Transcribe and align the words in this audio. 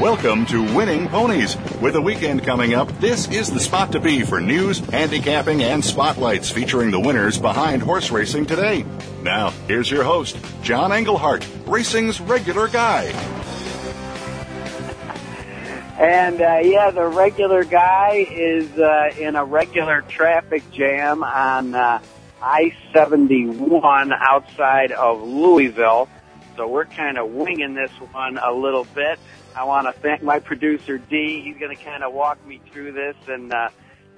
Welcome 0.00 0.46
to 0.46 0.62
Winning 0.76 1.08
Ponies. 1.08 1.56
With 1.80 1.94
the 1.94 2.00
weekend 2.00 2.44
coming 2.44 2.72
up, 2.72 2.86
this 3.00 3.26
is 3.32 3.50
the 3.50 3.58
spot 3.58 3.90
to 3.90 3.98
be 3.98 4.22
for 4.22 4.40
news, 4.40 4.78
handicapping, 4.78 5.64
and 5.64 5.84
spotlights 5.84 6.50
featuring 6.50 6.92
the 6.92 7.00
winners 7.00 7.36
behind 7.36 7.82
horse 7.82 8.12
racing 8.12 8.46
today. 8.46 8.84
Now, 9.24 9.50
here's 9.66 9.90
your 9.90 10.04
host, 10.04 10.38
John 10.62 10.92
Englehart, 10.92 11.44
racing's 11.66 12.20
regular 12.20 12.68
guy. 12.68 13.06
And 15.98 16.40
uh, 16.40 16.60
yeah, 16.62 16.92
the 16.92 17.08
regular 17.08 17.64
guy 17.64 18.24
is 18.30 18.70
uh, 18.78 19.10
in 19.18 19.34
a 19.34 19.44
regular 19.44 20.02
traffic 20.02 20.62
jam 20.70 21.24
on 21.24 21.74
uh, 21.74 22.00
I-71 22.40 24.16
outside 24.16 24.92
of 24.92 25.22
Louisville. 25.22 26.08
So 26.56 26.68
we're 26.68 26.84
kind 26.84 27.18
of 27.18 27.30
winging 27.30 27.74
this 27.74 27.90
one 28.12 28.38
a 28.38 28.52
little 28.52 28.84
bit. 28.84 29.18
I 29.58 29.64
want 29.64 29.92
to 29.92 30.00
thank 30.00 30.22
my 30.22 30.38
producer 30.38 30.98
D. 30.98 31.42
He's 31.44 31.58
going 31.58 31.76
to 31.76 31.82
kind 31.82 32.04
of 32.04 32.12
walk 32.12 32.46
me 32.46 32.60
through 32.72 32.92
this 32.92 33.16
and 33.26 33.52
uh, 33.52 33.70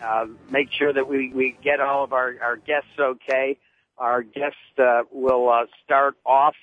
uh, 0.02 0.26
make 0.50 0.70
sure 0.70 0.92
that 0.92 1.08
we, 1.08 1.32
we 1.32 1.56
get 1.64 1.80
all 1.80 2.04
of 2.04 2.12
our, 2.12 2.34
our 2.42 2.56
guests 2.56 2.90
okay. 2.98 3.56
Our 3.96 4.22
guest 4.22 4.56
uh, 4.78 5.04
will 5.10 5.48
uh, 5.48 5.64
start 5.82 6.16
off 6.26 6.56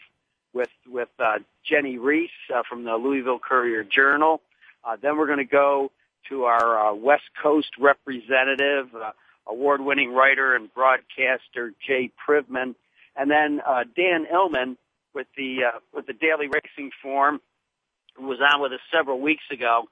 with 0.53 0.69
with 0.87 1.09
uh, 1.17 1.39
Jennie 1.67 1.97
Rees 1.97 2.29
uh, 2.53 2.61
from 2.69 2.83
the 2.83 2.93
Louisville 2.97 3.39
Courier 3.39 3.83
Journal. 3.83 4.41
Uh, 4.83 4.95
then 5.01 5.17
we're 5.17 5.25
going 5.25 5.39
to 5.39 5.43
go 5.43 5.91
to 6.29 6.43
our 6.43 6.89
uh, 6.89 6.93
West 6.93 7.29
Coast 7.41 7.71
representative, 7.79 8.93
uh, 8.93 9.11
award-winning 9.47 10.13
writer 10.13 10.55
and 10.55 10.71
broadcaster 10.71 11.73
Jay 11.85 12.11
Privman, 12.27 12.75
and 13.15 13.31
then 13.31 13.59
uh, 13.65 13.85
Dan 13.95 14.27
Illman 14.31 14.77
with 15.15 15.27
the 15.35 15.63
uh, 15.63 15.79
with 15.95 16.05
the 16.05 16.13
Daily 16.13 16.47
Racing 16.47 16.91
Form 17.01 17.41
was 18.19 18.39
on 18.41 18.61
with 18.61 18.71
us 18.73 18.79
several 18.93 19.19
weeks 19.19 19.43
ago, 19.51 19.83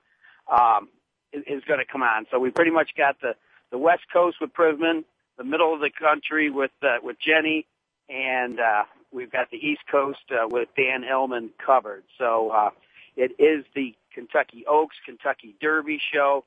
um, 0.51 0.89
is, 1.33 1.63
going 1.67 1.79
to 1.79 1.85
come 1.85 2.03
on. 2.03 2.25
So 2.31 2.39
we 2.39 2.51
pretty 2.51 2.71
much 2.71 2.91
got 2.97 3.19
the 3.21 3.35
the 3.71 3.77
West 3.77 4.03
Coast 4.13 4.37
with 4.39 4.53
Privman, 4.53 5.03
the 5.37 5.43
middle 5.43 5.73
of 5.73 5.79
the 5.79 5.89
country 5.89 6.49
with 6.49 6.71
uh, 6.81 6.97
with 7.01 7.17
Jennie, 7.19 7.65
and 8.09 8.59
uh, 8.59 8.83
we've 9.11 9.31
got 9.31 9.49
the 9.51 9.57
East 9.57 9.81
Coast 9.91 10.19
uh, 10.31 10.47
with 10.47 10.69
Dan 10.77 11.03
Illman 11.03 11.49
covered. 11.63 12.03
So 12.17 12.51
uh, 12.51 12.69
it 13.15 13.31
is 13.39 13.65
the 13.75 13.95
Kentucky 14.13 14.65
Oaks 14.67 14.95
Kentucky 15.05 15.55
Derby 15.59 15.99
show. 16.13 16.45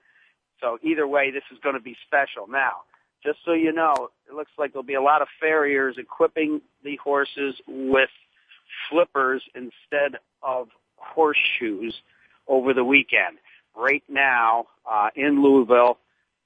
So 0.61 0.79
either 0.83 1.07
way, 1.07 1.31
this 1.31 1.45
is 1.53 1.59
going 1.63 1.75
to 1.75 1.83
be 1.83 1.97
special. 2.07 2.47
Now, 2.49 2.83
just 3.25 3.39
so 3.45 3.53
you 3.53 3.73
know, 3.73 3.95
it 4.29 4.35
looks 4.35 4.51
like 4.59 4.73
there'll 4.73 4.85
be 4.85 4.95
a 4.95 5.03
lot 5.03 5.23
of 5.23 5.29
farriers 5.41 5.97
equipping 5.99 6.61
the 6.85 6.97
horses 6.97 7.55
with 7.67 8.11
flippers 8.91 9.43
instead 9.55 10.19
of 10.43 10.69
horseshoes 11.01 12.01
over 12.47 12.75
the 12.75 12.85
weekend. 12.85 13.39
Right 13.77 14.03
now, 14.09 14.67
uh, 14.91 15.11
in 15.15 15.43
Louisville, 15.43 15.99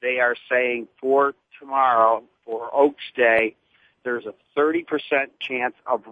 they 0.02 0.18
are 0.18 0.36
saying 0.50 0.88
for 1.00 1.34
tomorrow, 1.58 2.22
for 2.44 2.68
Oaks 2.74 3.04
Day, 3.16 3.56
there's 4.04 4.24
a 4.26 4.34
30% 4.58 4.84
chance 5.40 5.74
of 5.86 6.02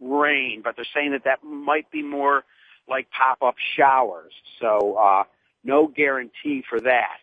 rain, 0.00 0.62
but 0.62 0.76
they're 0.76 0.84
saying 0.94 1.12
that 1.12 1.24
that 1.24 1.44
might 1.44 1.90
be 1.90 2.02
more 2.02 2.44
like 2.88 3.08
pop-up 3.10 3.56
showers. 3.76 4.32
So, 4.60 4.96
uh, 4.96 5.24
no 5.64 5.86
guarantee 5.86 6.64
for 6.68 6.80
that. 6.80 7.18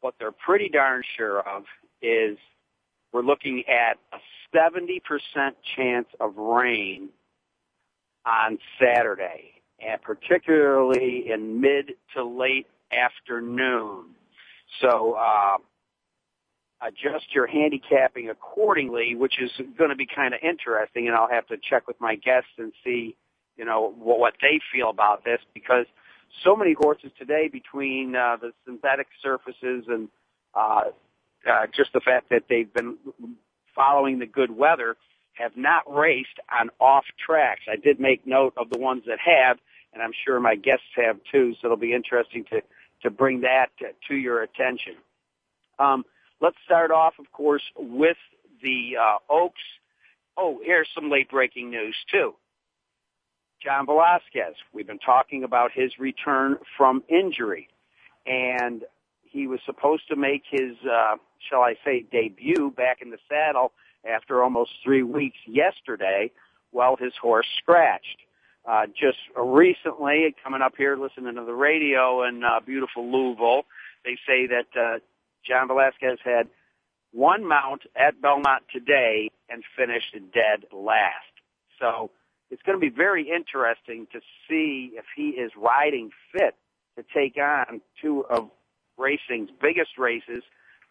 What 0.00 0.14
they're 0.18 0.32
pretty 0.32 0.68
darn 0.68 1.02
sure 1.16 1.40
of 1.40 1.64
is 2.00 2.38
we're 3.12 3.22
looking 3.22 3.64
at 3.68 3.98
a 4.12 4.18
70% 4.56 5.00
chance 5.76 6.08
of 6.20 6.36
rain 6.36 7.10
on 8.24 8.58
Saturday 8.80 9.53
and 9.80 10.00
particularly 10.02 11.30
in 11.30 11.60
mid 11.60 11.92
to 12.14 12.24
late 12.24 12.66
afternoon. 12.92 14.14
So, 14.80 15.12
uh, 15.12 15.58
adjust 16.80 17.34
your 17.34 17.46
handicapping 17.46 18.28
accordingly, 18.28 19.14
which 19.14 19.40
is 19.40 19.50
going 19.78 19.90
to 19.90 19.96
be 19.96 20.06
kind 20.06 20.34
of 20.34 20.40
interesting, 20.42 21.06
and 21.06 21.16
I'll 21.16 21.30
have 21.30 21.46
to 21.48 21.56
check 21.56 21.86
with 21.86 22.00
my 22.00 22.16
guests 22.16 22.50
and 22.58 22.72
see, 22.84 23.16
you 23.56 23.64
know, 23.64 23.94
what, 23.96 24.18
what 24.18 24.34
they 24.40 24.60
feel 24.72 24.90
about 24.90 25.24
this 25.24 25.40
because 25.54 25.86
so 26.42 26.56
many 26.56 26.74
horses 26.74 27.10
today 27.18 27.48
between 27.48 28.16
uh, 28.16 28.36
the 28.40 28.52
synthetic 28.66 29.06
surfaces 29.22 29.84
and 29.88 30.08
uh, 30.54 30.84
uh, 31.48 31.66
just 31.74 31.92
the 31.92 32.00
fact 32.00 32.30
that 32.30 32.44
they've 32.48 32.72
been 32.72 32.96
following 33.74 34.18
the 34.18 34.26
good 34.26 34.50
weather 34.50 34.96
have 35.34 35.56
not 35.56 35.82
raced 35.92 36.38
on 36.52 36.70
off 36.80 37.04
tracks. 37.24 37.62
I 37.70 37.76
did 37.76 38.00
make 38.00 38.26
note 38.26 38.54
of 38.56 38.70
the 38.70 38.78
ones 38.78 39.02
that 39.06 39.18
have, 39.18 39.58
and 39.92 40.02
I'm 40.02 40.12
sure 40.24 40.40
my 40.40 40.54
guests 40.54 40.86
have 40.96 41.18
too. 41.30 41.54
So 41.60 41.66
it'll 41.66 41.76
be 41.76 41.92
interesting 41.92 42.44
to 42.50 42.62
to 43.02 43.10
bring 43.10 43.42
that 43.42 43.66
to, 43.78 43.86
to 44.08 44.14
your 44.14 44.42
attention. 44.42 44.94
Um, 45.78 46.04
let's 46.40 46.56
start 46.64 46.90
off, 46.90 47.14
of 47.18 47.30
course, 47.32 47.62
with 47.76 48.16
the 48.62 48.96
uh, 48.98 49.16
Oaks. 49.28 49.60
Oh, 50.36 50.60
here's 50.64 50.88
some 50.94 51.10
late 51.10 51.30
breaking 51.30 51.70
news 51.70 51.96
too. 52.10 52.34
John 53.62 53.86
Velazquez, 53.86 54.54
We've 54.72 54.86
been 54.86 54.98
talking 54.98 55.44
about 55.44 55.72
his 55.72 55.98
return 55.98 56.58
from 56.76 57.02
injury, 57.08 57.68
and 58.26 58.84
he 59.22 59.46
was 59.46 59.60
supposed 59.64 60.08
to 60.08 60.16
make 60.16 60.42
his, 60.50 60.76
uh, 60.84 61.16
shall 61.48 61.60
I 61.62 61.74
say, 61.84 62.04
debut 62.10 62.72
back 62.76 63.00
in 63.00 63.10
the 63.10 63.18
saddle 63.28 63.72
after 64.08 64.42
almost 64.42 64.72
three 64.82 65.02
weeks 65.02 65.38
yesterday. 65.46 66.30
Well, 66.72 66.96
his 66.96 67.12
horse 67.20 67.46
scratched. 67.58 68.18
Uh, 68.66 68.86
just 68.86 69.18
recently, 69.36 70.34
coming 70.42 70.62
up 70.62 70.74
here, 70.76 70.96
listening 70.96 71.34
to 71.34 71.44
the 71.44 71.52
radio 71.52 72.26
in 72.26 72.42
uh, 72.42 72.60
beautiful 72.64 73.10
Louisville, 73.10 73.62
they 74.04 74.16
say 74.26 74.46
that 74.46 74.80
uh, 74.80 74.98
John 75.46 75.68
Velazquez 75.68 76.18
had 76.24 76.48
one 77.12 77.46
mount 77.46 77.82
at 77.94 78.20
Belmont 78.20 78.64
today 78.72 79.30
and 79.48 79.62
finished 79.76 80.16
dead 80.32 80.66
last. 80.72 81.30
So 81.78 82.10
it's 82.50 82.62
going 82.62 82.78
to 82.78 82.80
be 82.80 82.94
very 82.94 83.30
interesting 83.30 84.06
to 84.12 84.20
see 84.48 84.92
if 84.94 85.04
he 85.14 85.30
is 85.30 85.52
riding 85.56 86.10
fit 86.32 86.54
to 86.96 87.04
take 87.14 87.36
on 87.36 87.80
two 88.00 88.24
of 88.24 88.50
racing's 88.96 89.50
biggest 89.60 89.98
races, 89.98 90.42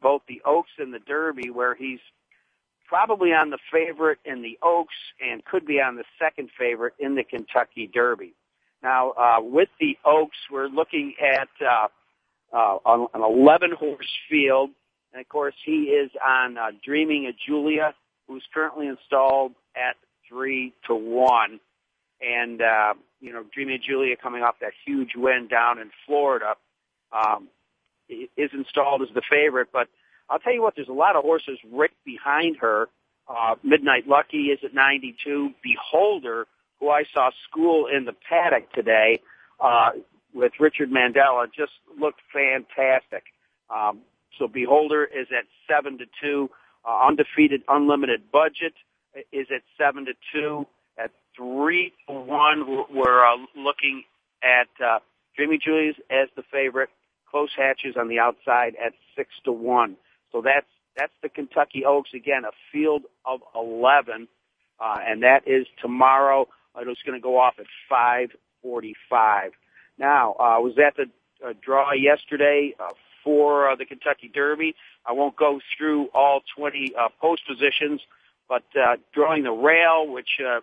both 0.02 0.22
the 0.28 0.42
Oaks 0.46 0.72
and 0.78 0.94
the 0.94 1.00
Derby, 1.00 1.50
where 1.50 1.76
he's 1.76 2.00
probably 2.88 3.30
on 3.30 3.50
the 3.50 3.58
favorite 3.72 4.20
in 4.26 4.42
the 4.42 4.58
Oaks 4.62 4.96
and 5.20 5.44
could 5.44 5.66
be 5.66 5.82
on 5.82 5.96
the 5.96 6.04
second 6.20 6.50
favorite 6.58 6.94
in 7.00 7.16
the 7.16 7.24
Kentucky 7.24 7.90
Derby. 7.92 8.34
Now, 8.82 9.12
uh, 9.12 9.42
with 9.42 9.70
the 9.80 9.98
Oaks, 10.06 10.38
we're 10.52 10.68
looking 10.68 11.14
at 11.22 11.50
uh, 11.66 11.88
uh, 12.56 12.78
an 12.86 13.22
11 13.24 13.72
horse 13.72 14.12
field. 14.30 14.70
And 15.14 15.22
of 15.22 15.30
course, 15.30 15.56
he 15.66 15.84
is 15.84 16.12
on 16.26 16.58
uh, 16.58 16.72
Dreaming 16.84 17.28
of 17.28 17.36
Julia, 17.48 17.94
who's 18.28 18.44
currently 18.54 18.88
installed 18.88 19.54
at 19.76 19.96
three 20.28 20.74
to 20.88 20.96
one. 20.96 21.60
And, 22.22 22.62
uh, 22.62 22.94
you 23.22 23.32
know, 23.32 23.44
Dreaming 23.54 23.76
of 23.76 23.84
Julia 23.84 24.16
coming 24.16 24.44
off 24.44 24.56
that 24.62 24.74
huge 24.86 25.12
win 25.16 25.48
down 25.48 25.80
in 25.80 25.92
Florida, 26.06 26.56
um, 27.12 27.48
is 28.10 28.50
installed 28.54 29.02
as 29.02 29.10
the 29.14 29.22
favorite, 29.30 29.70
but 29.72 29.88
I'll 30.30 30.40
tell 30.40 30.54
you 30.54 30.62
what, 30.62 30.76
there's 30.76 30.88
a 30.88 30.94
lot 30.94 31.16
of 31.16 31.24
horses 31.24 31.60
right 31.72 31.92
behind 32.06 32.58
her. 32.58 32.90
Uh, 33.28 33.56
Midnight 33.64 34.08
Lucky 34.08 34.46
is 34.48 34.60
at 34.64 34.74
92. 34.74 35.52
Beholder, 35.64 36.48
who 36.80 36.90
I 36.90 37.04
saw 37.14 37.32
school 37.50 37.88
in 37.88 38.06
the 38.06 38.14
paddock 38.30 38.72
today, 38.74 39.22
uh, 39.60 39.92
with 40.34 40.54
Richard 40.60 40.90
Mandella, 40.92 41.48
just 41.56 41.72
looked 42.00 42.20
fantastic. 42.34 43.24
Um, 43.70 44.00
so 44.40 44.48
Beholder 44.48 45.06
is 45.06 45.28
at 45.32 45.46
seven 45.70 45.98
to 46.00 46.06
two. 46.22 46.50
Uh, 46.86 47.08
undefeated 47.08 47.64
unlimited 47.68 48.32
budget 48.32 48.74
is 49.32 49.48
at 49.56 49.62
seven 49.78 50.06
to 50.06 50.14
two. 50.34 50.66
At 50.98 51.12
three 51.38 51.94
to 52.08 52.14
one, 52.14 52.86
we're 52.92 53.26
uh, 53.26 53.38
looking 53.56 54.04
at 54.44 54.68
uh, 54.84 55.00
Dreamy 55.38 55.60
Julius 55.64 55.96
as 56.10 56.28
the 56.36 56.44
favorite. 56.52 56.90
close 57.30 57.52
hatches 57.56 57.96
on 57.98 58.08
the 58.10 58.20
outside 58.20 58.76
at 58.84 58.94
six 59.16 59.30
to 59.46 59.52
one. 59.52 59.96
So 60.34 60.42
that's 60.42 60.68
that's 60.98 61.14
the 61.22 61.30
Kentucky 61.30 61.86
Oaks 61.86 62.10
again, 62.14 62.44
a 62.44 62.52
field 62.72 63.04
of 63.26 63.40
eleven, 63.56 64.28
uh, 64.80 64.98
and 65.00 65.24
that 65.24 65.48
is 65.48 65.66
tomorrow. 65.82 66.50
It's 66.76 67.02
going 67.04 67.18
to 67.18 67.24
go 67.24 67.40
off 67.40 67.56
at 67.60 67.66
five 67.88 68.32
forty-five. 68.62 69.54
Now, 69.98 70.32
uh, 70.34 70.60
was 70.60 70.74
at 70.78 70.98
the 70.98 71.10
uh, 71.48 71.54
draw 71.62 71.94
yesterday 71.94 72.74
uh, 72.80 72.94
for 73.24 73.70
uh, 73.70 73.76
the 73.76 73.86
Kentucky 73.86 74.30
Derby. 74.34 74.76
I 75.06 75.14
won't 75.14 75.36
go 75.36 75.60
through 75.78 76.08
all 76.14 76.42
20 76.58 76.94
uh, 76.98 77.10
post 77.22 77.44
positions, 77.48 78.02
but 78.48 78.64
uh, 78.76 78.98
drawing 79.14 79.44
the 79.44 79.52
rail, 79.52 80.08
which 80.08 80.40
uh, 80.46 80.62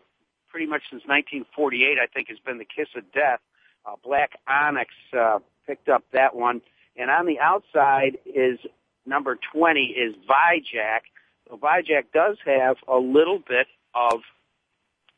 pretty 0.50 0.66
much 0.66 0.82
since 0.90 1.02
1948, 1.06 1.98
I 1.98 2.06
think, 2.06 2.28
has 2.28 2.38
been 2.38 2.58
the 2.58 2.64
kiss 2.64 2.88
of 2.96 3.10
death. 3.12 3.40
Uh, 3.86 3.96
Black 4.04 4.32
Onyx 4.48 4.90
uh, 5.16 5.38
picked 5.66 5.88
up 5.88 6.04
that 6.12 6.34
one, 6.34 6.60
and 6.96 7.10
on 7.10 7.26
the 7.26 7.38
outside 7.40 8.18
is 8.26 8.58
number 9.06 9.38
20 9.52 9.80
is 9.80 10.14
Vyjack. 10.28 11.00
So 11.48 11.56
Vyjack 11.56 12.04
does 12.12 12.36
have 12.44 12.76
a 12.88 12.96
little 12.96 13.38
bit 13.38 13.66
of 13.94 14.20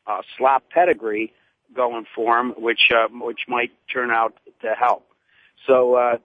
uh, 0.07 0.21
slop 0.37 0.63
pedigree 0.69 1.33
going 1.75 2.05
for 2.15 2.39
him, 2.39 2.53
which 2.57 2.89
uh, 2.93 3.07
which 3.11 3.41
might 3.47 3.71
turn 3.91 4.11
out 4.11 4.33
to 4.61 4.73
help. 4.77 5.07
So 5.67 5.95
uh, 5.95 6.17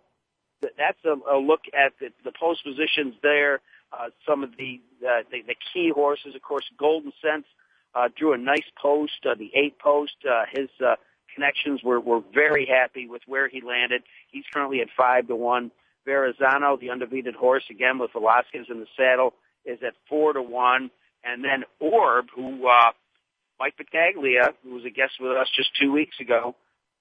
th- 0.60 0.74
that's 0.76 0.98
a, 1.04 1.14
a 1.30 1.38
look 1.38 1.62
at 1.72 1.92
the, 2.00 2.08
the 2.24 2.32
post 2.38 2.64
positions 2.64 3.14
there. 3.22 3.60
Uh, 3.92 4.08
some 4.26 4.42
of 4.42 4.50
the, 4.58 4.80
uh, 5.02 5.22
the 5.30 5.42
the 5.46 5.54
key 5.72 5.90
horses, 5.94 6.34
of 6.34 6.42
course, 6.42 6.64
Golden 6.78 7.12
Sense 7.22 7.46
uh, 7.94 8.08
drew 8.14 8.32
a 8.32 8.38
nice 8.38 8.68
post, 8.80 9.24
uh, 9.24 9.34
the 9.34 9.50
eight 9.54 9.78
post. 9.78 10.16
His 10.52 10.68
uh, 10.84 10.96
connections 11.34 11.82
were 11.82 12.00
were 12.00 12.20
very 12.34 12.66
happy 12.66 13.08
with 13.08 13.22
where 13.26 13.48
he 13.48 13.60
landed. 13.60 14.02
He's 14.30 14.44
currently 14.52 14.80
at 14.80 14.88
five 14.96 15.28
to 15.28 15.36
one. 15.36 15.70
Verrazano, 16.08 16.78
the 16.80 16.90
undefeated 16.90 17.34
horse, 17.34 17.64
again 17.70 17.98
with 17.98 18.12
Velazquez 18.12 18.66
in 18.70 18.80
the 18.80 18.86
saddle, 18.96 19.34
is 19.66 19.78
at 19.86 19.92
four 20.08 20.32
to 20.32 20.42
one. 20.42 20.90
And 21.22 21.44
then 21.44 21.64
Orb, 21.80 22.26
who 22.34 22.66
uh, 22.66 22.92
Mike 23.60 23.76
Battaglia, 23.76 24.54
who 24.64 24.74
was 24.74 24.84
a 24.86 24.90
guest 24.90 25.14
with 25.20 25.32
us 25.32 25.48
just 25.54 25.70
two 25.78 25.92
weeks 25.92 26.16
ago, 26.20 26.54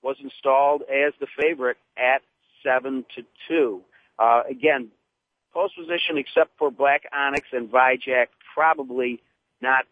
was 0.03 0.17
installed 0.21 0.81
as 0.81 1.13
the 1.19 1.27
favorite 1.39 1.77
at 1.97 2.21
seven 2.63 3.05
to 3.15 3.23
two. 3.47 3.81
Uh, 4.19 4.41
again, 4.49 4.89
post 5.53 5.75
position 5.77 6.17
except 6.17 6.51
for 6.57 6.69
Black 6.69 7.03
Onyx 7.15 7.47
and 7.53 7.69
Vyjack, 7.69 8.27
probably 8.53 9.21
not 9.61 9.85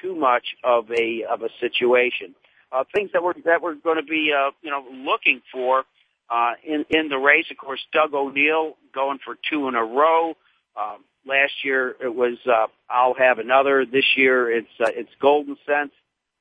too 0.00 0.14
much 0.14 0.54
of 0.62 0.90
a 0.92 1.24
of 1.28 1.42
a 1.42 1.48
situation. 1.58 2.36
Uh, 2.70 2.84
things 2.94 3.10
that 3.12 3.22
we're 3.22 3.34
that 3.44 3.62
we're 3.62 3.74
going 3.74 3.96
to 3.96 4.04
be 4.04 4.30
uh, 4.36 4.50
you 4.62 4.70
know 4.70 4.84
looking 4.92 5.42
for 5.52 5.84
uh, 6.30 6.52
in 6.64 6.84
in 6.90 7.08
the 7.08 7.18
race. 7.18 7.46
Of 7.50 7.56
course, 7.56 7.80
Doug 7.92 8.14
O'Neill 8.14 8.76
going 8.94 9.18
for 9.24 9.36
two 9.50 9.68
in 9.68 9.74
a 9.74 9.84
row. 9.84 10.36
Um, 10.80 11.04
last 11.26 11.52
year 11.64 11.96
it 12.00 12.14
was 12.14 12.38
uh, 12.46 12.66
I'll 12.88 13.14
have 13.14 13.38
another. 13.38 13.84
This 13.84 14.16
year 14.16 14.50
it's 14.50 14.80
uh, 14.80 14.90
it's 14.94 15.10
Golden 15.20 15.56
Sense. 15.66 15.92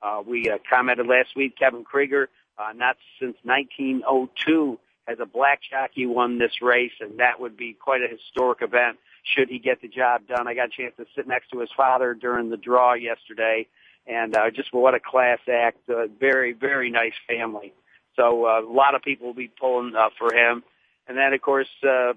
Uh, 0.01 0.21
we 0.25 0.49
uh, 0.49 0.57
commented 0.69 1.07
last 1.07 1.35
week, 1.35 1.57
Kevin 1.57 1.83
Krigger, 1.83 2.27
uh, 2.57 2.71
not 2.73 2.95
since 3.19 3.35
1902 3.43 4.79
has 5.09 5.17
a 5.19 5.25
black 5.25 5.59
jockey 5.69 6.05
won 6.05 6.37
this 6.37 6.61
race, 6.61 6.91
and 7.01 7.19
that 7.19 7.39
would 7.39 7.57
be 7.57 7.73
quite 7.73 8.01
a 8.01 8.07
historic 8.07 8.61
event 8.61 8.97
should 9.23 9.49
he 9.49 9.59
get 9.59 9.81
the 9.81 9.87
job 9.87 10.27
done. 10.27 10.47
I 10.47 10.53
got 10.53 10.67
a 10.67 10.69
chance 10.69 10.93
to 10.97 11.05
sit 11.15 11.27
next 11.27 11.49
to 11.49 11.59
his 11.59 11.69
father 11.75 12.13
during 12.13 12.49
the 12.49 12.57
draw 12.57 12.93
yesterday, 12.93 13.67
and 14.05 14.35
uh, 14.37 14.51
just 14.51 14.71
what 14.71 14.93
a 14.93 14.99
class 14.99 15.39
act. 15.51 15.77
Uh, 15.89 16.07
very, 16.19 16.53
very 16.53 16.91
nice 16.91 17.13
family. 17.27 17.73
So 18.19 18.45
uh, 18.45 18.61
a 18.61 18.71
lot 18.71 18.95
of 18.95 19.01
people 19.01 19.27
will 19.27 19.33
be 19.33 19.51
pulling 19.59 19.93
uh, 19.95 20.09
for 20.17 20.33
him. 20.33 20.63
And 21.07 21.17
then, 21.17 21.33
of 21.33 21.41
course, 21.41 21.69
uh, 21.83 22.13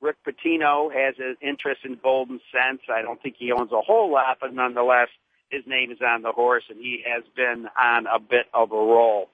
Rick 0.00 0.16
Pitino 0.26 0.90
has 0.92 1.14
an 1.18 1.36
interest 1.42 1.82
in 1.84 1.98
Golden 2.02 2.40
Sense. 2.50 2.80
I 2.92 3.02
don't 3.02 3.22
think 3.22 3.36
he 3.38 3.52
owns 3.52 3.70
a 3.70 3.80
whole 3.80 4.10
lot, 4.10 4.38
but 4.40 4.54
nonetheless, 4.54 5.08
his 5.50 5.62
name 5.66 5.92
is 5.92 5.98
on 6.00 6.22
the 6.22 6.32
horse, 6.32 6.64
and 6.70 6.78
he 6.78 7.04
has 7.06 7.22
been 7.36 7.66
on 7.78 8.06
a 8.06 8.18
bit 8.18 8.46
of 8.54 8.72
a 8.72 8.76
roll. 8.76 9.28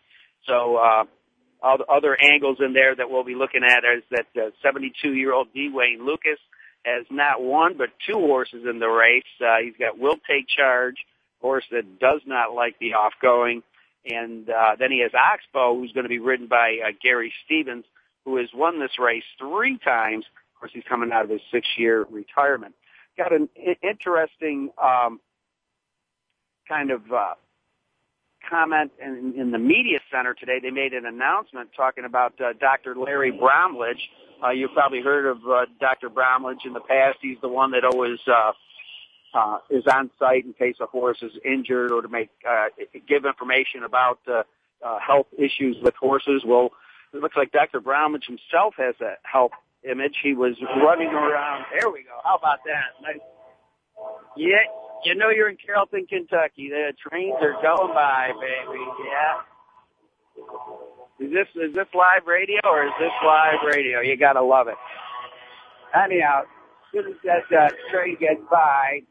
So 0.46 0.76
uh, 0.76 1.04
other 1.62 2.16
angles 2.20 2.58
in 2.60 2.72
there 2.72 2.94
that 2.96 3.08
we'll 3.08 3.24
be 3.24 3.36
looking 3.36 3.62
at 3.64 3.84
is 3.84 4.02
that 4.10 4.26
uh, 4.36 4.50
72-year-old 4.66 5.48
D. 5.54 5.70
Wayne 5.72 6.04
Lukas 6.04 6.38
has 6.84 7.06
not 7.10 7.40
one 7.40 7.78
but 7.78 7.90
two 8.06 8.18
horses 8.18 8.64
in 8.68 8.80
the 8.80 8.88
race. 8.88 9.22
Uh, 9.40 9.62
he's 9.62 9.76
got 9.78 9.98
Will 9.98 10.16
Take 10.28 10.48
Charge, 10.48 10.96
horse 11.40 11.64
that 11.70 12.00
does 12.00 12.20
not 12.26 12.54
like 12.54 12.78
the 12.80 12.94
off-going, 12.94 13.62
and 14.10 14.48
uh, 14.48 14.76
then 14.78 14.90
he 14.90 15.00
has 15.00 15.12
Oxbow, 15.14 15.78
who's 15.78 15.92
going 15.92 16.04
to 16.04 16.08
be 16.08 16.18
ridden 16.18 16.46
by 16.46 16.78
uh, 16.84 16.90
Gary 17.02 17.32
Stevens, 17.44 17.84
who 18.24 18.36
has 18.36 18.48
won 18.54 18.80
this 18.80 18.98
race 18.98 19.24
three 19.38 19.78
times. 19.78 20.24
Of 20.54 20.60
course, 20.60 20.72
he's 20.74 20.84
coming 20.88 21.12
out 21.12 21.24
of 21.24 21.30
his 21.30 21.40
six-year 21.52 22.06
retirement. 22.10 22.74
Got 23.16 23.32
an 23.32 23.48
interesting 23.82 24.70
um, 24.82 25.20
kind 26.68 26.90
of 26.90 27.02
uh, 27.12 27.34
comment 28.48 28.92
in, 29.04 29.34
in 29.36 29.50
the 29.50 29.58
media 29.58 29.98
center 30.12 30.34
today. 30.34 30.58
They 30.62 30.70
made 30.70 30.92
an 30.92 31.06
announcement 31.06 31.70
talking 31.76 32.04
about 32.04 32.40
uh, 32.40 32.52
Dr. 32.58 32.94
Larry 32.94 33.30
Bramlage. 33.30 34.08
Uh, 34.42 34.50
you've 34.50 34.72
probably 34.72 35.00
heard 35.00 35.26
of 35.26 35.38
uh, 35.48 35.66
Dr. 35.80 36.08
Bramlage 36.08 36.64
in 36.64 36.72
the 36.72 36.80
past. 36.80 37.18
He's 37.20 37.38
the 37.42 37.48
one 37.48 37.72
that 37.72 37.84
always 37.84 38.18
uh, 38.26 38.52
uh, 39.34 39.58
is 39.70 39.84
on 39.86 40.10
site 40.18 40.44
in 40.44 40.52
case 40.52 40.76
a 40.80 40.86
horse 40.86 41.18
is 41.22 41.32
injured 41.44 41.92
or 41.92 42.02
to 42.02 42.08
make 42.08 42.30
uh, 42.48 42.66
give 43.06 43.24
information 43.24 43.82
about 43.84 44.20
uh, 44.28 44.42
uh, 44.84 44.98
health 44.98 45.26
issues 45.36 45.76
with 45.82 45.94
horses. 45.96 46.42
Well, 46.46 46.70
it 47.12 47.20
looks 47.20 47.36
like 47.36 47.52
Dr. 47.52 47.80
Bramlage 47.80 48.26
himself 48.26 48.74
has 48.76 48.94
a 49.00 49.14
health 49.22 49.52
image. 49.88 50.16
He 50.22 50.34
was 50.34 50.54
running 50.76 51.08
around. 51.08 51.66
There 51.78 51.90
we 51.90 52.02
go. 52.02 52.18
How 52.24 52.36
about 52.36 52.60
that? 52.66 53.02
Nice. 53.02 53.20
Yeah, 54.36 54.62
you 55.04 55.14
know 55.14 55.30
you're 55.30 55.48
in 55.48 55.56
Carrollton, 55.56 56.06
Kentucky. 56.06 56.68
The 56.70 56.92
trains 57.08 57.36
are 57.40 57.54
going 57.60 57.94
by, 57.94 58.30
baby. 58.40 58.84
Yeah. 59.04 59.40
Is 61.20 61.32
this 61.32 61.48
is 61.56 61.74
this 61.74 61.88
live 61.94 62.26
radio 62.26 62.60
or 62.64 62.86
is 62.86 62.92
this 63.00 63.10
live 63.26 63.58
radio? 63.66 64.00
You 64.00 64.16
gotta 64.16 64.42
love 64.42 64.68
it. 64.68 64.76
Anyhow, 65.94 66.42
as 66.42 66.46
soon 66.92 67.06
as 67.10 67.18
that 67.24 67.56
uh, 67.56 67.68
train 67.90 68.16
gets 68.20 68.40
by, 68.50 69.02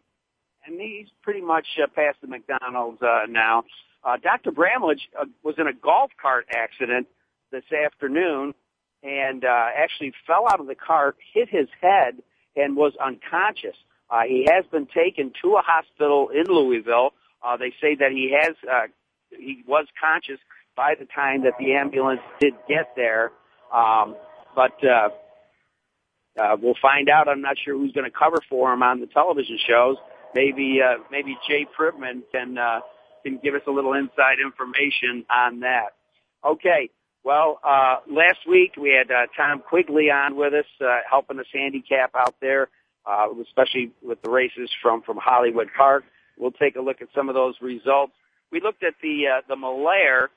and 0.67 0.79
he's 0.79 1.07
pretty 1.23 1.41
much 1.41 1.65
uh, 1.81 1.87
past 1.87 2.17
the 2.21 2.27
McDonald's 2.27 3.01
uh, 3.01 3.25
now. 3.29 3.63
Uh, 4.03 4.17
Dr. 4.21 4.51
Bramlage 4.51 5.09
uh, 5.19 5.25
was 5.43 5.55
in 5.57 5.67
a 5.67 5.73
golf 5.73 6.11
cart 6.21 6.45
accident 6.53 7.07
this 7.51 7.63
afternoon 7.71 8.53
and 9.03 9.45
uh, 9.45 9.65
actually 9.75 10.13
fell 10.25 10.45
out 10.49 10.59
of 10.59 10.67
the 10.67 10.75
cart, 10.75 11.17
hit 11.33 11.49
his 11.49 11.67
head, 11.81 12.21
and 12.55 12.75
was 12.75 12.93
unconscious. 13.03 13.75
Uh, 14.09 14.21
he 14.27 14.47
has 14.49 14.65
been 14.71 14.87
taken 14.87 15.31
to 15.41 15.55
a 15.55 15.61
hospital 15.61 16.29
in 16.29 16.45
Louisville. 16.47 17.11
Uh, 17.43 17.57
they 17.57 17.71
say 17.81 17.95
that 17.95 18.11
he 18.11 18.35
has, 18.39 18.55
uh, 18.69 18.87
he 19.29 19.63
was 19.67 19.85
conscious 19.99 20.39
by 20.75 20.95
the 20.99 21.05
time 21.05 21.43
that 21.43 21.53
the 21.59 21.73
ambulance 21.73 22.21
did 22.39 22.53
get 22.67 22.95
there. 22.95 23.31
Um, 23.73 24.15
but, 24.55 24.77
uh, 24.83 25.09
uh, 26.39 26.55
we'll 26.61 26.77
find 26.79 27.09
out. 27.09 27.27
I'm 27.27 27.41
not 27.41 27.57
sure 27.63 27.75
who's 27.75 27.91
going 27.93 28.09
to 28.09 28.15
cover 28.15 28.37
for 28.47 28.71
him 28.71 28.83
on 28.83 28.99
the 28.99 29.07
television 29.07 29.57
shows. 29.67 29.97
Maybe, 30.37 30.79
uh, 30.81 31.03
maybe 31.11 31.37
Jay 31.47 31.65
Privman 31.77 32.23
can, 32.31 32.57
uh, 32.57 32.81
can 33.23 33.39
give 33.43 33.55
us 33.55 33.61
a 33.67 33.71
little 33.71 33.93
inside 33.93 34.37
information 34.43 35.25
on 35.29 35.61
that. 35.61 35.89
Okay. 36.45 36.89
Well, 37.23 37.59
uh, 37.63 37.97
last 38.09 38.39
week 38.47 38.73
we 38.77 38.89
had, 38.91 39.11
uh, 39.11 39.27
Tom 39.35 39.61
Quigley 39.67 40.09
on 40.11 40.35
with 40.35 40.53
us, 40.53 40.65
uh, 40.79 40.99
helping 41.09 41.39
us 41.39 41.47
handicap 41.51 42.11
out 42.15 42.35
there 42.39 42.69
uh, 43.07 43.27
especially 43.41 43.91
with 44.01 44.21
the 44.21 44.29
races 44.29 44.69
from 44.81 45.01
from 45.01 45.17
Hollywood 45.17 45.69
Park. 45.75 46.03
We'll 46.37 46.51
take 46.51 46.75
a 46.75 46.81
look 46.81 47.01
at 47.01 47.07
some 47.15 47.29
of 47.29 47.35
those 47.35 47.55
results. 47.61 48.13
We 48.51 48.59
looked 48.61 48.83
at 48.83 48.95
the 49.01 49.23
uh, 49.37 49.41
the 49.47 49.55
Malaire, 49.55 50.29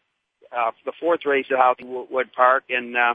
uh, 0.57 0.71
the 0.85 0.93
fourth 1.01 1.27
race 1.27 1.47
at 1.51 1.59
Hollywood 1.59 2.33
Park, 2.33 2.65
and 2.71 2.97
uh, 2.97 3.15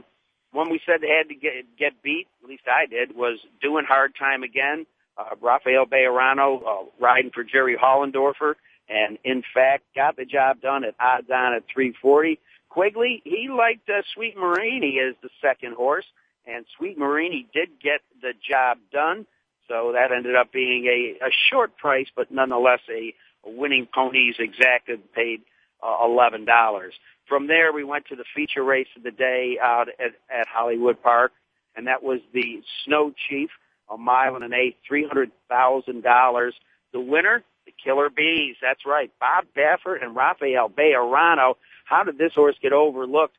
one 0.51 0.70
we 0.70 0.82
said 0.86 1.01
they 1.01 1.08
had 1.08 1.30
to 1.30 1.36
get 1.36 1.77
get 1.80 2.04
beat. 2.04 2.27
At 2.44 2.50
least 2.50 2.63
I 2.68 2.86
did. 2.86 3.15
Was 3.15 3.39
doing 3.62 3.86
hard 3.88 4.13
time 4.20 4.44
again. 4.44 4.86
Uh, 5.17 5.36
Rafael 5.41 5.86
Bejarano 5.86 6.62
uh, 6.62 6.86
riding 7.00 7.31
for 7.34 7.43
Jerry 7.43 7.77
Hollendorfer, 7.77 8.55
and 8.89 9.17
in 9.24 9.43
fact 9.53 9.84
got 9.95 10.17
the 10.17 10.25
job 10.25 10.62
done 10.62 10.84
at 10.84 10.95
odds 11.00 11.29
on 11.29 11.53
at 11.53 11.63
340. 11.74 12.39
Quigley, 12.69 13.22
he 13.24 13.50
liked 13.50 13.89
uh, 13.89 14.01
Sweet 14.13 14.36
Marini 14.38 15.00
as 15.00 15.15
the 15.24 15.29
second 15.41 15.75
horse, 15.75 16.05
and 16.45 16.65
Sweet 16.77 16.98
Marini 16.98 17.48
did 17.53 17.69
get 17.81 18.01
the 18.22 18.34
job 18.48 18.77
done. 18.91 19.25
So 19.67 19.93
that 19.93 20.12
ended 20.12 20.36
up 20.36 20.51
being 20.51 20.86
a, 20.86 21.25
a 21.25 21.29
short 21.50 21.77
price, 21.77 22.07
but 22.15 22.31
nonetheless 22.31 22.81
a, 22.89 23.13
a 23.48 23.50
winning 23.50 23.88
ponies 23.91 24.36
exacta 24.39 25.00
paid 25.13 25.41
uh, 25.81 26.05
eleven 26.05 26.45
dollars. 26.45 26.93
From 27.27 27.48
there, 27.48 27.74
we 27.74 27.84
went 27.84 28.05
to 28.07 28.15
the 28.15 28.25
feature 28.36 28.63
race 28.63 28.88
of 28.95 29.03
the 29.03 29.12
day 29.12 29.57
out 29.62 29.88
at, 30.00 30.12
at 30.29 30.48
Hollywood 30.48 31.01
Park, 31.01 31.31
and 31.75 31.88
that 31.88 32.03
was 32.03 32.19
the 32.34 32.62
Snow 32.84 33.13
Chief, 33.29 33.50
a 33.92 33.98
mile 33.98 34.36
and 34.36 34.44
an 34.44 34.54
eighth, 34.54 34.77
three 34.88 35.08
hundred 35.08 35.32
thousand 35.50 36.04
dollars. 36.04 36.54
The 36.94 37.00
winner, 37.00 37.44
the 37.65 37.74
Killer 37.84 38.10
Bees. 38.10 38.56
That's 38.62 38.86
right, 38.86 39.12
Bob 39.20 39.46
Baffert 39.56 40.04
and 40.04 40.15
Rafael 40.15 40.70
Bejarano. 40.70 41.56
How 41.86 42.04
did 42.04 42.18
this 42.18 42.34
horse 42.34 42.56
get 42.62 42.74
overlooked? 42.74 43.36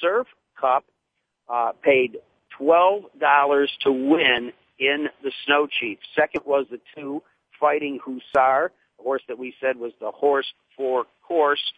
Surf 0.00 0.26
Cup 0.60 0.84
uh, 1.48 1.72
paid 1.82 2.18
$12 2.58 3.10
to 3.82 3.92
win 3.92 4.52
in 4.78 5.08
the 5.22 5.32
Snow 5.46 5.66
Chief. 5.66 5.98
Second 6.16 6.42
was 6.44 6.66
the 6.70 6.80
two 6.96 7.22
Fighting 7.60 8.00
Hussar, 8.04 8.72
a 8.98 9.02
horse 9.02 9.22
that 9.28 9.38
we 9.38 9.54
said 9.60 9.76
was 9.76 9.92
the 10.00 10.10
horse 10.10 10.52
for 10.76 11.04
course. 11.26 11.72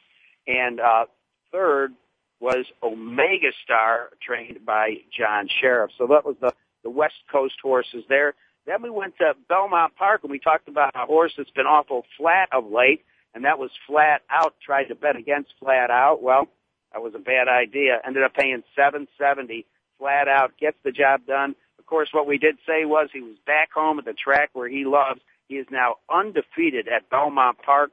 And 0.46 0.80
uh, 0.80 1.04
third 1.52 1.92
was 2.40 2.64
Omega 2.82 3.48
Star, 3.62 4.10
trained 4.24 4.64
by 4.64 4.96
John 5.16 5.48
Shirreffs. 5.48 5.90
So 5.98 6.06
that 6.08 6.24
was 6.24 6.36
the, 6.40 6.52
the 6.84 6.90
West 6.90 7.14
Coast 7.32 7.56
horses 7.60 8.04
there. 8.08 8.34
Then 8.66 8.82
we 8.82 8.90
went 8.90 9.16
to 9.18 9.32
Belmont 9.48 9.96
Park 9.96 10.20
and 10.22 10.30
we 10.30 10.38
talked 10.38 10.68
about 10.68 10.92
a 10.94 11.06
horse 11.06 11.32
that's 11.36 11.50
been 11.50 11.66
awful 11.66 12.04
flat 12.16 12.48
of 12.52 12.70
late, 12.70 13.04
and 13.34 13.44
that 13.44 13.58
was 13.58 13.70
flat 13.86 14.22
out. 14.30 14.54
Tried 14.64 14.84
to 14.84 14.94
bet 14.94 15.16
against 15.16 15.50
flat 15.58 15.90
out. 15.90 16.22
Well, 16.22 16.48
that 16.92 17.02
was 17.02 17.14
a 17.14 17.18
bad 17.18 17.48
idea. 17.48 18.00
Ended 18.06 18.22
up 18.22 18.34
paying 18.34 18.62
seven 18.76 19.08
seventy 19.18 19.66
flat 19.98 20.28
out. 20.28 20.52
Gets 20.60 20.78
the 20.84 20.92
job 20.92 21.26
done. 21.26 21.56
Of 21.78 21.86
course, 21.86 22.08
what 22.12 22.26
we 22.26 22.38
did 22.38 22.56
say 22.66 22.84
was 22.84 23.10
he 23.12 23.20
was 23.20 23.36
back 23.46 23.72
home 23.72 23.98
at 23.98 24.04
the 24.04 24.14
track 24.14 24.50
where 24.52 24.68
he 24.68 24.84
loves. 24.84 25.20
He 25.48 25.56
is 25.56 25.66
now 25.70 25.96
undefeated 26.10 26.88
at 26.88 27.10
Belmont 27.10 27.58
Park. 27.62 27.90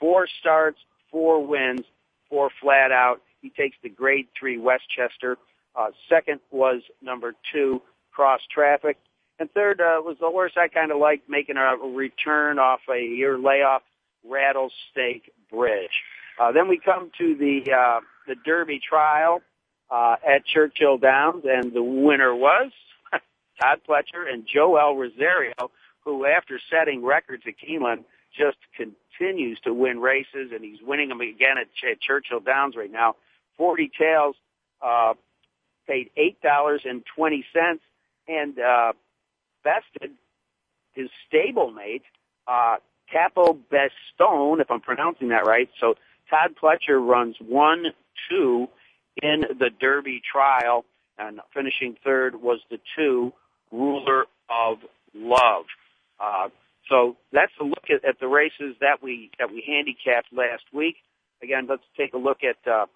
Four 0.00 0.26
starts, 0.40 0.78
four 1.12 1.46
wins, 1.46 1.82
four 2.28 2.50
flat 2.60 2.90
out. 2.90 3.20
He 3.40 3.50
takes 3.50 3.76
the 3.82 3.88
grade 3.88 4.26
three 4.38 4.58
Westchester. 4.58 5.36
Uh, 5.76 5.90
second 6.08 6.40
was 6.50 6.82
number 7.00 7.34
two, 7.52 7.80
Cross 8.12 8.40
Traffic. 8.52 8.98
And 9.38 9.50
third 9.52 9.80
uh, 9.80 10.02
was 10.02 10.16
the 10.20 10.28
horse 10.28 10.52
I 10.56 10.68
kind 10.68 10.92
of 10.92 10.98
liked 10.98 11.28
making 11.28 11.56
a 11.56 11.76
return 11.76 12.58
off 12.58 12.80
a 12.94 13.00
year 13.02 13.38
layoff, 13.38 13.82
Rattlesnake 14.28 15.32
Bridge. 15.50 16.02
Uh, 16.38 16.52
then 16.52 16.68
we 16.68 16.78
come 16.78 17.10
to 17.18 17.34
the 17.34 17.72
uh, 17.72 18.00
the 18.26 18.34
Derby 18.44 18.80
trial 18.86 19.40
uh, 19.90 20.16
at 20.26 20.44
Churchill 20.46 20.98
Downs, 20.98 21.44
and 21.46 21.72
the 21.72 21.82
winner 21.82 22.34
was 22.34 22.70
Todd 23.60 23.80
Pletcher 23.88 24.30
and 24.30 24.46
Joel 24.46 24.96
Rosario, 24.96 25.70
who, 26.04 26.26
after 26.26 26.60
setting 26.70 27.04
records 27.04 27.42
at 27.46 27.54
Keeneland, 27.58 28.04
just 28.36 28.58
continues 28.76 29.58
to 29.64 29.74
win 29.74 30.00
races, 30.00 30.50
and 30.54 30.64
he's 30.64 30.78
winning 30.82 31.08
them 31.08 31.20
again 31.20 31.56
at, 31.60 31.68
at 31.90 32.00
Churchill 32.00 32.40
Downs 32.40 32.74
right 32.76 32.90
now. 32.92 33.16
Forty 33.56 33.90
Tales 33.98 34.36
uh, 34.80 35.14
paid 35.86 36.10
eight 36.16 36.40
dollars 36.40 36.82
and 36.84 37.02
twenty 37.14 37.44
cents, 37.52 37.82
and 38.30 38.58
uh, 38.58 38.92
bested 39.64 40.12
his 40.92 41.08
stablemate, 41.26 42.02
uh, 42.46 42.76
Capo 43.12 43.58
Bastone, 43.72 44.60
if 44.60 44.70
I'm 44.70 44.80
pronouncing 44.80 45.28
that 45.28 45.46
right. 45.46 45.68
So 45.80 45.94
Todd 46.30 46.54
Pletcher 46.60 47.04
runs 47.04 47.36
one, 47.40 47.86
two 48.28 48.68
in 49.20 49.42
the 49.58 49.70
Derby 49.80 50.22
trial, 50.32 50.84
and 51.18 51.40
finishing 51.52 51.96
third 52.04 52.40
was 52.40 52.60
the 52.70 52.78
two, 52.96 53.32
Ruler 53.72 54.24
of 54.48 54.78
Love. 55.14 55.64
Uh, 56.18 56.48
so 56.88 57.16
that's 57.32 57.52
a 57.60 57.64
look 57.64 57.84
at, 57.88 58.08
at 58.08 58.20
the 58.20 58.28
races 58.28 58.76
that 58.80 59.02
we 59.02 59.30
that 59.38 59.50
we 59.50 59.62
handicapped 59.66 60.32
last 60.32 60.64
week. 60.72 60.96
Again, 61.42 61.66
let's 61.68 61.82
take 61.96 62.14
a 62.14 62.18
look 62.18 62.38
at 62.42 62.70
uh, 62.70 62.86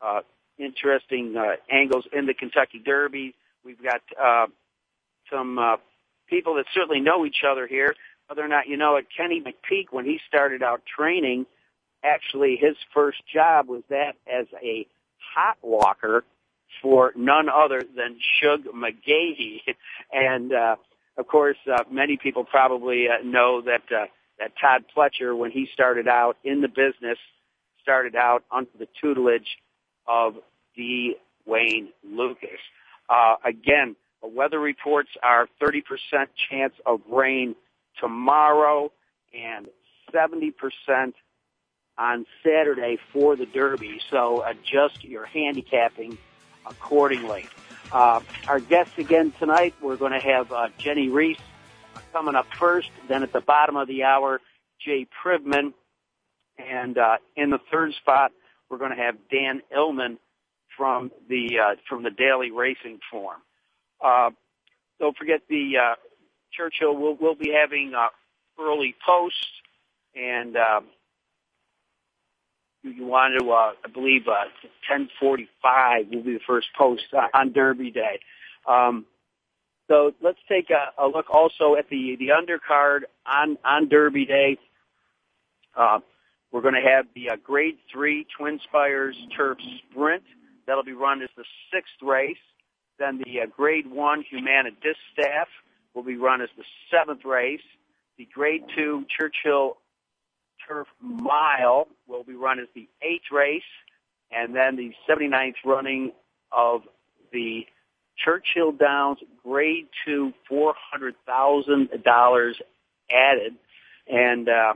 uh, 0.00 0.20
interesting 0.58 1.34
uh, 1.36 1.56
angles 1.70 2.04
in 2.12 2.26
the 2.26 2.34
Kentucky 2.34 2.80
Derby. 2.84 3.34
We've 3.64 3.82
got 3.82 4.02
uh, 4.20 4.46
some 5.32 5.58
uh, 5.58 5.76
people 6.28 6.54
that 6.56 6.66
certainly 6.74 7.00
know 7.00 7.24
each 7.26 7.42
other 7.48 7.66
here. 7.66 7.94
Whether 8.28 8.44
or 8.44 8.48
not 8.48 8.68
you 8.68 8.76
know 8.76 8.96
it, 8.96 9.06
Kenny 9.14 9.40
McPeek, 9.42 9.86
when 9.90 10.04
he 10.04 10.20
started 10.28 10.62
out 10.62 10.82
training, 10.86 11.46
actually 12.04 12.56
his 12.56 12.76
first 12.94 13.18
job 13.32 13.68
was 13.68 13.82
that 13.90 14.12
as 14.26 14.46
a 14.62 14.86
hot 15.34 15.56
walker 15.62 16.24
for 16.80 17.12
none 17.16 17.48
other 17.48 17.82
than 17.96 18.18
Shug 18.40 18.64
McGaughey. 18.64 19.60
And, 20.12 20.52
uh, 20.52 20.76
of 21.16 21.26
course, 21.26 21.58
uh, 21.70 21.84
many 21.90 22.16
people 22.16 22.44
probably 22.44 23.06
uh, 23.08 23.22
know 23.24 23.62
that, 23.62 23.82
uh, 23.94 24.06
that 24.38 24.52
Todd 24.60 24.84
Pletcher, 24.96 25.36
when 25.36 25.50
he 25.50 25.68
started 25.72 26.08
out 26.08 26.36
in 26.42 26.60
the 26.60 26.68
business, 26.68 27.18
started 27.82 28.16
out 28.16 28.44
under 28.50 28.70
the 28.78 28.88
tutelage 29.00 29.58
of 30.06 30.36
D. 30.74 31.16
Wayne 31.44 31.88
Lukas. 32.04 32.60
Uh, 33.10 33.36
again, 33.44 33.96
weather 34.28 34.58
reports 34.58 35.10
are 35.22 35.48
30% 35.60 35.82
chance 36.50 36.74
of 36.86 37.00
rain 37.08 37.54
tomorrow 37.98 38.92
and 39.34 39.68
70% 40.12 40.52
on 41.98 42.26
Saturday 42.42 42.98
for 43.12 43.36
the 43.36 43.46
Derby. 43.46 44.00
So 44.10 44.44
adjust 44.44 45.04
your 45.04 45.26
handicapping 45.26 46.18
accordingly. 46.66 47.46
Uh, 47.90 48.20
our 48.48 48.60
guests 48.60 48.94
again 48.98 49.32
tonight, 49.38 49.74
we're 49.82 49.96
going 49.96 50.12
to 50.12 50.20
have 50.20 50.50
uh, 50.52 50.68
Jennie 50.78 51.08
Rees 51.08 51.36
coming 52.12 52.34
up 52.34 52.46
first. 52.58 52.90
Then 53.08 53.22
at 53.22 53.32
the 53.32 53.40
bottom 53.40 53.76
of 53.76 53.88
the 53.88 54.04
hour, 54.04 54.40
Jay 54.80 55.06
Privman. 55.22 55.74
And 56.58 56.96
uh, 56.98 57.16
in 57.36 57.50
the 57.50 57.58
third 57.70 57.92
spot, 57.94 58.32
we're 58.70 58.78
going 58.78 58.96
to 58.96 59.02
have 59.02 59.16
Dan 59.30 59.62
Illman 59.74 60.18
from 60.76 61.10
the 61.28 61.58
uh, 61.58 61.74
from 61.88 62.02
the 62.02 62.10
Daily 62.10 62.50
Racing 62.50 63.00
Form. 63.10 63.38
Uh, 64.02 64.30
don't 64.98 65.16
forget 65.16 65.40
the 65.48 65.72
uh, 65.78 65.94
Churchill. 66.52 66.96
We'll, 66.96 67.16
we'll 67.20 67.34
be 67.34 67.52
having 67.52 67.92
uh, 67.94 68.08
early 68.60 68.94
posts, 69.06 69.46
and 70.14 70.56
uh, 70.56 70.80
you 72.82 73.06
want 73.06 73.38
to, 73.38 73.50
uh, 73.50 73.72
I 73.84 73.88
believe, 73.92 74.26
uh, 74.28 74.44
10:45 74.90 76.14
will 76.14 76.22
be 76.22 76.34
the 76.34 76.40
first 76.46 76.68
post 76.76 77.04
uh, 77.12 77.28
on 77.34 77.52
Derby 77.52 77.90
Day. 77.90 78.20
Um, 78.66 79.06
so 79.88 80.14
let's 80.22 80.38
take 80.48 80.70
a, 80.70 81.02
a 81.02 81.06
look 81.06 81.26
also 81.30 81.76
at 81.76 81.88
the 81.88 82.16
the 82.16 82.28
undercard 82.28 83.00
on 83.26 83.58
on 83.64 83.88
Derby 83.88 84.26
Day. 84.26 84.58
Uh, 85.76 86.00
we're 86.50 86.60
going 86.60 86.74
to 86.74 86.88
have 86.88 87.06
the 87.14 87.30
uh, 87.30 87.36
Grade 87.42 87.78
Three 87.90 88.26
Twin 88.36 88.60
Spires 88.64 89.16
Turf 89.36 89.58
Sprint. 89.90 90.22
That'll 90.66 90.84
be 90.84 90.92
run 90.92 91.22
as 91.22 91.30
the 91.36 91.44
sixth 91.72 91.94
race. 92.02 92.36
Then 92.98 93.18
the 93.18 93.40
uh, 93.40 93.46
Grade 93.46 93.90
1 93.90 94.24
Humana 94.30 94.70
Distaff 94.70 95.48
will 95.94 96.02
be 96.02 96.16
run 96.16 96.40
as 96.40 96.48
the 96.56 96.64
seventh 96.90 97.24
race. 97.24 97.60
The 98.18 98.26
Grade 98.32 98.64
2 98.76 99.06
Churchill 99.18 99.78
Turf 100.66 100.86
Mile 101.00 101.88
will 102.06 102.24
be 102.24 102.34
run 102.34 102.60
as 102.60 102.68
the 102.74 102.88
eighth 103.02 103.30
race. 103.32 103.62
And 104.30 104.54
then 104.54 104.76
the 104.76 104.92
79th 105.08 105.56
running 105.64 106.12
of 106.50 106.82
the 107.32 107.66
Churchill 108.16 108.72
Downs 108.72 109.18
Grade 109.42 109.88
2 110.06 110.32
$400,000 110.50 112.52
added. 113.10 113.54
And 114.08 114.48
uh, 114.48 114.74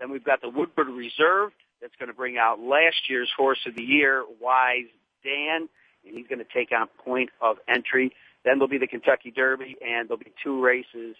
then 0.00 0.10
we've 0.10 0.24
got 0.24 0.40
the 0.40 0.48
Woodford 0.48 0.88
Reserve 0.88 1.52
that's 1.80 1.94
going 1.98 2.08
to 2.08 2.14
bring 2.14 2.38
out 2.38 2.60
last 2.60 3.08
year's 3.08 3.30
Horse 3.36 3.58
of 3.66 3.74
the 3.74 3.82
Year, 3.82 4.24
Wise 4.40 4.86
Dan 5.22 5.68
and 6.06 6.16
he's 6.16 6.26
going 6.26 6.38
to 6.38 6.46
take 6.52 6.70
on 6.72 6.88
point 7.04 7.30
of 7.40 7.56
entry. 7.68 8.12
Then 8.44 8.58
there'll 8.58 8.68
be 8.68 8.78
the 8.78 8.86
Kentucky 8.86 9.30
Derby, 9.30 9.76
and 9.80 10.08
there'll 10.08 10.18
be 10.18 10.32
two 10.42 10.62
races 10.62 11.16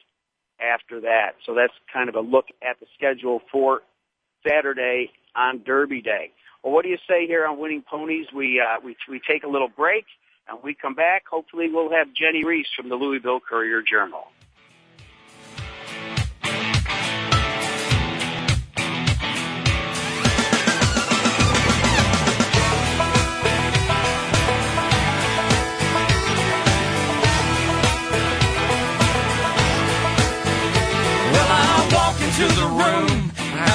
after 0.60 1.00
that. 1.00 1.36
So 1.46 1.54
that's 1.54 1.72
kind 1.92 2.08
of 2.08 2.14
a 2.14 2.20
look 2.20 2.46
at 2.62 2.78
the 2.80 2.86
schedule 2.96 3.40
for 3.50 3.82
Saturday 4.46 5.10
on 5.34 5.62
Derby 5.64 6.02
Day. 6.02 6.30
Well, 6.62 6.72
what 6.72 6.84
do 6.84 6.88
you 6.88 6.98
say 7.08 7.26
here 7.26 7.46
on 7.46 7.58
Winning 7.58 7.82
Ponies? 7.82 8.26
We 8.34 8.60
uh, 8.60 8.80
we 8.84 8.96
we 9.08 9.20
take 9.20 9.44
a 9.44 9.48
little 9.48 9.68
break, 9.68 10.06
and 10.48 10.58
we 10.62 10.74
come 10.74 10.94
back. 10.94 11.24
Hopefully, 11.30 11.68
we'll 11.70 11.90
have 11.90 12.08
Jennie 12.14 12.44
Rees 12.44 12.66
from 12.76 12.88
the 12.88 12.94
Louisville 12.94 13.40
Courier 13.40 13.82
Journal. 13.82 14.28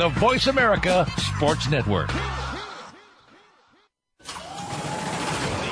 the 0.00 0.08
Voice 0.16 0.46
America 0.46 1.04
Sports 1.18 1.68
Network. 1.68 2.08
The 2.08 2.16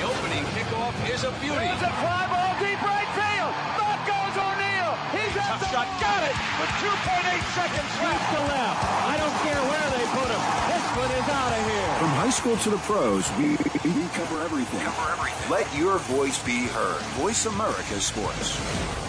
opening 0.05 0.45
kickoff 0.53 0.93
is 1.09 1.23
a 1.25 1.33
beauty. 1.41 1.65
It's 1.65 1.81
a 1.81 1.89
fly 1.97 2.29
ball 2.29 2.53
deep 2.61 2.77
right 2.77 3.09
field. 3.17 3.49
Back 3.73 4.05
goes 4.05 4.37
O'Neill. 4.37 4.93
He's 5.17 5.33
at 5.33 5.49
Tough 5.49 5.65
the 5.65 5.73
shot. 5.73 5.89
got 5.97 6.21
it 6.29 6.37
with 6.61 6.69
2.8 6.77 7.41
seconds 7.57 7.89
left 8.05 8.29
to 8.29 8.41
left. 8.53 8.77
I 9.09 9.17
don't 9.17 9.33
care 9.41 9.57
where 9.65 9.89
they 9.97 10.05
put 10.13 10.29
him. 10.29 10.37
This 10.77 10.85
one 10.93 11.09
is 11.09 11.25
out 11.33 11.49
of 11.49 11.65
here. 11.65 11.89
From 11.97 12.13
high 12.21 12.29
school 12.29 12.57
to 12.57 12.69
the 12.69 12.77
pros, 12.85 13.25
we, 13.41 13.57
we 13.81 14.05
cover 14.13 14.45
everything. 14.45 14.85
Cover 14.85 15.09
everything. 15.09 15.49
Let 15.49 15.65
your 15.75 15.97
voice 16.05 16.37
be 16.43 16.67
heard. 16.67 17.01
Voice 17.17 17.47
America 17.47 17.99
Sports. 17.99 19.08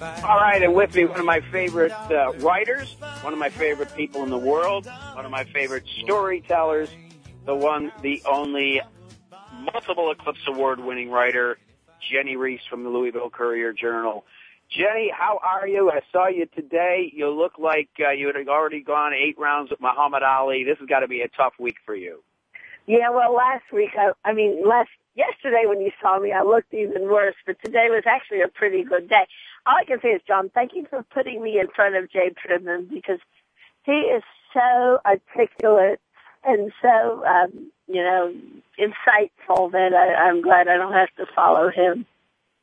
All 0.00 0.38
right, 0.38 0.62
and 0.62 0.74
with 0.74 0.94
me, 0.94 1.04
one 1.04 1.20
of 1.20 1.26
my 1.26 1.40
favorite 1.52 1.92
uh, 1.92 2.32
writers, 2.38 2.96
one 3.22 3.32
of 3.32 3.38
my 3.38 3.50
favorite 3.50 3.94
people 3.96 4.22
in 4.22 4.30
the 4.30 4.38
world, 4.38 4.86
one 5.14 5.24
of 5.24 5.30
my 5.30 5.44
favorite 5.44 5.84
storytellers, 6.02 6.88
the 7.44 7.54
one, 7.54 7.92
the 8.02 8.22
only, 8.24 8.80
multiple 9.60 10.10
Eclipse 10.10 10.40
Award 10.46 10.80
winning 10.80 11.10
writer, 11.10 11.58
Jennie 12.10 12.36
Rees 12.36 12.60
from 12.68 12.84
the 12.84 12.90
Louisville 12.90 13.30
Courier 13.30 13.72
Journal. 13.72 14.24
Jennie, 14.70 15.12
how 15.14 15.38
are 15.42 15.68
you? 15.68 15.90
I 15.90 16.00
saw 16.10 16.28
you 16.28 16.46
today. 16.46 17.10
You 17.12 17.30
look 17.30 17.58
like 17.58 17.90
uh, 18.00 18.10
you 18.10 18.26
had 18.26 18.36
already 18.48 18.80
gone 18.80 19.12
eight 19.12 19.38
rounds 19.38 19.70
with 19.70 19.80
Muhammad 19.80 20.22
Ali. 20.22 20.64
This 20.64 20.78
has 20.78 20.88
got 20.88 21.00
to 21.00 21.08
be 21.08 21.20
a 21.20 21.28
tough 21.28 21.54
week 21.58 21.76
for 21.84 21.94
you. 21.94 22.22
Yeah, 22.86 23.10
well, 23.10 23.34
last 23.34 23.64
week, 23.72 23.90
I, 23.98 24.12
I 24.24 24.32
mean, 24.32 24.66
last 24.66 24.90
yesterday 25.14 25.64
when 25.66 25.80
you 25.80 25.90
saw 26.02 26.18
me, 26.18 26.32
I 26.32 26.42
looked 26.42 26.74
even 26.74 27.02
worse, 27.02 27.36
but 27.46 27.56
today 27.64 27.88
was 27.88 28.04
actually 28.06 28.42
a 28.42 28.48
pretty 28.48 28.82
good 28.84 29.08
day. 29.08 29.26
All 29.66 29.76
I 29.80 29.84
can 29.84 30.00
say 30.02 30.08
is, 30.08 30.22
John, 30.26 30.50
thank 30.54 30.72
you 30.74 30.86
for 30.88 31.02
putting 31.02 31.42
me 31.42 31.58
in 31.58 31.68
front 31.68 31.96
of 31.96 32.10
Jay 32.10 32.30
Privman 32.30 32.88
because 32.92 33.18
he 33.84 33.92
is 33.92 34.22
so 34.52 34.98
articulate 35.04 36.00
and 36.44 36.72
so, 36.82 37.24
um, 37.24 37.70
you 37.86 38.02
know, 38.02 38.34
insightful 38.78 39.72
that 39.72 39.94
I, 39.94 40.14
I'm 40.28 40.42
glad 40.42 40.68
I 40.68 40.76
don't 40.76 40.92
have 40.92 41.14
to 41.16 41.26
follow 41.34 41.70
him. 41.70 42.06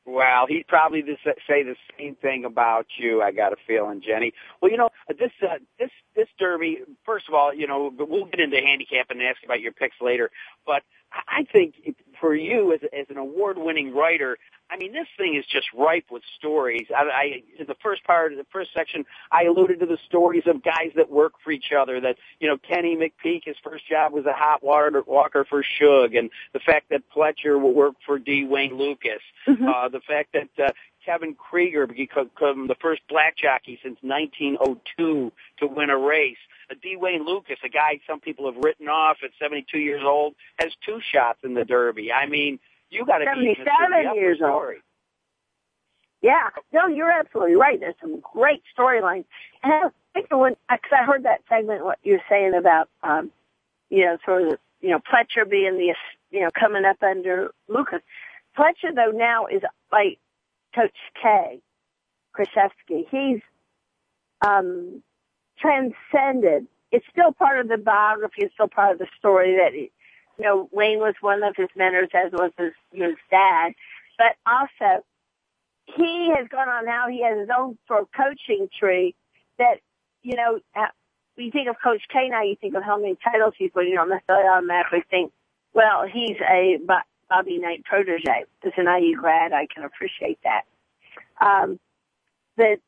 Well, 0.06 0.48
he'd 0.48 0.68
probably 0.68 1.04
just 1.04 1.24
say 1.24 1.64
the 1.64 1.76
same 1.98 2.16
thing 2.16 2.44
about 2.44 2.88
you. 2.98 3.22
I 3.22 3.32
got 3.32 3.54
a 3.54 3.56
feeling, 3.68 4.02
Jennie. 4.06 4.34
Well, 4.60 4.72
you 4.72 4.78
know 4.78 4.90
this 5.08 5.32
uh, 5.44 5.60
this 5.78 5.92
this 6.16 6.28
derby. 6.40 6.80
First 7.06 7.28
of 7.28 7.36
all, 7.36 7.54
you 7.54 7.68
know 7.68 7.94
we'll 7.96 8.26
get 8.26 8.40
into 8.40 8.58
handicap 8.58 9.12
and 9.12 9.22
ask 9.22 9.38
about 9.46 9.62
your 9.62 9.72
picks 9.72 9.96
later. 10.02 10.32
But 10.66 10.82
I 11.28 11.46
think 11.52 11.76
for 12.20 12.36
you 12.36 12.74
as 12.74 12.80
as 12.98 13.08
an 13.10 13.18
award-winning 13.18 13.94
writer, 13.94 14.38
I 14.70 14.78
mean 14.78 14.94
this 14.94 15.08
thing 15.18 15.36
is 15.36 15.46
just 15.46 15.68
ripe 15.74 16.06
with 16.10 16.24
stories. 16.38 16.88
I, 16.96 17.04
I 17.04 17.24
in 17.60 17.68
the 17.68 17.76
first 17.82 18.04
part 18.04 18.32
of 18.32 18.38
the 18.38 18.46
first 18.52 18.72
section, 18.76 19.06
I 19.32 19.44
alluded 19.44 19.80
to 19.80 19.86
the 19.86 19.98
stories 20.08 20.44
of 20.46 20.64
guys 20.64 20.92
that 20.96 21.10
work 21.10 21.34
for 21.44 21.52
each 21.52 21.72
other. 21.78 22.00
That 22.00 22.18
you 22.40 22.48
know 22.48 22.58
Kenny 22.58 22.96
McPeek, 22.96 23.44
his 23.46 23.58
first 23.64 23.88
job 23.88 24.14
was 24.14 24.26
a 24.26 24.34
hot 24.34 24.64
water 24.64 25.02
walker 25.06 25.46
for 25.50 25.64
Shug, 25.64 26.16
and 26.16 26.30
the 26.54 26.60
fact 26.60 26.90
that 26.90 27.02
Pletcher 27.16 27.60
worked 27.60 28.04
for 28.06 28.20
D. 28.20 28.46
Wayne 28.46 28.78
Lukas. 28.78 29.22
Mm-hmm. 29.48 29.68
Uh, 29.68 29.90
the 29.90 30.02
fact 30.02 30.34
that 30.34 30.50
uh, 30.64 30.72
Kevin 31.06 31.36
Krigger 31.36 31.88
became 31.88 32.68
the 32.68 32.76
first 32.80 33.02
black 33.10 33.36
jockey 33.38 33.80
since 33.82 33.98
1902 34.02 35.32
to 35.60 35.68
win 35.68 35.90
a 35.90 35.98
race. 35.98 36.38
Uh, 36.72 36.76
D. 36.82 36.98
Lukas, 37.00 37.58
a 37.64 37.70
guy 37.70 38.00
some 38.08 38.20
people 38.20 38.52
have 38.52 38.64
written 38.64 38.88
off 38.88 39.18
at 39.24 39.32
72 39.40 39.78
years 39.78 40.02
old, 40.04 40.36
has 40.60 40.72
two 40.86 41.00
shots 41.14 41.40
in 41.44 41.54
the 41.54 41.66
Derby. 41.66 42.12
I 42.12 42.28
mean, 42.28 42.60
you 42.90 43.06
got 43.06 43.20
to 43.20 43.26
be 43.36 43.56
77 43.56 44.16
years 44.16 44.40
old. 44.44 44.76
Yeah, 46.22 46.50
no, 46.72 46.88
you're 46.88 47.12
absolutely 47.12 47.56
right. 47.56 47.80
There's 47.80 47.96
some 48.00 48.20
great 48.20 48.62
storylines. 48.78 49.26
And 49.64 49.74
I 49.74 49.90
think 50.14 50.30
the 50.30 50.38
one, 50.38 50.56
because 50.70 50.92
I 50.92 51.04
heard 51.04 51.24
that 51.24 51.42
segment, 51.50 51.84
what 51.84 51.98
you're 52.04 52.22
saying 52.30 52.54
about, 52.54 52.90
um, 53.02 53.32
you 53.90 54.06
know, 54.06 54.18
sort 54.24 54.44
of, 54.44 54.60
you 54.82 54.90
know, 54.90 55.00
Pletcher 55.00 55.50
being 55.50 55.78
the, 55.78 55.96
you 56.30 56.42
know, 56.42 56.50
coming 56.58 56.86
up 56.86 57.02
under 57.02 57.52
Lukas. 57.68 58.02
Pletcher, 58.56 58.94
though, 58.94 59.12
now 59.18 59.48
is 59.48 59.64
like 59.92 60.20
Coach 60.76 60.96
K, 61.22 61.60
Krzyzewski. 62.38 63.06
He's 63.10 63.42
um, 64.46 65.02
transcended. 65.62 66.68
It's 66.92 67.06
still 67.12 67.32
part 67.32 67.60
of 67.60 67.68
the 67.70 67.78
biography. 67.78 68.44
It's 68.44 68.54
still 68.54 68.68
part 68.68 68.94
of 68.94 69.00
the 69.00 69.08
story 69.18 69.58
that, 69.58 69.74
you 69.74 69.90
know, 70.40 70.70
Wayne 70.72 71.00
was 71.00 71.16
one 71.22 71.44
of 71.44 71.56
his 71.56 71.70
mentors, 71.76 72.10
as 72.14 72.32
was 72.32 72.52
his, 72.58 72.74
his 72.92 73.16
dad. 73.30 73.74
But 74.18 74.36
also, 74.46 75.04
he 75.86 76.32
has 76.36 76.48
gone 76.50 76.70
on 76.70 76.86
now. 76.86 77.08
He 77.10 77.24
has 77.24 77.40
his 77.40 77.50
own 77.56 77.78
sort 77.88 78.02
of 78.02 78.08
coaching 78.16 78.68
tree 78.78 79.16
that, 79.58 79.80
you 80.24 80.36
know, 80.36 80.60
uh, 80.76 80.88
when 81.36 81.46
you 81.46 81.52
think 81.52 81.70
of 81.70 81.76
Coach 81.82 82.04
K 82.12 82.28
now, 82.30 82.44
you 82.44 82.56
think 82.60 82.76
of 82.76 82.84
how 82.84 82.98
many 82.98 83.18
titles 83.24 83.54
he's 83.58 83.72
winning. 83.74 83.92
You 83.92 83.98
don't 83.98 84.10
necessarily 84.10 84.48
automatically 84.48 85.04
think, 85.10 85.32
well, 85.74 86.06
he's 86.12 86.38
a 86.42 86.78
Bobby 87.30 87.58
Knight 87.60 87.84
protege. 87.86 88.46
As 88.66 88.74
an 88.78 88.88
IU 88.88 89.16
grad, 89.16 89.54
I 89.54 89.68
can 89.74 89.84
appreciate 89.86 90.40
that. 90.44 90.64
Um, 91.40 91.80
but 92.58 92.80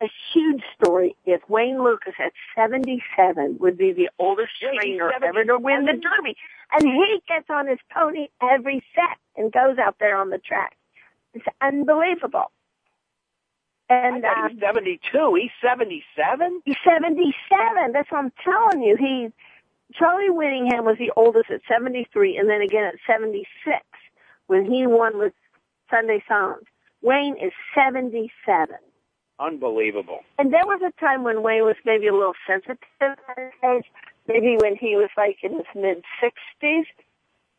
a 0.00 0.06
huge 0.32 0.62
story 0.80 1.16
is 1.24 1.40
Wayne 1.48 1.82
Lukas 1.82 2.14
at 2.18 2.32
77 2.54 3.58
would 3.60 3.78
be 3.78 3.92
the 3.92 4.10
oldest 4.18 4.50
trainer 4.60 5.10
ever 5.10 5.44
to 5.44 5.58
win 5.58 5.86
the 5.86 5.92
Derby. 5.92 6.36
And 6.72 6.82
he 6.82 7.22
gets 7.26 7.46
on 7.48 7.66
his 7.66 7.78
pony 7.94 8.28
every 8.42 8.84
set 8.94 9.18
and 9.36 9.52
goes 9.52 9.78
out 9.78 9.96
there 9.98 10.16
on 10.16 10.30
the 10.30 10.38
track. 10.38 10.76
It's 11.32 11.46
unbelievable. 11.60 12.50
And 13.88 14.26
I 14.26 14.48
he's 14.48 14.58
uh, 14.62 14.66
72. 14.66 15.34
He's 15.40 15.50
77? 15.62 16.62
He's 16.64 16.76
77. 16.84 17.92
That's 17.92 18.10
what 18.10 18.18
I'm 18.18 18.32
telling 18.44 18.82
you. 18.82 18.96
He, 18.98 19.28
Charlie 19.94 20.30
Whittingham 20.30 20.84
was 20.84 20.98
the 20.98 21.12
oldest 21.16 21.50
at 21.50 21.60
73 21.68 22.36
and 22.36 22.48
then 22.48 22.60
again 22.60 22.84
at 22.84 22.96
76 23.06 23.46
when 24.46 24.70
he 24.70 24.86
won 24.86 25.18
with 25.18 25.32
Sunday 25.90 26.22
Songs. 26.28 26.64
Wayne 27.00 27.36
is 27.36 27.52
77. 27.74 28.76
Unbelievable. 29.38 30.20
And 30.38 30.52
there 30.52 30.64
was 30.64 30.80
a 30.82 30.98
time 31.00 31.22
when 31.22 31.42
Wayne 31.42 31.64
was 31.64 31.76
maybe 31.84 32.06
a 32.06 32.12
little 32.12 32.34
sensitive 32.46 32.78
at 33.00 33.38
his 33.38 33.52
age, 33.62 33.84
maybe 34.26 34.56
when 34.60 34.76
he 34.76 34.96
was 34.96 35.10
like 35.16 35.36
in 35.42 35.56
his 35.56 35.66
mid 35.74 36.02
60s. 36.22 36.86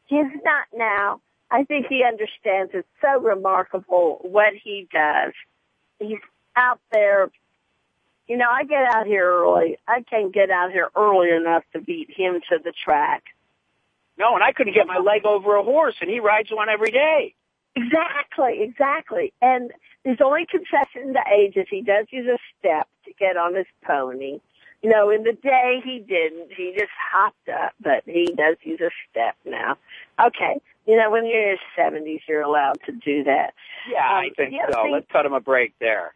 He's 0.05 0.41
not 0.43 0.67
now. 0.73 1.21
I 1.51 1.63
think 1.63 1.87
he 1.87 2.03
understands 2.03 2.71
it's 2.73 2.87
so 3.01 3.21
remarkable 3.21 4.19
what 4.23 4.53
he 4.61 4.87
does. 4.91 5.33
He's 5.99 6.19
out 6.55 6.79
there. 6.91 7.29
You 8.27 8.37
know, 8.37 8.49
I 8.49 8.63
get 8.63 8.83
out 8.93 9.05
here 9.05 9.25
early. 9.25 9.77
I 9.87 10.01
can't 10.01 10.33
get 10.33 10.49
out 10.49 10.71
here 10.71 10.89
early 10.95 11.29
enough 11.29 11.63
to 11.73 11.79
beat 11.79 12.09
him 12.09 12.41
to 12.49 12.57
the 12.61 12.73
track. 12.83 13.23
No, 14.17 14.33
and 14.33 14.43
I 14.43 14.51
couldn't 14.51 14.73
get 14.73 14.87
my 14.87 14.97
leg 14.97 15.25
over 15.25 15.55
a 15.55 15.63
horse, 15.63 15.95
and 16.01 16.09
he 16.09 16.19
rides 16.19 16.49
one 16.51 16.69
every 16.69 16.91
day. 16.91 17.35
Exactly, 17.77 18.61
exactly. 18.61 19.33
And 19.41 19.71
his 20.03 20.17
only 20.23 20.45
concession 20.45 21.13
to 21.13 21.19
age 21.33 21.55
is 21.55 21.67
he 21.69 21.81
does 21.81 22.07
use 22.09 22.27
a 22.27 22.37
step 22.57 22.87
to 23.05 23.13
get 23.19 23.37
on 23.37 23.55
his 23.55 23.67
pony. 23.85 24.39
You 24.81 24.91
know, 24.91 25.09
in 25.09 25.23
the 25.23 25.33
day 25.33 25.81
he 25.83 25.99
didn't. 25.99 26.49
He 26.55 26.73
just 26.77 26.91
hopped 27.11 27.49
up, 27.49 27.73
but 27.81 28.03
he 28.05 28.25
does 28.25 28.57
use 28.61 28.79
a 28.79 28.91
step 29.09 29.35
now. 29.45 29.77
Okay. 30.23 30.61
You 30.85 30.95
know, 30.95 31.11
when 31.11 31.25
you're 31.25 31.41
in 31.41 31.47
your 31.49 31.57
seventies, 31.75 32.21
you're 32.27 32.43
allowed 32.43 32.79
to 32.85 32.91
do 32.91 33.23
that. 33.23 33.53
Yeah, 33.91 34.07
um, 34.07 34.25
I 34.25 34.29
think 34.35 34.53
so. 34.71 34.83
Thing, 34.83 34.91
Let's 34.93 35.07
cut 35.11 35.25
him 35.25 35.33
a 35.33 35.41
break 35.41 35.73
there. 35.79 36.13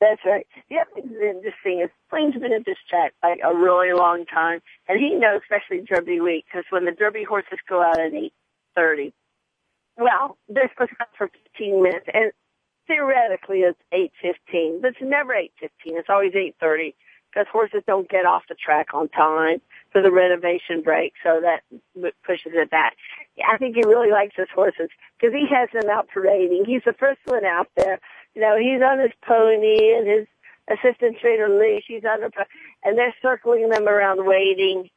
That's 0.00 0.20
right. 0.24 0.46
The 0.68 0.76
other 0.76 0.90
thing 0.94 1.10
that's 1.10 1.36
interesting 1.36 1.80
is 1.80 1.90
Plain's 2.10 2.34
been 2.34 2.52
at 2.52 2.64
this 2.64 2.76
track 2.88 3.12
like 3.22 3.40
a 3.42 3.54
really 3.54 3.92
long 3.92 4.24
time, 4.26 4.60
and 4.88 5.00
he 5.00 5.14
knows, 5.14 5.40
especially 5.42 5.84
Derby 5.84 6.20
week, 6.20 6.44
because 6.46 6.64
when 6.70 6.84
the 6.84 6.92
Derby 6.92 7.24
horses 7.24 7.58
go 7.68 7.82
out 7.82 7.98
at 7.98 8.14
eight 8.14 8.32
thirty, 8.74 9.12
well, 9.96 10.38
they're 10.48 10.70
supposed 10.72 10.90
to 10.90 11.06
for 11.16 11.28
fifteen 11.28 11.82
minutes, 11.82 12.06
and 12.12 12.32
theoretically 12.86 13.60
it's 13.60 13.78
eight 13.92 14.12
fifteen, 14.20 14.80
but 14.80 14.88
it's 14.88 14.98
never 15.02 15.34
eight 15.34 15.52
fifteen. 15.58 15.96
It's 15.96 16.08
always 16.10 16.32
eight 16.34 16.56
thirty 16.60 16.94
because 17.30 17.46
horses 17.52 17.82
don't 17.86 18.08
get 18.08 18.24
off 18.24 18.44
the 18.48 18.54
track 18.54 18.94
on 18.94 19.08
time 19.08 19.60
for 19.92 20.00
the 20.02 20.10
renovation 20.10 20.82
break, 20.82 21.12
so 21.22 21.40
that 21.42 21.60
pushes 22.24 22.52
it 22.54 22.70
back. 22.70 22.96
I 23.46 23.58
think 23.58 23.76
he 23.76 23.82
really 23.86 24.10
likes 24.10 24.34
his 24.36 24.48
horses 24.54 24.88
because 25.18 25.34
he 25.34 25.46
has 25.54 25.68
them 25.72 25.90
out 25.90 26.08
parading. 26.08 26.64
He's 26.66 26.84
the 26.84 26.94
first 26.94 27.20
one 27.26 27.44
out 27.44 27.68
there. 27.76 28.00
You 28.34 28.42
know, 28.42 28.56
he's 28.58 28.82
on 28.82 29.00
his 29.00 29.12
pony 29.26 29.92
and 29.92 30.06
his 30.06 30.26
assistant 30.68 31.18
trainer 31.20 31.48
Lee, 31.48 31.82
she's 31.86 32.04
on 32.04 32.22
her, 32.22 32.30
and 32.84 32.98
they're 32.98 33.14
circling 33.22 33.68
them 33.68 33.86
around 33.86 34.26
waiting. 34.26 34.88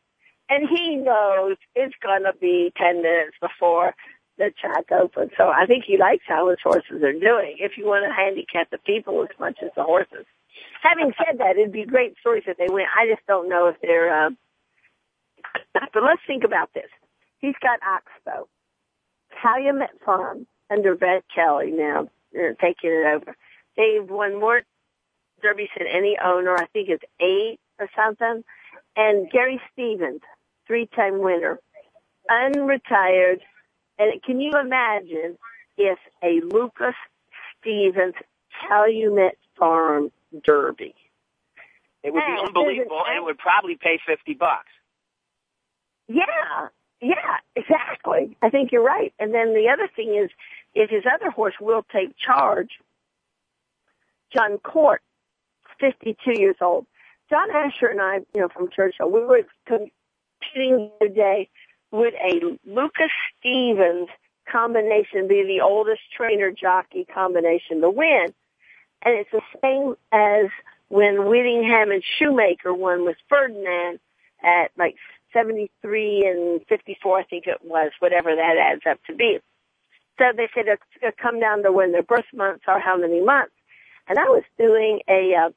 And 0.49 0.67
he 0.67 0.95
knows 0.95 1.57
it's 1.75 1.95
gonna 2.01 2.33
be 2.39 2.71
10 2.75 3.01
minutes 3.01 3.37
before 3.39 3.93
the 4.39 4.51
track 4.59 4.91
opens. 4.91 5.31
So 5.37 5.49
I 5.49 5.67
think 5.67 5.83
he 5.85 5.97
likes 5.97 6.23
how 6.27 6.49
his 6.49 6.57
horses 6.63 7.03
are 7.03 7.13
doing 7.13 7.57
if 7.59 7.77
you 7.77 7.85
want 7.85 8.05
to 8.07 8.13
handicap 8.13 8.71
the 8.71 8.79
people 8.79 9.21
as 9.21 9.39
much 9.39 9.59
as 9.61 9.69
the 9.75 9.83
horses. 9.83 10.25
Having 10.81 11.13
said 11.17 11.37
that, 11.37 11.57
it'd 11.57 11.71
be 11.71 11.85
great 11.85 12.15
stories 12.19 12.43
if 12.47 12.57
they 12.57 12.67
win. 12.67 12.85
I 12.97 13.07
just 13.07 13.25
don't 13.27 13.49
know 13.49 13.67
if 13.67 13.75
they're, 13.81 14.27
uh, 14.27 14.29
but 15.73 16.03
let's 16.03 16.21
think 16.25 16.43
about 16.43 16.73
this. 16.73 16.89
He's 17.39 17.55
got 17.61 17.79
Oxbow, 17.85 18.47
Calumet 19.41 19.91
Farm 20.03 20.47
under 20.69 20.95
Brad 20.95 21.23
Kelley 21.33 21.71
now, 21.71 22.09
they're 22.31 22.53
taking 22.55 22.91
it 22.91 23.05
over. 23.05 23.35
They've 23.75 24.07
won 24.07 24.39
more 24.39 24.61
derbies 25.41 25.69
than 25.77 25.87
any 25.87 26.17
owner. 26.23 26.53
I 26.53 26.65
think 26.67 26.89
it's 26.89 27.03
eight 27.19 27.59
or 27.79 27.89
something. 27.95 28.43
And 28.95 29.31
Gary 29.31 29.61
Stevens, 29.71 30.21
three-time 30.67 31.19
winner, 31.19 31.59
unretired. 32.29 33.39
And 33.99 34.21
can 34.23 34.39
you 34.39 34.53
imagine 34.59 35.37
if 35.77 35.99
a 36.23 36.41
Lukas 36.41 36.95
Stevens 37.59 38.15
Calumet 38.67 39.37
Farm 39.57 40.11
Derby? 40.43 40.95
It 42.01 42.13
would 42.13 42.23
be 42.25 42.41
unbelievable, 42.47 43.03
and 43.05 43.17
it 43.17 43.23
would 43.23 43.37
probably 43.37 43.75
pay 43.75 43.99
fifty 44.07 44.33
bucks. 44.33 44.71
Yeah, 46.07 46.69
yeah, 47.01 47.37
exactly. 47.55 48.37
I 48.41 48.49
think 48.49 48.71
you're 48.71 48.83
right. 48.83 49.13
And 49.19 49.33
then 49.33 49.53
the 49.53 49.69
other 49.71 49.89
thing 49.93 50.15
is, 50.15 50.29
if 50.73 50.89
his 50.89 51.03
other 51.13 51.29
horse 51.29 51.55
will 51.59 51.85
take 51.91 52.15
charge, 52.17 52.69
Jon 54.33 54.57
Court, 54.59 55.01
52 55.79 56.39
years 56.39 56.55
old. 56.61 56.85
John 57.29 57.51
Asher 57.51 57.87
and 57.87 58.01
I, 58.01 58.19
you 58.33 58.41
know, 58.41 58.49
from 58.49 58.69
Churchill, 58.75 59.11
we 59.11 59.21
were 59.21 59.43
competing 59.67 59.91
the 60.53 60.91
other 61.01 61.13
day. 61.13 61.49
Would 61.91 62.13
a 62.13 62.57
Lukas 62.65 63.11
Stevens 63.39 64.09
combination 64.51 65.27
be 65.27 65.43
the 65.43 65.61
oldest 65.61 66.01
trainer 66.15 66.51
jockey 66.51 67.05
combination 67.05 67.81
to 67.81 67.89
win? 67.89 68.27
And 69.01 69.15
it's 69.15 69.31
the 69.31 69.41
same 69.61 69.95
as 70.11 70.49
when 70.89 71.25
Whittingham 71.27 71.91
and 71.91 72.03
Shoemaker 72.17 72.73
won 72.73 73.05
with 73.05 73.17
Ferdinand 73.29 73.99
at 74.43 74.71
like 74.77 74.95
73 75.33 76.25
and 76.25 76.61
54, 76.67 77.19
I 77.19 77.23
think 77.23 77.47
it 77.47 77.59
was, 77.63 77.91
whatever 77.99 78.35
that 78.35 78.57
adds 78.57 78.81
up 78.89 78.99
to 79.05 79.15
be. 79.15 79.39
So 80.17 80.25
they 80.35 80.49
said 80.53 80.65
it's 80.67 80.83
going 80.99 81.13
to 81.13 81.21
come 81.21 81.39
down 81.39 81.63
to 81.63 81.71
when 81.71 81.91
their 81.91 82.03
birth 82.03 82.25
months 82.33 82.63
are 82.67 82.79
how 82.79 82.97
many 82.97 83.23
months. 83.23 83.53
And 84.07 84.17
I 84.17 84.23
was 84.23 84.43
doing 84.57 85.01
a, 85.07 85.33
uh, 85.35 85.49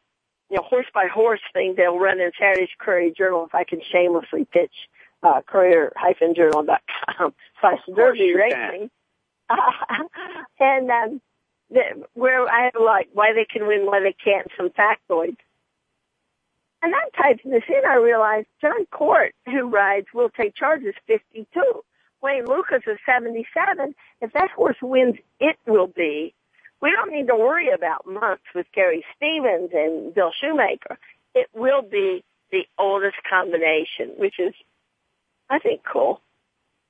you 0.51 0.57
know, 0.59 0.63
horse 0.63 0.87
by 0.95 1.09
horse 1.13 1.41
thing 1.53 1.75
they'll 1.77 1.99
run 1.99 2.21
in 2.21 2.31
Saturday's 2.39 2.69
Courier 2.79 3.11
Journal 3.17 3.47
if 3.47 3.55
I 3.55 3.65
can 3.65 3.81
shamelessly 3.91 4.47
pitch, 4.53 4.75
uh, 5.23 5.41
courier-journal.com 5.47 7.35
slash 7.61 7.79
derby 7.95 8.35
racing. 8.35 8.91
and, 10.61 10.91
um, 10.91 11.21
the, 11.71 12.07
where 12.15 12.47
I 12.49 12.65
have 12.65 12.83
like 12.83 13.09
why 13.13 13.33
they 13.33 13.47
can 13.51 13.67
win, 13.67 13.87
why 13.87 14.01
they 14.01 14.15
can't, 14.25 14.49
some 14.57 14.71
factoids. 14.71 15.37
And 16.83 16.95
I'm 16.95 17.11
typing 17.17 17.53
this 17.53 17.63
in, 17.69 17.89
I 17.89 17.95
realized 17.95 18.49
Jon 18.61 18.87
Court, 18.87 19.35
who 19.47 19.69
rides 19.69 20.09
Will 20.13 20.31
Take 20.31 20.57
Charge, 20.57 20.83
is 20.83 20.95
52. 21.07 21.47
Wayne 22.23 22.47
Lukas 22.47 22.83
is 22.87 22.99
77. 23.07 23.95
If 24.21 24.33
that 24.33 24.51
horse 24.51 24.77
wins, 24.83 25.17
it 25.41 25.57
will 25.67 25.87
be. 25.87 26.35
We 26.81 26.91
don't 26.91 27.13
need 27.13 27.29
to 27.29 27.37
worry 27.37 27.71
about 27.71 28.07
months 28.07 28.43
with 28.55 28.67
Gary 28.75 29.05
Stevens 29.17 29.71
and 29.73 30.13
Bill 30.13 30.33
Shoemaker. 30.41 30.99
It 31.35 31.49
will 31.55 31.83
be 31.83 32.25
the 32.51 32.65
oldest 32.79 33.17
combination, 33.29 34.11
which 34.17 34.39
is, 34.41 34.53
I 35.53 35.59
think, 35.59 35.83
cool. 35.85 36.23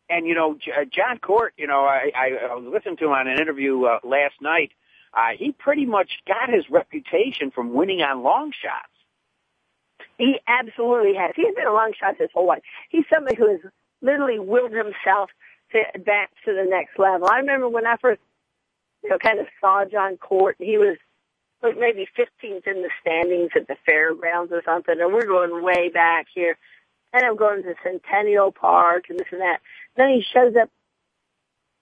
And 0.09 0.25
you 0.25 0.35
know, 0.35 0.55
J- 0.55 0.87
Jon 0.89 1.19
Court, 1.19 1.53
you 1.57 1.67
know, 1.67 1.81
I, 1.81 2.13
I, 2.15 2.55
was 2.55 2.65
listening 2.73 2.97
to 2.99 3.07
him 3.07 3.11
on 3.11 3.27
an 3.27 3.41
interview 3.41 3.85
uh, 3.85 3.99
last 4.05 4.35
night. 4.41 4.71
Uh, 5.13 5.37
he 5.37 5.51
pretty 5.51 5.85
much 5.85 6.11
got 6.29 6.49
his 6.49 6.65
reputation 6.71 7.51
from 7.51 7.75
winning 7.75 8.03
on 8.03 8.23
long 8.23 8.53
shots. 8.53 8.87
He 10.17 10.39
absolutely 10.47 11.15
has. 11.15 11.33
He's 11.35 11.55
been 11.57 11.67
a 11.67 11.73
long 11.73 11.93
shot 11.99 12.17
his 12.19 12.31
whole 12.33 12.47
life. 12.47 12.63
He's 12.89 13.05
somebody 13.13 13.37
who 13.37 13.51
has 13.51 13.61
literally 14.01 14.39
willed 14.39 14.73
himself 14.73 15.31
to 15.73 15.83
advance 15.93 16.31
to 16.45 16.55
the 16.55 16.69
next 16.69 16.99
level. 16.99 17.29
I 17.29 17.39
remember 17.39 17.69
when 17.69 17.87
I 17.87 17.97
first, 17.97 18.21
you 19.03 19.11
know, 19.11 19.19
kind 19.19 19.41
of 19.41 19.47
saw 19.61 19.85
Jon 19.85 20.19
Court, 20.19 20.55
he 20.61 20.79
was 20.79 20.99
like 21.63 21.79
maybe 21.79 22.07
15th 22.17 22.67
in 22.67 22.83
the 22.83 22.91
standings 23.01 23.51
at 23.57 23.67
the 23.67 23.77
fairgrounds 23.85 24.53
or 24.53 24.63
something, 24.65 24.95
and 25.01 25.13
we're 25.13 25.27
going 25.27 25.65
way 25.65 25.89
back 25.89 26.27
here. 26.33 26.57
And 27.13 27.25
I'm 27.25 27.37
going 27.37 27.63
to 27.63 27.75
Centennial 27.83 28.53
Park 28.53 29.05
and 29.11 29.19
this 29.19 29.29
and 29.31 29.41
that. 29.41 29.61
Then 29.97 30.11
he 30.11 30.23
shows 30.23 30.55
up 30.57 30.71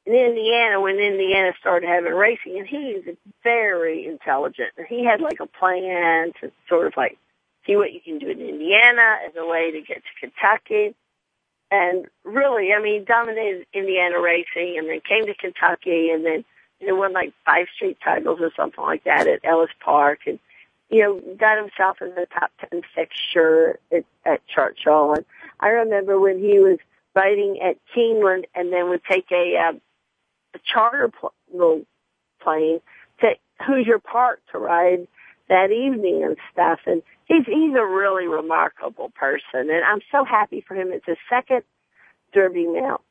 in 0.07 0.15
Indiana 0.15 0.81
when 0.81 0.99
Indiana 0.99 1.53
started 1.61 1.89
having 1.89 2.13
racing, 2.13 2.59
and 2.59 2.67
he's 2.67 3.17
very 3.45 4.07
intelligent. 4.07 4.71
And 4.77 4.87
he 4.89 5.05
had 5.05 5.21
like 5.21 5.39
a 5.41 5.47
plan 5.47 6.33
to 6.41 6.51
sort 6.69 6.87
of 6.89 6.95
like 6.97 7.19
see 7.67 7.77
what 7.77 7.93
you 7.93 8.01
can 8.01 8.19
do 8.19 8.29
in 8.29 8.41
Indiana 8.41 9.19
as 9.27 9.33
a 9.37 9.47
way 9.47 9.71
to 9.71 9.81
get 9.81 9.99
to 10.03 10.21
Kentucky. 10.21 10.95
And 11.71 12.07
really, 12.25 12.73
I 12.73 12.83
mean, 12.83 13.05
dominated 13.05 13.67
Indiana 13.73 14.21
racing 14.21 14.77
and 14.79 14.89
then 14.89 15.01
came 15.09 15.27
to 15.27 15.35
Kentucky 15.35 16.11
and 16.11 16.25
then, 16.25 16.45
you 16.81 16.89
know, 16.89 16.97
won 16.97 17.13
like 17.13 17.33
five 17.47 17.67
straight 17.77 17.99
titles 18.03 18.41
or 18.41 18.51
something 18.57 18.83
like 18.83 19.05
that 19.05 19.29
at 19.29 19.45
Ellis 19.45 19.71
Park 19.85 20.21
and, 20.27 20.41
you 20.91 21.03
know, 21.03 21.37
got 21.37 21.59
himself 21.59 21.99
in 22.01 22.11
the 22.11 22.27
top 22.33 22.51
10 22.71 22.83
fixture 22.95 23.79
at, 23.93 24.05
at 24.25 24.47
Churchill. 24.47 25.15
And 25.15 25.25
I 25.61 25.69
remember 25.69 26.19
when 26.19 26.39
he 26.39 26.59
was 26.59 26.79
riding 27.15 27.61
at 27.63 27.77
Keeneland 27.95 28.45
and 28.55 28.73
then 28.73 28.89
would 28.91 29.05
take 29.05 29.31
a, 29.31 29.57
uh, 29.57 29.73
a 30.55 30.59
charter 30.65 31.09
pl- 31.09 31.87
plane 32.43 32.81
to 33.21 33.35
Hoosier 33.67 33.99
Park 33.99 34.41
to 34.53 34.59
ride 34.59 35.07
that 35.49 35.71
evening 35.71 36.25
and 36.25 36.37
stuff. 36.53 36.81
And 36.87 37.03
he's 37.27 37.45
he's 37.47 37.75
a 37.75 37.87
really 37.87 38.27
remarkable 38.27 39.11
person, 39.11 39.71
and 39.71 39.85
I'm 39.85 40.01
so 40.11 40.25
happy 40.25 40.65
for 40.67 40.75
him. 40.75 40.93
It's 40.93 41.07
his 41.07 41.19
second 41.29 41.63
Derby 42.33 42.67
mount. 42.67 43.03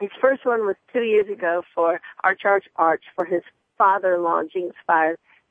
His 0.00 0.10
first 0.20 0.44
one 0.44 0.60
was 0.60 0.76
two 0.92 1.02
years 1.02 1.28
ago 1.28 1.62
for 1.74 2.00
Arch 2.22 2.42
Arch 2.44 2.64
Arch 2.76 3.04
for 3.16 3.24
his 3.24 3.42
father-in-law 3.78 4.42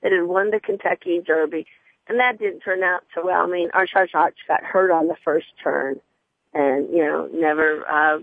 that 0.02 0.12
had 0.12 0.24
won 0.24 0.52
the 0.52 0.60
Kentucky 0.60 1.22
Derby, 1.26 1.68
and 2.08 2.20
that 2.20 2.40
didn't 2.40 2.62
turn 2.62 2.84
out 2.84 3.04
so 3.14 3.26
well. 3.26 3.44
I 3.44 3.48
mean, 3.48 3.70
Arch 3.74 3.92
Arch 3.96 4.12
got 4.48 4.64
hurt 4.64 4.92
on 4.92 5.08
the 5.08 5.18
first 5.24 5.48
turn, 5.64 6.00
and 6.54 6.90
you 6.90 7.06
know 7.06 7.30
never. 7.34 7.88
uh 7.88 8.20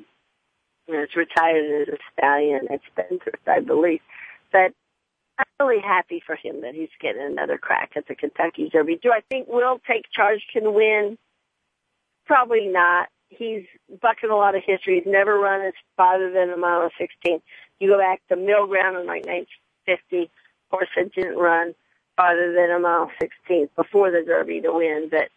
you 0.86 0.94
know, 0.94 1.02
it's 1.02 1.16
retired 1.16 1.88
as 1.88 1.94
a 1.94 1.98
stallion 2.12 2.68
at 2.70 2.80
Spendthrift, 2.92 3.46
I 3.46 3.60
believe. 3.60 4.00
But 4.52 4.72
I'm 5.38 5.46
really 5.60 5.82
happy 5.82 6.22
for 6.24 6.36
him 6.36 6.62
that 6.62 6.74
he's 6.74 6.88
getting 7.00 7.22
another 7.22 7.58
crack 7.58 7.92
at 7.96 8.06
the 8.08 8.14
Kentucky 8.14 8.68
Derby. 8.68 8.98
Do 9.02 9.12
I 9.12 9.20
think 9.28 9.48
Will 9.48 9.80
Take 9.86 10.10
Charge 10.12 10.46
can 10.52 10.74
win? 10.74 11.18
Probably 12.24 12.68
not. 12.68 13.08
He's 13.28 13.64
bucking 14.00 14.30
a 14.30 14.36
lot 14.36 14.54
of 14.54 14.62
history. 14.64 15.02
He's 15.02 15.12
never 15.12 15.36
run 15.38 15.62
as 15.62 15.74
farther 15.96 16.30
than 16.30 16.50
a 16.50 16.56
mile 16.56 16.86
of 16.86 16.92
16. 16.98 17.40
You 17.80 17.88
go 17.88 17.98
back 17.98 18.22
to 18.28 18.36
Middleground 18.36 19.00
in 19.00 19.06
like 19.06 19.26
1950, 19.26 20.30
horse 20.76 20.88
that 20.96 21.14
didn't 21.14 21.38
run 21.38 21.74
farther 22.16 22.52
than 22.52 22.70
a 22.70 22.78
mile 22.78 23.10
16 23.20 23.68
before 23.76 24.10
the 24.10 24.22
Derby 24.26 24.60
to 24.60 24.72
win. 24.72 25.08
But 25.10 25.28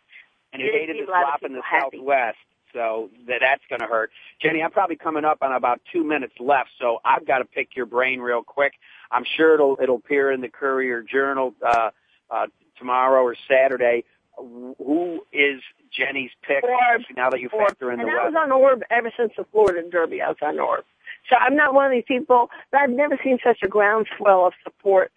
and 0.53 0.61
he 0.61 0.69
hated 0.69 0.97
the 1.01 1.05
drop 1.05 1.43
in 1.43 1.53
the 1.53 1.61
happy. 1.61 1.97
Southwest. 1.97 2.37
So 2.73 3.09
that 3.27 3.39
that's 3.41 3.63
going 3.67 3.79
to 3.79 3.87
hurt. 3.87 4.11
Jennie, 4.41 4.61
I'm 4.61 4.71
probably 4.71 4.95
coming 4.95 5.25
up 5.25 5.39
on 5.41 5.51
about 5.51 5.81
two 5.91 6.03
minutes 6.03 6.33
left, 6.39 6.69
so 6.79 6.99
I've 7.03 7.25
got 7.25 7.39
to 7.39 7.45
pick 7.45 7.75
your 7.75 7.87
brain 7.87 8.19
real 8.19 8.43
quick. 8.43 8.73
I'm 9.11 9.23
sure 9.37 9.55
it'll 9.55 9.77
it'll 9.81 9.95
appear 9.95 10.31
in 10.31 10.41
the 10.41 10.49
Courier 10.49 11.01
Journal 11.01 11.55
uh, 11.65 11.89
uh, 12.29 12.45
tomorrow 12.77 13.23
or 13.23 13.35
Saturday. 13.49 14.03
Who 14.37 15.25
is 15.33 15.61
Jennie's 15.91 16.29
pick? 16.47 16.63
Orb. 16.63 17.01
Now 17.17 17.31
that 17.31 17.39
you 17.39 17.49
Orb. 17.51 17.69
factor 17.69 17.91
in 17.91 17.99
and 17.99 18.07
the 18.07 18.13
I 18.13 18.25
was 18.25 18.35
on 18.37 18.51
Orb 18.51 18.83
ever 18.91 19.11
since 19.17 19.33
the 19.35 19.45
Florida 19.51 19.81
Derby. 19.89 20.21
I 20.21 20.29
was 20.29 20.37
on 20.43 20.59
Orb. 20.59 20.85
So 21.27 21.35
I'm 21.37 21.55
not 21.55 21.73
one 21.73 21.87
of 21.87 21.91
these 21.91 22.05
people, 22.07 22.49
but 22.71 22.81
I've 22.81 22.89
never 22.91 23.19
seen 23.23 23.39
such 23.43 23.59
a 23.63 23.67
groundswell 23.67 24.45
of 24.45 24.53
support 24.63 25.11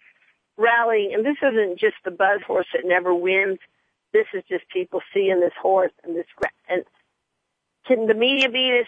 rallying. 0.57 1.13
And 1.13 1.25
this 1.25 1.37
isn't 1.41 1.79
just 1.79 1.95
the 2.03 2.11
buzz 2.11 2.41
horse 2.45 2.67
that 2.73 2.83
never 2.85 3.13
wins. 3.13 3.59
This 4.11 4.27
is 4.33 4.43
just 4.47 4.67
people 4.69 5.01
seeing 5.13 5.39
this 5.39 5.53
horse 5.61 5.91
and 6.03 6.15
this. 6.15 6.25
And 6.69 6.83
can 7.87 8.07
the 8.07 8.13
media 8.13 8.49
be 8.49 8.71
this? 8.71 8.87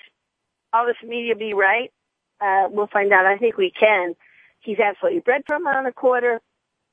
All 0.74 0.86
this 0.86 0.98
media 1.04 1.36
be 1.36 1.54
right? 1.54 1.92
Uh, 2.40 2.68
we'll 2.70 2.88
find 2.88 3.12
out. 3.14 3.26
I 3.26 3.38
think 3.38 3.58
we 3.58 3.72
can. 3.72 4.16
He's 4.60 4.80
absolutely 4.80 5.22
bred 5.22 5.44
a 5.54 5.60
mile 5.60 5.86
a 5.86 5.92
quarter. 5.92 6.42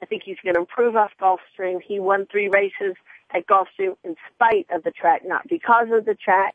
I 0.03 0.07
think 0.07 0.23
he's 0.25 0.37
going 0.43 0.55
to 0.55 0.61
improve 0.61 0.97
off 0.97 1.13
Gulfstream. 1.21 1.81
He 1.81 2.01
won 2.01 2.27
three 2.27 2.49
races 2.49 2.97
at 3.33 3.47
Gulfstream 3.47 3.95
in 4.05 4.17
spite 4.35 4.67
of 4.71 4.83
the 4.83 4.91
track, 4.91 5.23
not 5.25 5.47
because 5.49 5.89
of 5.93 6.05
the 6.05 6.15
track. 6.15 6.55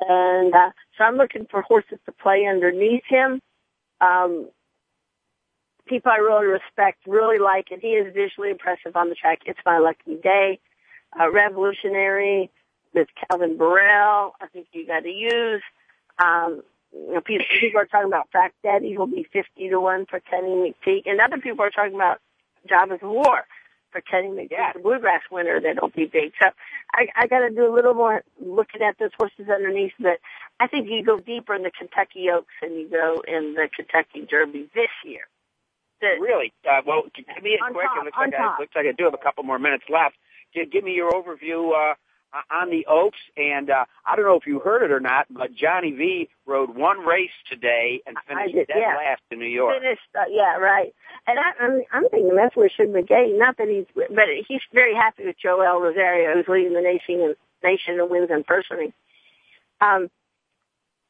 And 0.00 0.54
uh, 0.54 0.70
so 0.96 1.04
I'm 1.04 1.16
looking 1.16 1.46
for 1.50 1.62
horses 1.62 1.98
to 2.06 2.12
play 2.12 2.46
underneath 2.46 3.04
him. 3.08 3.40
Um, 4.00 4.48
people 5.86 6.10
I 6.10 6.18
really 6.18 6.46
respect 6.46 7.06
really 7.06 7.38
like 7.38 7.70
it. 7.70 7.80
He 7.80 7.88
is 7.88 8.12
visually 8.14 8.50
impressive 8.50 8.96
on 8.96 9.08
the 9.08 9.14
track. 9.14 9.40
It's 9.46 9.58
my 9.64 9.78
lucky 9.78 10.16
day. 10.22 10.58
Uh, 11.18 11.30
revolutionary 11.30 12.50
with 12.92 13.08
Calvin 13.28 13.56
Borel. 13.56 14.34
I 14.40 14.46
think 14.52 14.66
you 14.72 14.86
got 14.86 15.00
to 15.00 15.10
use. 15.10 15.62
Um, 16.18 16.62
you 16.92 17.14
know, 17.14 17.20
people, 17.20 17.46
people 17.60 17.80
are 17.80 17.86
talking 17.86 18.08
about 18.08 18.28
Frac 18.34 18.50
Daddy 18.62 18.96
will 18.96 19.06
be 19.06 19.26
50 19.32 19.68
to 19.68 19.80
1 19.80 20.06
for 20.06 20.20
Kenny 20.20 20.74
McPeek. 20.86 21.02
And 21.06 21.20
other 21.20 21.38
people 21.38 21.64
are 21.64 21.70
talking 21.70 21.94
about 21.94 22.18
Java's 22.68 23.00
War 23.02 23.44
for 23.92 24.00
Kenny 24.00 24.28
McPeek, 24.28 24.74
the 24.74 24.80
Bluegrass 24.80 25.22
winner 25.30 25.60
that'll 25.60 25.88
be 25.90 26.06
big. 26.06 26.32
So 26.42 26.50
I, 26.92 27.06
I 27.16 27.26
got 27.26 27.40
to 27.40 27.50
do 27.50 27.72
a 27.72 27.74
little 27.74 27.94
more 27.94 28.22
looking 28.40 28.82
at 28.82 28.98
those 28.98 29.10
horses 29.16 29.48
underneath. 29.48 29.92
But 30.00 30.18
I 30.58 30.66
think 30.66 30.88
you 30.88 31.04
go 31.04 31.20
deeper 31.20 31.54
in 31.54 31.62
the 31.62 31.70
Kentucky 31.70 32.30
Oaks 32.30 32.52
than 32.60 32.72
you 32.74 32.88
go 32.88 33.22
in 33.26 33.54
the 33.54 33.68
Kentucky 33.74 34.26
Derby 34.28 34.68
this 34.74 34.90
year. 35.04 35.28
The- 36.04 36.20
Really? 36.20 36.52
Uh, 36.68 36.82
well, 36.86 37.02
give 37.16 37.26
me 37.42 37.56
it 37.56 37.62
On 37.64 37.72
quick. 37.72 37.86
top, 37.88 37.96
it 37.98 38.04
looks 38.04 38.16
like 38.18 38.34
I, 38.34 38.36
top. 38.36 38.58
looks 38.60 38.76
like 38.76 38.86
I 38.86 38.92
do 38.92 39.04
have 39.04 39.14
a 39.14 39.22
couple 39.24 39.42
more 39.44 39.58
minutes 39.58 39.84
left. 39.88 40.16
Give, 40.54 40.70
give 40.70 40.84
me 40.84 40.92
your 40.92 41.10
overview 41.10 41.72
uh, 41.72 41.94
on 42.50 42.70
the 42.70 42.86
Oaks, 42.86 43.18
and 43.36 43.70
uh, 43.70 43.84
I 44.04 44.16
don't 44.16 44.24
know 44.24 44.36
if 44.36 44.46
you 44.46 44.58
heard 44.60 44.82
it 44.82 44.90
or 44.90 45.00
not, 45.00 45.26
but 45.30 45.54
Johnny 45.54 45.92
V 45.92 46.28
rode 46.46 46.74
one 46.76 47.00
race 47.00 47.30
today 47.50 48.02
and 48.06 48.16
finished 48.28 48.54
did, 48.54 48.66
dead 48.68 48.76
yeah. 48.78 48.96
last 48.96 49.22
in 49.30 49.38
New 49.38 49.46
York. 49.46 49.80
Finished, 49.80 50.02
uh, 50.18 50.24
yeah, 50.30 50.56
right. 50.58 50.92
And 51.26 51.38
I, 51.38 51.64
I'm, 51.64 51.82
I'm 51.92 52.08
thinking 52.10 52.34
that's 52.36 52.54
where 52.56 52.68
Sugar 52.68 52.90
McGaughey. 52.92 53.38
Not 53.38 53.56
that 53.58 53.68
he's, 53.68 53.86
but 53.94 54.24
he's 54.48 54.60
very 54.72 54.94
happy 54.94 55.24
with 55.26 55.36
Joel 55.40 55.80
Rosario, 55.80 56.34
who's 56.34 56.48
leading 56.48 56.74
the 56.74 56.82
nation 56.82 57.20
and 57.22 57.36
nation 57.62 58.00
and 58.00 58.10
wins 58.10 58.30
in 58.30 58.44
personally. 58.44 58.92
Um, 59.80 60.08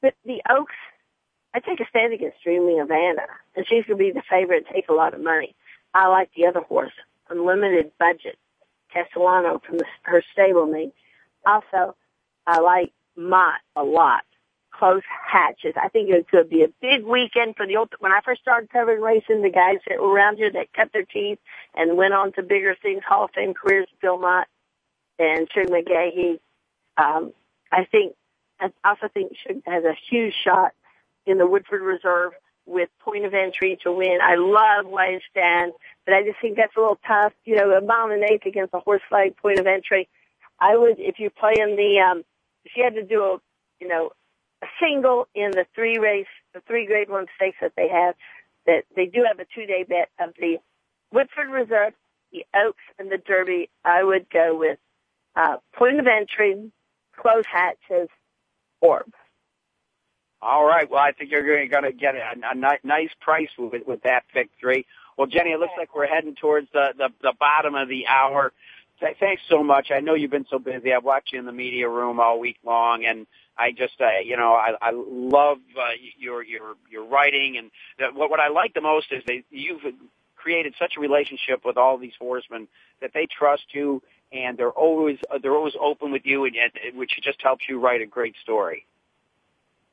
but 0.03 0.15
the 0.25 0.43
Oaks, 0.51 0.75
I 1.55 1.61
take 1.61 1.81
a 1.81 1.89
stand 1.89 2.13
against 2.13 2.43
Dreaming 2.43 2.81
Havana, 2.81 3.23
and 3.55 3.65
she's 3.67 3.85
going 3.85 3.99
to 3.99 4.05
be 4.05 4.11
the 4.11 4.23
favorite. 4.29 4.65
and 4.67 4.75
Take 4.75 4.89
a 4.89 4.93
lot 4.93 5.15
of 5.15 5.23
money. 5.23 5.55
I 5.95 6.09
like 6.09 6.31
the 6.37 6.47
other 6.47 6.61
horse, 6.61 6.93
Unlimited 7.31 7.93
Budget, 7.99 8.37
Castellano 8.93 9.63
from 9.65 9.79
the, 9.79 9.85
her 10.03 10.23
stablemate. 10.37 10.93
Also, 11.47 11.95
I 12.47 12.59
like 12.59 12.93
Mott 13.17 13.61
a 13.77 13.85
lot 13.85 14.23
close 14.77 15.03
hatches. 15.09 15.75
I 15.81 15.89
think 15.89 16.11
it 16.11 16.29
could 16.29 16.51
be 16.51 16.65
a 16.65 16.69
big 16.81 17.05
weekend 17.05 17.55
for 17.57 17.67
the 17.67 17.77
old. 17.77 17.91
When 18.01 18.11
I 18.11 18.21
first 18.25 18.41
started 18.41 18.71
covering 18.71 19.01
racing, 19.01 19.43
the 19.43 19.51
guys 19.51 19.79
that 19.89 20.01
were 20.01 20.09
around 20.13 20.37
here 20.37 20.51
that 20.51 20.73
cut 20.73 20.91
their 20.93 21.05
teeth 21.05 21.39
and 21.77 21.97
went 21.97 22.13
on 22.13 22.33
to 22.33 22.43
bigger 22.43 22.75
things, 22.83 23.03
Hall 23.07 23.25
of 23.25 23.31
Fame 23.31 23.55
careers, 23.55 23.87
Bill 24.03 24.19
Mott 24.19 24.49
and 25.19 25.49
Sugar 25.53 25.69
McGaughey. 25.69 26.41
Um, 26.97 27.33
I 27.71 27.85
think, 27.85 28.15
I 28.61 28.73
also 28.85 29.09
think 29.13 29.37
Sugar 29.47 29.61
has 29.67 29.85
a 29.85 29.95
huge 30.11 30.35
shot 30.45 30.73
in 31.27 31.39
the 31.39 31.47
Woodford 31.47 31.83
Reserve 31.83 32.33
with 32.67 32.89
point 33.01 33.25
of 33.25 33.35
entry 33.35 33.79
to 33.83 33.93
win. 33.93 34.19
I 34.23 34.37
love 34.37 34.87
Wise 34.87 35.21
Dan, 35.35 35.73
but 36.05 36.15
I 36.15 36.23
just 36.23 36.41
think 36.41 36.57
that's 36.57 36.75
a 36.77 36.81
little 36.81 36.99
tough. 37.07 37.33
You 37.45 37.57
know, 37.57 37.71
a 37.71 37.81
mile 37.81 38.11
and 38.11 38.25
eighth 38.25 38.47
against 38.47 38.75
a 38.75 38.81
horse 38.81 39.03
flag 39.09 39.37
point 39.37 39.59
of 39.59 39.67
entry. 39.67 40.09
I 40.59 40.77
would, 40.77 40.99
if 40.99 41.19
you're 41.19 41.31
playing 41.31 41.77
the, 41.77 42.01
um, 42.01 42.25
if 42.65 42.73
you 42.77 42.85
had 42.85 42.95
to 42.95 43.03
do 43.03 43.23
a, 43.23 43.39
you 43.81 43.89
know, 43.89 44.11
a 44.63 44.67
single 44.81 45.29
in 45.35 45.51
the 45.51 45.67
three 45.75 45.99
race, 45.99 46.27
the 46.55 46.61
three 46.67 46.87
grade 46.87 47.11
one 47.11 47.27
stakes 47.37 47.59
that 47.61 47.73
they 47.77 47.89
have, 47.89 48.15
that 48.67 48.85
they 48.97 49.07
do 49.07 49.25
have 49.29 49.39
a 49.41 49.47
two 49.55 49.67
day 49.67 49.85
bet 49.87 50.09
of 50.19 50.35
the 50.39 50.57
Woodford 51.13 51.51
Reserve, 51.51 51.93
the 52.33 52.47
Oaks, 52.57 52.83
and 52.99 53.11
the 53.11 53.19
Derby. 53.19 53.69
I 53.85 54.03
would 54.03 54.31
go 54.31 54.57
with 54.59 54.79
uh, 55.37 55.57
point 55.75 56.01
of 56.01 56.07
entry, 56.07 56.71
close 57.17 57.45
hatches, 57.51 58.09
orb. 58.81 59.13
All 60.45 60.67
right. 60.67 60.91
Well, 60.91 61.01
I 61.01 61.13
think 61.13 61.33
you're 61.33 61.69
going 61.69 61.85
to 61.85 61.93
get 61.93 62.17
a, 62.17 62.35
a 62.53 62.57
ni- 62.57 62.81
nice 62.85 63.11
price 63.23 63.51
with, 63.59 63.85
with 63.89 64.03
that 64.05 64.25
three. 64.61 64.87
Well, 65.19 65.29
Jennie, 65.29 65.53
it 65.53 65.61
looks 65.61 65.75
like 65.79 65.97
we're 65.97 66.07
heading 66.09 66.37
towards 66.37 66.69
the, 66.75 66.89
the, 66.99 67.11
the 67.23 67.35
bottom 67.41 67.75
of 67.77 67.89
the 67.89 68.07
hour. 68.09 68.53
Th- 69.01 69.17
Thanks 69.21 69.43
so 69.51 69.65
much. 69.65 69.91
I 69.93 70.01
know 70.01 70.15
you've 70.15 70.33
been 70.33 70.47
so 70.51 70.61
busy. 70.61 70.95
I've 70.95 71.05
watched 71.05 71.35
you 71.35 71.41
in 71.41 71.47
the 71.47 71.53
media 71.53 71.91
room 71.91 72.21
all 72.21 72.41
week 72.41 72.59
long, 72.65 73.07
and 73.07 73.27
I 73.59 73.73
just, 73.73 73.95
uh, 74.01 74.21
you 74.25 74.39
know, 74.39 74.55
I, 74.55 74.75
I 74.83 74.93
love 74.95 75.59
uh, 75.79 75.91
your 76.19 76.45
your 76.45 76.77
your 76.91 77.07
writing. 77.07 77.59
And 77.59 77.73
the, 77.99 78.07
what 78.19 78.31
what 78.31 78.41
I 78.41 78.51
like 78.51 78.75
the 78.75 78.83
most 78.83 79.09
is 79.13 79.25
that 79.27 79.43
you've 79.51 79.83
created 80.37 80.77
such 80.81 80.95
a 80.99 81.01
relationship 81.01 81.63
with 81.67 81.79
all 81.79 81.99
these 81.99 82.15
horsemen 82.21 82.69
that 83.03 83.13
they 83.15 83.27
trust 83.27 83.65
you, 83.75 84.05
and 84.33 84.59
they're 84.59 84.71
always 84.71 85.19
they're 85.43 85.57
always 85.57 85.75
open 85.81 86.13
with 86.13 86.27
you, 86.27 86.47
and, 86.47 86.57
and 86.57 86.99
which 86.99 87.13
just 87.25 87.43
helps 87.43 87.65
you 87.69 87.81
write 87.81 88.03
a 88.03 88.07
great 88.07 88.37
story. 88.45 88.87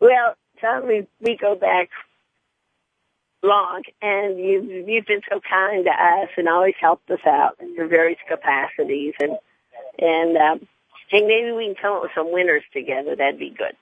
Well, 0.02 0.36
Tom, 0.62 0.88
we, 0.88 1.08
we 1.20 1.36
go 1.36 1.56
back 1.56 1.90
long, 3.44 3.82
and 4.02 4.40
you've, 4.40 4.88
you've 4.88 5.06
been 5.06 5.22
so 5.30 5.40
kind 5.40 5.86
to 5.86 5.92
us 5.92 6.30
and 6.38 6.48
always 6.48 6.76
helped 6.80 7.10
us 7.10 7.20
out 7.26 7.58
in 7.60 7.74
your 7.74 7.88
various 7.88 8.20
capacities. 8.30 9.16
And, 9.20 9.38
and, 9.98 10.38
um, 10.38 10.68
hey, 11.10 11.22
maybe 11.22 11.52
we 11.52 11.66
can 11.66 11.76
come 11.76 11.96
up 11.96 12.04
with 12.04 12.12
some 12.16 12.32
winners 12.32 12.64
together. 12.72 13.16
That'd 13.16 13.40
be 13.40 13.50
good. 13.50 13.76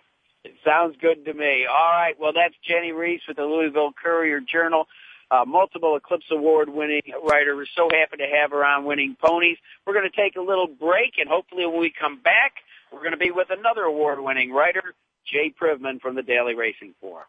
It 0.46 0.56
sounds 0.64 0.96
good 1.02 1.26
to 1.26 1.34
me. 1.34 1.66
All 1.70 1.92
right. 1.92 2.16
Well, 2.18 2.32
that's 2.34 2.56
Jennie 2.66 2.94
Rees 2.94 3.22
with 3.28 3.38
the 3.38 3.44
Louisville 3.44 3.92
Courier 3.92 4.40
Journal. 4.40 4.88
Uh, 5.30 5.44
multiple 5.46 5.96
Eclipse 5.96 6.26
Award 6.32 6.70
winning 6.70 7.04
writer. 7.24 7.56
We're 7.56 7.68
so 7.76 7.90
happy 7.92 8.18
to 8.18 8.28
have 8.36 8.50
her 8.52 8.66
on 8.66 8.86
Winning 8.86 9.16
Ponies. 9.22 9.58
We're 9.86 9.94
going 9.94 10.10
to 10.10 10.16
take 10.16 10.38
a 10.38 10.42
little 10.42 10.66
break, 10.66 11.20
and 11.20 11.30
hopefully 11.30 11.68
when 11.68 11.80
we 11.80 11.92
come 11.92 12.20
back, 12.20 12.54
we're 12.92 13.00
going 13.00 13.12
to 13.12 13.18
be 13.18 13.30
with 13.30 13.50
another 13.52 13.84
award 13.84 14.20
winning 14.22 14.52
writer, 14.52 14.96
Jay 15.32 15.54
Privman 15.60 16.00
from 16.02 16.16
the 16.16 16.24
Daily 16.24 16.56
Racing 16.56 16.96
Form. 17.02 17.26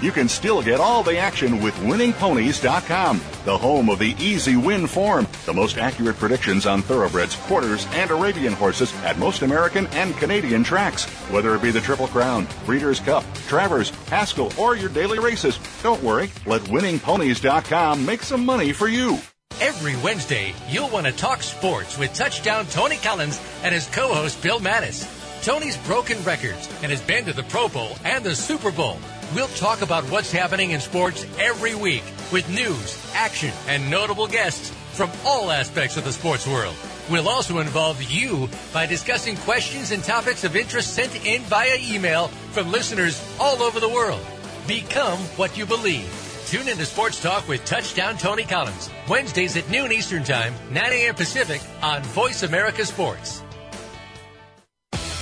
You 0.00 0.12
can 0.12 0.28
still 0.28 0.62
get 0.62 0.78
all 0.78 1.02
the 1.02 1.18
action 1.18 1.60
with 1.60 1.74
winningponies.com, 1.76 3.20
the 3.44 3.58
home 3.58 3.90
of 3.90 3.98
the 3.98 4.14
easy 4.18 4.56
win 4.56 4.86
form, 4.86 5.26
the 5.44 5.52
most 5.52 5.76
accurate 5.76 6.16
predictions 6.16 6.66
on 6.66 6.82
thoroughbreds, 6.82 7.34
quarters, 7.34 7.86
and 7.92 8.10
Arabian 8.10 8.52
horses 8.52 8.94
at 9.02 9.18
most 9.18 9.42
American 9.42 9.88
and 9.88 10.16
Canadian 10.16 10.62
tracks. 10.62 11.06
Whether 11.30 11.54
it 11.54 11.62
be 11.62 11.72
the 11.72 11.80
Triple 11.80 12.06
Crown, 12.06 12.46
Breeders' 12.64 13.00
Cup, 13.00 13.24
Travers, 13.48 13.90
Haskell, 14.08 14.52
or 14.56 14.76
your 14.76 14.90
daily 14.90 15.18
races, 15.18 15.58
don't 15.82 16.02
worry. 16.02 16.30
Let 16.46 16.62
winningponies.com 16.62 18.06
make 18.06 18.22
some 18.22 18.44
money 18.44 18.72
for 18.72 18.86
you. 18.86 19.18
Every 19.60 19.96
Wednesday, 19.96 20.54
you'll 20.68 20.90
want 20.90 21.06
to 21.06 21.12
talk 21.12 21.42
sports 21.42 21.98
with 21.98 22.14
touchdown 22.14 22.66
Tony 22.66 22.96
Collins 22.96 23.40
and 23.64 23.74
his 23.74 23.88
co-host 23.88 24.40
Bill 24.40 24.60
Mattis. 24.60 25.12
Tony's 25.42 25.76
broken 25.78 26.22
records 26.22 26.68
and 26.82 26.92
has 26.92 27.02
been 27.02 27.24
to 27.24 27.32
the 27.32 27.42
Pro 27.44 27.68
Bowl 27.68 27.96
and 28.04 28.22
the 28.22 28.36
Super 28.36 28.70
Bowl. 28.70 28.98
We'll 29.34 29.48
talk 29.48 29.82
about 29.82 30.04
what's 30.04 30.32
happening 30.32 30.70
in 30.70 30.80
sports 30.80 31.26
every 31.38 31.74
week 31.74 32.02
with 32.32 32.48
news, 32.48 32.96
action, 33.14 33.52
and 33.66 33.90
notable 33.90 34.26
guests 34.26 34.70
from 34.94 35.10
all 35.24 35.50
aspects 35.50 35.98
of 35.98 36.04
the 36.04 36.12
sports 36.12 36.46
world. 36.46 36.74
We'll 37.10 37.28
also 37.28 37.58
involve 37.58 38.02
you 38.02 38.48
by 38.72 38.86
discussing 38.86 39.36
questions 39.36 39.90
and 39.90 40.02
topics 40.02 40.44
of 40.44 40.56
interest 40.56 40.94
sent 40.94 41.14
in 41.26 41.42
via 41.42 41.76
email 41.78 42.28
from 42.52 42.72
listeners 42.72 43.22
all 43.38 43.62
over 43.62 43.80
the 43.80 43.88
world. 43.88 44.24
Become 44.66 45.18
what 45.36 45.58
you 45.58 45.66
believe. 45.66 46.10
Tune 46.46 46.68
into 46.68 46.86
Sports 46.86 47.20
Talk 47.20 47.46
with 47.48 47.62
Touchdown 47.66 48.16
Tony 48.16 48.44
Collins. 48.44 48.88
Wednesdays 49.10 49.58
at 49.58 49.68
noon 49.68 49.92
Eastern 49.92 50.24
Time, 50.24 50.54
9 50.70 50.84
a.m. 50.90 51.14
Pacific 51.14 51.60
on 51.82 52.02
Voice 52.02 52.44
America 52.44 52.86
Sports. 52.86 53.42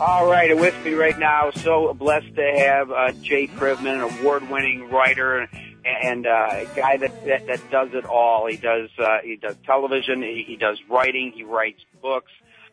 All 0.00 0.26
right, 0.28 0.56
with 0.56 0.74
me 0.84 0.94
right 0.94 1.16
now, 1.16 1.52
so 1.52 1.94
blessed 1.94 2.34
to 2.34 2.42
have 2.42 2.90
uh, 2.90 3.12
Jay 3.22 3.46
Privman, 3.46 3.94
an 3.94 4.18
award-winning 4.18 4.90
writer 4.90 5.48
and 5.84 6.26
uh, 6.26 6.48
a 6.50 6.66
guy 6.74 6.96
that, 6.96 7.24
that 7.26 7.46
that 7.46 7.70
does 7.70 7.90
it 7.92 8.04
all. 8.04 8.48
He 8.48 8.56
does 8.56 8.90
uh, 8.98 9.18
he 9.22 9.36
does 9.36 9.54
television, 9.64 10.20
he, 10.22 10.44
he 10.46 10.56
does 10.56 10.78
writing, 10.90 11.32
he 11.32 11.44
writes 11.44 11.80
books. 12.02 12.32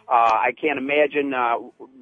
Uh, 0.09 0.13
I 0.13 0.53
can't 0.59 0.79
imagine 0.79 1.31
uh, 1.33 1.57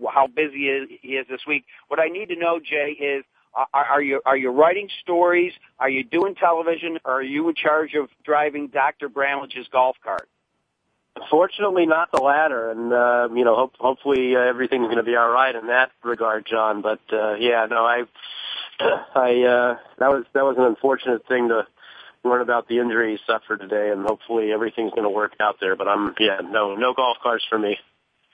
how 0.09 0.27
busy 0.27 0.57
he 0.57 0.67
is, 0.67 0.89
he 1.01 1.07
is 1.09 1.27
this 1.29 1.41
week. 1.45 1.65
What 1.89 1.99
I 1.99 2.07
need 2.07 2.29
to 2.29 2.37
know, 2.37 2.59
Jay, 2.59 2.91
is 2.91 3.25
uh, 3.53 3.65
are, 3.73 3.85
are 3.85 4.01
you 4.01 4.21
are 4.25 4.37
you 4.37 4.51
writing 4.51 4.87
stories? 5.01 5.51
Are 5.79 5.89
you 5.89 6.05
doing 6.05 6.35
television? 6.35 6.97
Or 7.03 7.15
are 7.15 7.23
you 7.23 7.49
in 7.49 7.55
charge 7.55 7.93
of 7.93 8.09
driving 8.23 8.67
Dr. 8.69 9.09
Bramlage's 9.09 9.67
golf 9.69 9.97
cart? 10.01 10.29
Unfortunately, 11.21 11.85
not 11.85 12.11
the 12.11 12.21
latter, 12.21 12.71
and 12.71 12.93
uh, 12.93 13.29
you 13.33 13.43
know, 13.43 13.55
hope, 13.55 13.73
hopefully 13.79 14.35
uh, 14.35 14.39
everything's 14.39 14.85
going 14.85 14.97
to 14.97 15.03
be 15.03 15.15
all 15.15 15.29
right 15.29 15.55
in 15.55 15.67
that 15.67 15.91
regard, 16.03 16.45
John. 16.45 16.81
But 16.81 16.99
uh, 17.11 17.35
yeah, 17.35 17.65
no, 17.69 17.85
I, 17.85 18.03
I 18.79 19.43
uh, 19.43 19.77
that 19.99 20.09
was 20.09 20.25
that 20.33 20.43
was 20.43 20.55
an 20.57 20.63
unfortunate 20.63 21.27
thing 21.27 21.49
to 21.49 21.67
learn 22.23 22.41
about 22.41 22.67
the 22.67 22.79
injury 22.79 23.13
he 23.13 23.19
suffered 23.25 23.59
today, 23.59 23.91
and 23.91 24.05
hopefully 24.05 24.51
everything's 24.51 24.91
going 24.91 25.03
to 25.03 25.09
work 25.09 25.33
out 25.39 25.57
there. 25.59 25.75
But 25.75 25.87
I'm 25.87 26.13
yeah, 26.19 26.41
no, 26.43 26.75
no 26.75 26.93
golf 26.93 27.17
carts 27.21 27.45
for 27.49 27.59
me. 27.59 27.77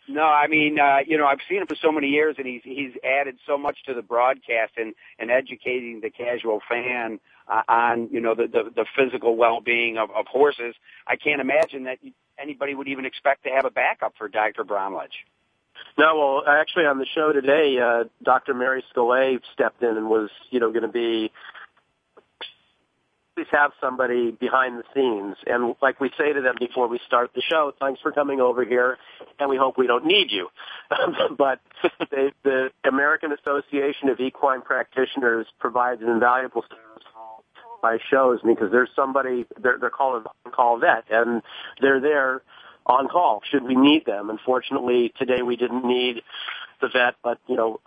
No, 0.08 0.24
I 0.24 0.48
mean, 0.48 0.78
uh, 0.80 1.00
you 1.06 1.18
know, 1.18 1.26
I've 1.26 1.40
seen 1.50 1.62
him 1.62 1.68
for 1.68 1.76
so 1.76 1.92
many 1.92 2.08
years, 2.08 2.36
and 2.38 2.46
he's 2.46 2.62
he's 2.64 2.92
added 3.04 3.38
so 3.48 3.58
much 3.58 3.78
to 3.88 3.94
the 3.94 4.04
broadcast 4.04 4.74
and 4.78 4.94
and 5.18 5.32
educating 5.32 6.02
the 6.02 6.12
casual 6.12 6.62
fan 6.70 7.20
uh, 7.48 7.62
on 7.68 8.10
you 8.12 8.22
know 8.22 8.36
the 8.36 8.48
the, 8.48 8.70
the 8.76 8.86
physical 8.96 9.36
well 9.36 9.62
being 9.62 9.98
of, 9.98 10.12
of 10.12 10.28
horses. 10.28 10.76
I 11.08 11.16
can't 11.16 11.42
imagine 11.42 11.86
that 11.86 11.98
anybody 12.40 12.76
would 12.76 12.88
even 12.88 13.06
expect 13.06 13.44
to 13.46 13.50
have 13.50 13.66
a 13.66 13.72
backup 13.72 14.14
for 14.18 14.28
Dr. 14.28 14.64
Bramlage. 14.64 15.26
No, 15.98 16.18
well, 16.18 16.44
actually, 16.48 16.86
on 16.86 17.00
the 17.00 17.06
show 17.16 17.32
today, 17.32 17.78
uh, 17.82 18.06
Dr. 18.24 18.54
Mary 18.54 18.84
Scollay 18.94 19.40
stepped 19.54 19.82
in 19.82 19.98
and 19.98 20.10
was, 20.10 20.30
you 20.50 20.60
know, 20.60 20.70
going 20.72 20.84
to 20.84 20.88
be 20.90 21.32
always 23.36 23.48
have 23.52 23.72
somebody 23.82 24.32
behind 24.32 24.80
the 24.80 24.84
scenes. 24.94 25.36
And 25.46 25.76
like 25.82 26.00
we 26.00 26.10
say 26.18 26.34
to 26.34 26.42
them 26.42 26.56
before 26.60 26.88
we 26.88 27.00
start 27.06 27.32
the 27.36 27.42
show, 27.42 27.74
thanks 27.80 28.02
for 28.02 28.12
coming 28.12 28.40
over 28.40 28.64
here, 28.64 28.98
and 29.40 29.50
we 29.50 29.58
hope 29.58 29.78
we 29.78 29.88
don't 29.88 30.06
need 30.06 30.32
you. 30.32 30.50
but 31.38 31.60
they, 32.12 32.32
the 32.44 32.70
American 32.88 33.32
Association 33.32 34.10
of 34.10 34.20
Equine 34.20 34.62
Practitioners 34.62 35.48
provides 35.60 36.02
an 36.02 36.10
invaluable 36.10 36.64
service 36.64 37.04
by 37.82 37.98
shows 38.10 38.40
because 38.44 38.72
there's 38.72 38.90
somebody, 38.96 39.46
they're, 39.62 39.78
they're 39.80 39.90
called 39.90 40.22
an 40.22 40.32
on-call 40.46 40.80
vet, 40.80 41.04
and 41.12 41.42
they're 41.82 42.00
there 42.02 42.42
on 42.86 43.08
call 43.08 43.42
should 43.52 43.64
we 43.64 43.76
need 43.76 44.06
them. 44.06 44.30
Unfortunately, 44.30 45.14
today 45.20 45.42
we 45.42 45.56
didn't 45.56 45.86
need 45.86 46.22
the 46.82 46.88
vet, 46.88 47.16
but, 47.24 47.40
you 47.48 47.56
know, 47.56 47.80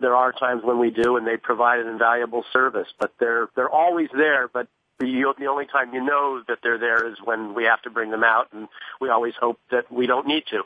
there 0.00 0.16
are 0.16 0.32
times 0.32 0.62
when 0.64 0.78
we 0.78 0.90
do, 0.90 1.16
and 1.16 1.26
they 1.26 1.36
provide 1.36 1.80
an 1.80 1.88
invaluable 1.88 2.44
service. 2.52 2.88
But 2.98 3.12
they're 3.20 3.48
they're 3.54 3.70
always 3.70 4.08
there. 4.12 4.48
But 4.48 4.66
the, 4.98 5.34
the 5.38 5.46
only 5.46 5.66
time 5.66 5.92
you 5.94 6.04
know 6.04 6.42
that 6.48 6.58
they're 6.62 6.78
there 6.78 7.08
is 7.08 7.16
when 7.24 7.54
we 7.54 7.64
have 7.64 7.82
to 7.82 7.90
bring 7.90 8.10
them 8.10 8.24
out, 8.24 8.48
and 8.52 8.68
we 9.00 9.08
always 9.08 9.34
hope 9.40 9.58
that 9.70 9.90
we 9.90 10.06
don't 10.06 10.26
need 10.26 10.44
to. 10.50 10.62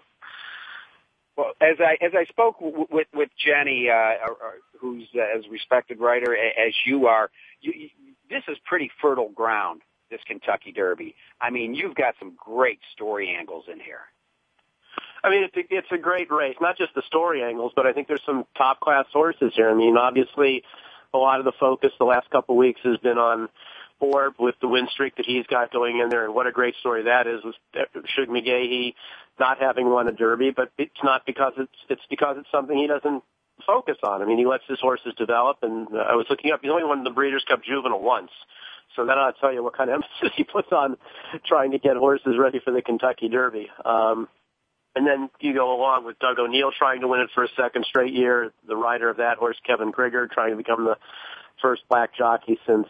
Well, 1.37 1.53
as 1.61 1.77
I 1.79 2.05
as 2.05 2.13
I 2.15 2.25
spoke 2.25 2.59
w- 2.59 2.87
with 2.91 3.07
with 3.15 3.31
Jennie, 3.39 3.89
uh, 3.89 4.27
who's 4.81 5.07
uh, 5.15 5.39
as 5.39 5.49
respected 5.49 6.01
writer 6.01 6.37
as 6.37 6.75
you 6.85 7.07
are, 7.07 7.31
you, 7.61 7.73
you, 7.75 7.89
this 8.29 8.43
is 8.49 8.59
pretty 8.65 8.91
fertile 9.01 9.31
ground. 9.31 9.83
This 10.11 10.21
Kentucky 10.27 10.73
Derby. 10.73 11.15
I 11.39 11.51
mean, 11.51 11.75
you've 11.75 11.95
got 11.95 12.15
some 12.19 12.33
great 12.35 12.81
story 12.95 13.37
angles 13.39 13.67
in 13.71 13.79
here. 13.79 14.01
I 15.23 15.29
mean, 15.29 15.45
it's 15.45 15.55
a, 15.55 15.77
it's 15.77 15.93
a 15.93 15.99
great 15.99 16.31
race. 16.31 16.57
Not 16.63 16.79
just 16.79 16.95
the 16.95 17.03
story 17.07 17.43
angles, 17.43 17.73
but 17.77 17.87
I 17.87 17.93
think 17.93 18.09
there's 18.09 18.25
some 18.25 18.47
top 18.57 18.81
class 18.81 19.05
horses 19.13 19.53
here. 19.55 19.69
I 19.69 19.75
mean, 19.75 19.99
obviously, 19.99 20.63
a 21.13 21.19
lot 21.19 21.41
of 21.41 21.45
the 21.45 21.53
focus 21.61 21.91
the 21.99 22.07
last 22.07 22.31
couple 22.31 22.55
of 22.55 22.59
weeks 22.59 22.81
has 22.85 22.97
been 22.99 23.19
on 23.19 23.51
Forbes 24.01 24.37
with 24.39 24.55
the 24.61 24.69
win 24.69 24.89
streak 24.93 25.17
that 25.17 25.27
he's 25.27 25.47
got 25.47 25.73
going 25.73 26.01
in 26.01 26.09
there, 26.09 26.25
and 26.25 26.35
what 26.35 26.47
a 26.47 26.53
great 26.53 26.75
story 26.81 27.05
that 27.05 27.27
is 27.27 27.41
with 27.45 27.55
Shug 28.17 28.29
McGaughey 28.29 28.95
not 29.39 29.59
having 29.61 29.89
won 29.89 30.09
a 30.09 30.13
Derby, 30.13 30.51
but 30.51 30.71
it's 30.79 31.03
not 31.03 31.25
because 31.27 31.53
it's 31.57 31.73
it's 31.89 32.03
because 32.11 32.37
it's 32.39 32.51
something 32.51 32.77
he 32.77 32.87
doesn't 32.87 33.23
focus 33.67 33.97
on. 34.03 34.23
I 34.23 34.25
mean, 34.25 34.39
he 34.39 34.47
lets 34.47 34.65
his 34.69 34.81
horses 34.81 35.15
develop, 35.17 35.59
and 35.63 35.89
uh, 35.93 35.99
I 35.99 36.15
was 36.15 36.27
looking 36.31 36.53
up. 36.53 36.61
He's 36.63 36.71
only 36.71 36.85
won 36.85 37.05
the 37.05 37.11
Breeders' 37.11 37.45
Cup 37.49 37.63
Juvenile 37.63 38.01
once, 38.01 38.31
so 38.95 39.03
ought 39.03 39.33
to 39.33 39.41
tell 39.41 39.53
you 39.53 39.63
what 39.63 39.77
kind 39.77 39.91
of 39.91 39.95
emphasis 40.03 40.37
he 40.37 40.45
puts 40.45 40.69
on 40.73 40.97
trying 41.47 41.73
to 41.73 41.79
get 41.79 41.97
horses 41.97 42.37
ready 42.39 42.61
for 42.65 42.73
the 42.73 42.83
Kentucky 42.83 43.29
Derby. 43.29 43.69
Um, 43.85 44.29
and 44.97 45.07
then 45.07 45.31
you 45.41 45.55
go 45.55 45.77
along 45.77 46.05
with 46.05 46.19
Doug 46.19 46.39
O'Neill 46.39 46.73
trying 46.77 47.03
to 47.03 47.09
win 47.09 47.21
it 47.21 47.31
for 47.35 47.45
a 47.45 47.49
second 47.57 47.85
straight 47.89 48.13
year. 48.13 48.53
The 48.67 48.75
rider 48.75 49.09
of 49.09 49.19
that 49.19 49.39
horse, 49.39 49.57
Kevin 49.65 49.93
Krigger, 49.93 50.29
trying 50.29 50.51
to 50.51 50.57
become 50.57 50.85
the 50.85 50.97
first 51.63 51.83
black 51.89 52.17
jockey 52.17 52.59
since 52.67 52.89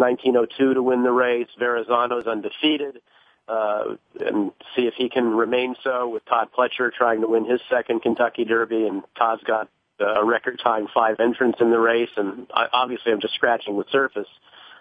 1902 0.00 0.74
to 0.74 0.82
win 0.82 1.02
the 1.02 1.12
race. 1.12 1.48
Verrazano's 1.58 2.26
undefeated. 2.26 3.00
Uh, 3.48 3.96
and 4.20 4.52
see 4.76 4.82
if 4.82 4.94
he 4.94 5.08
can 5.08 5.24
remain 5.34 5.74
so 5.82 6.08
with 6.08 6.24
Todd 6.26 6.50
Pletcher 6.56 6.92
trying 6.92 7.20
to 7.22 7.26
win 7.26 7.44
his 7.44 7.60
second 7.68 8.00
Kentucky 8.00 8.44
Derby. 8.44 8.86
And 8.86 9.02
Todd's 9.18 9.42
got 9.42 9.68
a 9.98 10.24
record 10.24 10.60
time 10.62 10.86
five 10.94 11.18
entrants 11.18 11.60
in 11.60 11.70
the 11.70 11.78
race. 11.78 12.10
And 12.16 12.46
I, 12.54 12.66
obviously 12.72 13.10
I'm 13.10 13.20
just 13.20 13.34
scratching 13.34 13.76
the 13.76 13.84
surface 13.90 14.28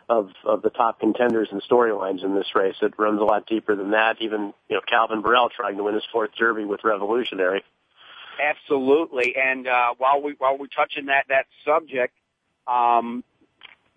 of, 0.08 0.30
of 0.44 0.62
the 0.62 0.70
top 0.70 1.00
contenders 1.00 1.50
and 1.52 1.64
storylines 1.64 2.24
in 2.24 2.36
this 2.36 2.48
race. 2.56 2.76
It 2.82 2.94
runs 2.98 3.20
a 3.20 3.24
lot 3.24 3.48
deeper 3.48 3.76
than 3.76 3.92
that. 3.92 4.18
Even, 4.22 4.54
you 4.68 4.76
know, 4.76 4.82
Calvin 4.88 5.22
Borel 5.22 5.50
trying 5.50 5.78
to 5.78 5.84
win 5.84 5.96
his 5.96 6.06
fourth 6.12 6.32
Derby 6.38 6.66
with 6.66 6.84
Revolutionary. 6.84 7.64
Absolutely. 8.42 9.36
And, 9.36 9.68
uh, 9.68 9.94
while 9.98 10.22
we, 10.22 10.36
while 10.38 10.58
we're 10.58 10.68
touching 10.68 11.08
that, 11.08 11.26
that 11.30 11.46
subject, 11.66 12.14
um, 12.68 13.24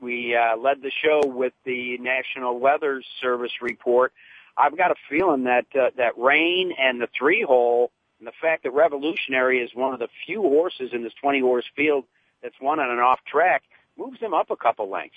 we 0.02 0.36
uh, 0.36 0.56
led 0.58 0.82
the 0.82 0.90
show 1.02 1.22
with 1.24 1.52
the 1.64 1.96
National 1.98 2.58
Weather 2.58 3.02
Service 3.20 3.52
report. 3.62 4.12
I've 4.58 4.76
got 4.76 4.90
a 4.90 4.96
feeling 5.08 5.44
that 5.44 5.66
uh, 5.74 5.90
that 5.96 6.18
rain 6.18 6.72
and 6.78 7.00
the 7.00 7.08
three 7.16 7.42
hole 7.42 7.90
and 8.18 8.26
the 8.26 8.32
fact 8.40 8.64
that 8.64 8.72
Revolutionary 8.72 9.60
is 9.60 9.70
one 9.74 9.94
of 9.94 10.00
the 10.00 10.08
few 10.26 10.42
horses 10.42 10.90
in 10.92 11.02
this 11.02 11.12
20 11.22 11.40
horse 11.40 11.64
field 11.74 12.04
that's 12.42 12.54
won 12.60 12.80
on 12.80 12.90
an 12.90 12.98
off 12.98 13.20
track 13.24 13.62
moves 13.96 14.20
him 14.20 14.34
up 14.34 14.50
a 14.50 14.56
couple 14.56 14.90
lengths. 14.90 15.16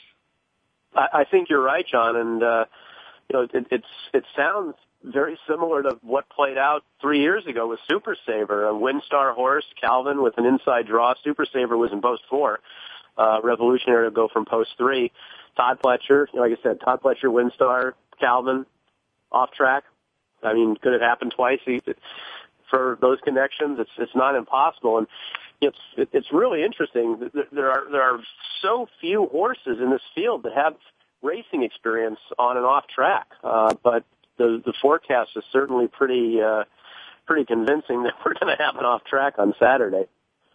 I, 0.96 1.08
I 1.14 1.24
think 1.26 1.50
you're 1.50 1.62
right, 1.62 1.86
John, 1.86 2.16
and 2.16 2.44
uh, 2.44 2.66
you 3.30 3.34
know 3.34 3.48
it, 3.52 3.68
it's 3.72 3.86
it 4.14 4.24
sounds 4.38 4.76
very 5.04 5.38
similar 5.48 5.84
to 5.84 5.98
what 6.02 6.30
played 6.30 6.58
out 6.58 6.84
three 7.02 7.22
years 7.22 7.46
ago 7.46 7.68
with 7.68 7.80
Super 7.90 8.16
Saver, 8.26 8.70
a 8.70 8.74
WinStar 8.74 9.36
horse, 9.36 9.66
Calvin 9.80 10.22
with 10.22 10.38
an 10.38 10.46
inside 10.46 10.88
draw. 10.88 11.14
Super 11.24 11.46
Saver 11.46 11.76
was 11.76 11.92
in 11.92 12.02
post 12.02 12.24
four 12.30 12.60
uh, 13.18 13.40
Revolutionary 13.44 14.08
to 14.08 14.12
go 14.12 14.28
from 14.28 14.46
post 14.46 14.72
three. 14.78 15.12
Todd 15.56 15.80
Pletcher, 15.84 16.28
like 16.34 16.52
I 16.52 16.62
said, 16.62 16.80
Todd 16.82 17.02
Pletcher, 17.02 17.26
WinStar, 17.26 17.94
Calvin, 18.20 18.66
off 19.32 19.52
track. 19.52 19.84
I 20.44 20.54
mean, 20.54 20.76
could 20.82 20.94
it 20.94 21.02
happen 21.02 21.30
twice? 21.30 21.60
For 22.70 22.98
those 23.00 23.20
connections, 23.24 23.80
it's 23.80 23.92
it's 23.98 24.16
not 24.16 24.36
impossible, 24.36 24.98
and 24.98 25.08
it's 25.62 25.78
it's 25.98 26.32
really 26.32 26.64
interesting. 26.64 27.30
There 27.52 27.72
are 27.72 27.84
there 27.92 28.02
are 28.02 28.20
so 28.62 28.88
few 29.00 29.28
horses 29.28 29.80
in 29.80 29.92
this 29.92 30.02
field 30.14 30.44
that 30.44 30.54
have 30.54 30.76
racing 31.22 31.64
experience 31.64 32.20
on 32.38 32.58
and 32.58 32.66
off 32.66 32.86
track, 32.88 33.28
uh, 33.44 33.74
but 33.84 34.04
the 34.38 34.62
the 34.66 34.74
forecast 34.82 35.32
is 35.36 35.44
certainly 35.52 35.88
pretty 35.88 36.42
uh, 36.42 36.64
pretty 37.26 37.46
convincing 37.46 38.04
that 38.04 38.14
we're 38.26 38.34
going 38.34 38.56
to 38.56 38.64
have 38.64 38.76
an 38.76 38.86
off 38.86 39.04
track 39.06 39.36
on 39.38 39.54
Saturday. 39.60 40.06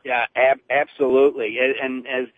Yeah, 0.04 0.24
ab- 0.34 0.60
absolutely. 0.70 1.58
And, 1.58 1.76
and 1.76 2.06
as 2.06 2.28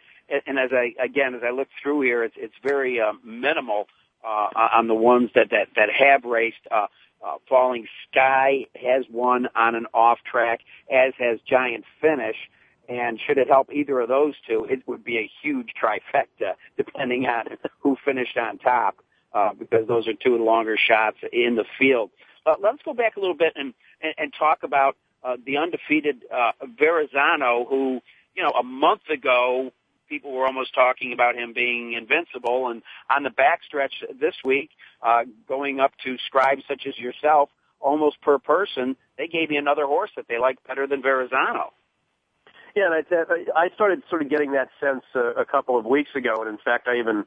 and 0.46 0.58
as 0.58 0.70
I 0.72 0.94
again 1.02 1.34
as 1.34 1.42
I 1.44 1.50
look 1.50 1.68
through 1.82 2.02
here, 2.02 2.24
it's 2.24 2.34
it's 2.36 2.54
very 2.62 3.00
uh, 3.00 3.12
minimal 3.24 3.86
uh, 4.24 4.48
on 4.74 4.88
the 4.88 4.94
ones 4.94 5.30
that 5.34 5.50
that 5.50 5.68
that 5.76 5.88
have 5.90 6.24
raced. 6.24 6.66
Uh, 6.70 6.86
uh, 7.24 7.36
Falling 7.48 7.86
Sky 8.10 8.66
has 8.74 9.04
won 9.10 9.46
on 9.54 9.74
an 9.74 9.86
off 9.94 10.18
track, 10.28 10.60
as 10.90 11.12
has 11.18 11.38
Giant 11.48 11.84
Finish. 12.00 12.36
And 12.88 13.20
should 13.24 13.38
it 13.38 13.48
help 13.48 13.72
either 13.72 14.00
of 14.00 14.08
those 14.08 14.34
two, 14.46 14.66
it 14.68 14.82
would 14.88 15.04
be 15.04 15.18
a 15.18 15.30
huge 15.40 15.68
trifecta, 15.80 16.54
depending 16.76 17.26
on 17.26 17.44
who 17.78 17.96
finished 18.04 18.36
on 18.36 18.58
top, 18.58 18.96
uh, 19.32 19.50
because 19.56 19.86
those 19.86 20.08
are 20.08 20.14
two 20.14 20.36
longer 20.36 20.76
shots 20.76 21.18
in 21.32 21.54
the 21.54 21.64
field. 21.78 22.10
Let's 22.44 22.82
go 22.84 22.92
back 22.92 23.16
a 23.16 23.20
little 23.20 23.36
bit 23.36 23.52
and, 23.54 23.72
and, 24.02 24.14
and 24.18 24.34
talk 24.36 24.64
about 24.64 24.96
uh, 25.22 25.36
the 25.46 25.58
undefeated 25.58 26.24
uh, 26.34 26.52
Verrazano, 26.76 27.64
who, 27.68 28.00
you 28.34 28.42
know, 28.42 28.50
a 28.50 28.64
month 28.64 29.08
ago 29.08 29.70
people 30.12 30.32
were 30.32 30.46
almost 30.46 30.74
talking 30.74 31.14
about 31.14 31.34
him 31.34 31.54
being 31.54 31.94
invincible, 31.94 32.68
and 32.68 32.82
on 33.08 33.22
the 33.22 33.30
backstretch 33.30 33.94
this 34.20 34.34
week, 34.44 34.68
uh, 35.02 35.22
going 35.48 35.80
up 35.80 35.92
to 36.04 36.16
scribes 36.26 36.62
such 36.68 36.82
as 36.86 36.98
yourself, 36.98 37.48
almost 37.80 38.20
per 38.20 38.38
person, 38.38 38.94
they 39.16 39.26
gave 39.26 39.48
me 39.48 39.56
another 39.56 39.86
horse 39.86 40.10
that 40.16 40.26
they 40.28 40.38
liked 40.38 40.66
better 40.68 40.86
than 40.86 41.00
Verrazano. 41.00 41.72
Yeah, 42.76 42.90
and 42.92 43.06
I, 43.56 43.64
I 43.64 43.74
started 43.74 44.02
sort 44.10 44.20
of 44.22 44.28
getting 44.28 44.52
that 44.52 44.68
sense 44.80 45.04
uh, 45.14 45.32
a 45.34 45.46
couple 45.46 45.78
of 45.78 45.86
weeks 45.86 46.10
ago, 46.14 46.34
and 46.40 46.48
in 46.48 46.58
fact, 46.62 46.88
I 46.88 46.98
even 46.98 47.24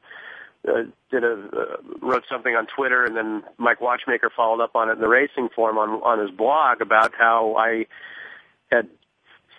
uh, 0.68 0.82
did 1.10 1.24
a 1.24 1.34
uh, 1.34 1.76
wrote 2.02 2.24
something 2.30 2.54
on 2.54 2.66
Twitter, 2.76 3.04
and 3.04 3.16
then 3.16 3.42
Mike 3.58 3.80
Watchmaker 3.80 4.30
followed 4.34 4.62
up 4.62 4.76
on 4.76 4.88
it 4.90 4.92
in 4.92 5.00
the 5.00 5.08
Racing 5.08 5.48
Form 5.54 5.76
on 5.78 5.90
on 6.02 6.20
his 6.20 6.30
blog 6.30 6.80
about 6.80 7.12
how 7.18 7.56
I 7.56 7.86
had 8.70 8.88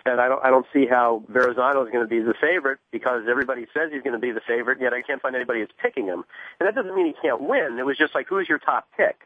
said 0.08 0.18
I 0.18 0.28
don't 0.28 0.44
I 0.44 0.50
don't 0.50 0.66
see 0.72 0.86
how 0.86 1.22
Verrazano 1.28 1.84
is 1.84 1.92
going 1.92 2.04
to 2.04 2.08
be 2.08 2.20
the 2.20 2.34
favorite 2.40 2.78
because 2.90 3.24
everybody 3.28 3.66
says 3.74 3.90
he's 3.92 4.02
going 4.02 4.14
to 4.14 4.18
be 4.18 4.32
the 4.32 4.40
favorite, 4.46 4.80
yet 4.80 4.92
I 4.92 5.02
can't 5.02 5.20
find 5.20 5.34
anybody 5.34 5.60
who's 5.60 5.74
picking 5.80 6.06
him, 6.06 6.24
and 6.58 6.66
that 6.66 6.74
doesn't 6.74 6.94
mean 6.94 7.06
he 7.06 7.14
can't 7.20 7.42
win. 7.42 7.78
It 7.78 7.86
was 7.86 7.98
just 7.98 8.14
like 8.14 8.26
who's 8.28 8.48
your 8.48 8.58
top 8.58 8.88
pick. 8.96 9.20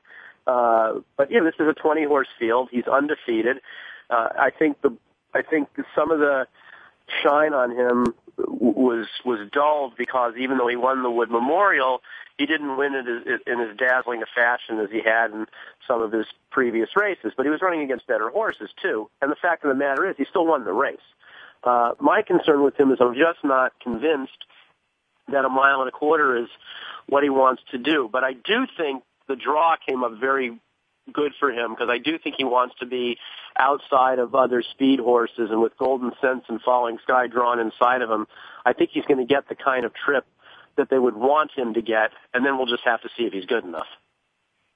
Uh, 0.47 1.01
but 1.17 1.31
yeah, 1.31 1.41
this 1.45 1.55
is 1.61 1.69
a 1.69 1.75
20 1.75 2.05
horse 2.05 2.29
field. 2.39 2.69
He's 2.71 2.87
undefeated. 2.87 3.59
Uh, 4.11 4.29
I 4.39 4.51
think 4.51 4.81
the 4.83 4.97
I 5.35 5.43
think 5.43 5.69
some 5.95 6.11
of 6.11 6.19
the 6.19 6.47
shine 7.23 7.55
on 7.55 7.71
him 7.71 8.15
was 8.39 9.07
was 9.25 9.49
dulled 9.53 9.97
because 9.97 10.35
even 10.39 10.59
though 10.59 10.69
he 10.69 10.77
won 10.77 11.03
the 11.03 11.11
Wood 11.11 11.31
Memorial, 11.31 12.01
he 12.39 12.47
didn't 12.47 12.77
win 12.77 12.95
it 12.95 13.41
in 13.47 13.61
as 13.61 13.77
dazzling 13.77 14.23
a 14.23 14.27
fashion 14.35 14.79
as 14.79 14.91
he 14.91 15.01
had 15.05 15.33
in 15.33 15.47
some 15.87 16.03
of 16.03 16.13
his 16.13 16.27
previous 16.51 16.91
races. 16.97 17.33
But 17.37 17.45
he 17.45 17.51
was 17.51 17.61
running 17.61 17.83
against 17.83 18.07
better 18.07 18.31
horses 18.31 18.71
too. 18.81 19.11
And 19.21 19.31
the 19.31 19.37
fact 19.37 19.65
of 19.65 19.69
the 19.69 19.75
matter 19.75 20.09
is, 20.09 20.17
he 20.17 20.25
still 20.25 20.47
won 20.47 20.65
the 20.65 20.73
race. 20.73 20.99
Uh, 21.65 21.93
my 22.01 22.23
concern 22.23 22.63
with 22.63 22.79
him 22.79 22.91
is 22.91 22.99
I'm 23.01 23.15
just 23.15 23.45
not 23.45 23.73
convinced 23.81 24.45
that 25.29 25.45
a 25.45 25.49
mile 25.49 25.81
and 25.81 25.89
a 25.89 25.93
quarter 25.93 26.37
is 26.43 26.49
what 27.07 27.23
he 27.23 27.31
wants 27.31 27.63
to 27.71 27.79
do. 27.79 28.09
But 28.11 28.25
I 28.25 28.33
do 28.33 28.67
think 28.77 29.05
the 29.29 29.37
draw 29.37 29.77
came 29.87 30.03
up 30.03 30.19
very 30.19 30.59
good 31.13 31.33
for 31.39 31.51
him 31.51 31.71
because 31.71 31.89
I 31.91 31.99
do 31.99 32.19
think 32.19 32.37
he 32.39 32.45
wants 32.45 32.75
to 32.81 32.87
be 32.87 33.19
outside 33.57 34.19
of 34.19 34.35
other 34.35 34.63
speed 34.63 34.99
horses 34.99 35.51
and 35.51 35.61
with 35.61 35.77
Goldencents 35.79 36.49
and 36.49 36.61
Falling 36.63 36.99
Sky 37.03 37.27
drawn 37.27 37.61
inside 37.61 38.03
of 38.03 38.11
him, 38.11 38.27
I 38.65 38.73
think 38.73 38.91
he's 38.93 39.05
going 39.05 39.19
to 39.19 39.27
get 39.27 39.49
the 39.49 39.55
kind 39.55 39.85
of 39.85 39.93
trip 39.95 40.25
that 40.77 40.89
they 40.89 40.99
would 40.99 41.17
want 41.17 41.51
him 41.55 41.75
to 41.75 41.83
get, 41.83 42.13
and 42.33 42.45
then 42.47 42.57
we'll 42.57 42.67
just 42.67 42.85
have 42.85 43.03
to 43.03 43.09
see 43.17 43.25
if 43.25 43.33
he's 43.33 43.45
good 43.45 43.65
enough. 43.65 43.87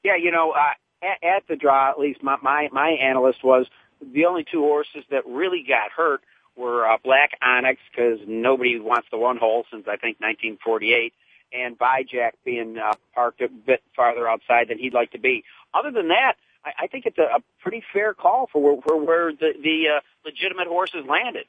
Yeah, 0.04 0.16
you 0.16 0.30
know, 0.30 0.52
uh, 0.52 0.74
at, 1.02 1.36
at 1.36 1.48
the 1.48 1.56
draw, 1.56 1.90
at 1.90 1.98
least 1.98 2.22
my, 2.22 2.36
my 2.42 2.68
my 2.70 2.90
analyst 2.90 3.42
was 3.42 3.66
the 4.00 4.26
only 4.26 4.44
two 4.44 4.60
horses 4.60 5.04
that 5.10 5.26
really 5.26 5.64
got 5.66 5.90
hurt 5.90 6.20
were 6.56 6.86
uh, 6.86 6.96
Black 7.02 7.30
Onyx 7.42 7.80
because 7.90 8.18
nobody 8.26 8.78
wants 8.78 9.08
the 9.10 9.18
one 9.18 9.36
hole 9.36 9.64
since 9.70 9.84
I 9.86 9.96
think 9.96 10.20
1948, 10.20 11.12
and 11.52 11.78
Vyjack 11.78 12.32
being 12.44 12.78
uh, 12.78 12.94
parked 13.14 13.40
a 13.40 13.48
bit 13.48 13.82
farther 13.94 14.28
outside 14.28 14.68
than 14.68 14.78
he'd 14.78 14.94
like 14.94 15.12
to 15.12 15.18
be. 15.18 15.44
Other 15.78 15.90
than 15.90 16.08
that, 16.08 16.34
I, 16.64 16.84
I 16.84 16.86
think 16.86 17.06
it's 17.06 17.18
a, 17.18 17.36
a 17.36 17.40
pretty 17.60 17.82
fair 17.92 18.14
call 18.14 18.48
for 18.52 18.62
where, 18.62 18.82
for 18.82 18.96
where 18.96 19.32
the, 19.32 19.52
the 19.62 19.84
uh, 19.96 20.00
legitimate 20.24 20.68
horses 20.68 21.04
landed. 21.08 21.46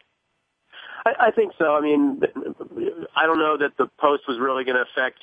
I, 1.05 1.27
I 1.27 1.31
think 1.31 1.53
so. 1.57 1.75
I 1.75 1.81
mean, 1.81 2.21
I 3.15 3.25
don't 3.25 3.39
know 3.39 3.57
that 3.57 3.77
the 3.77 3.87
post 3.99 4.23
was 4.27 4.37
really 4.39 4.63
going 4.63 4.75
to 4.75 4.83
affect 4.83 5.19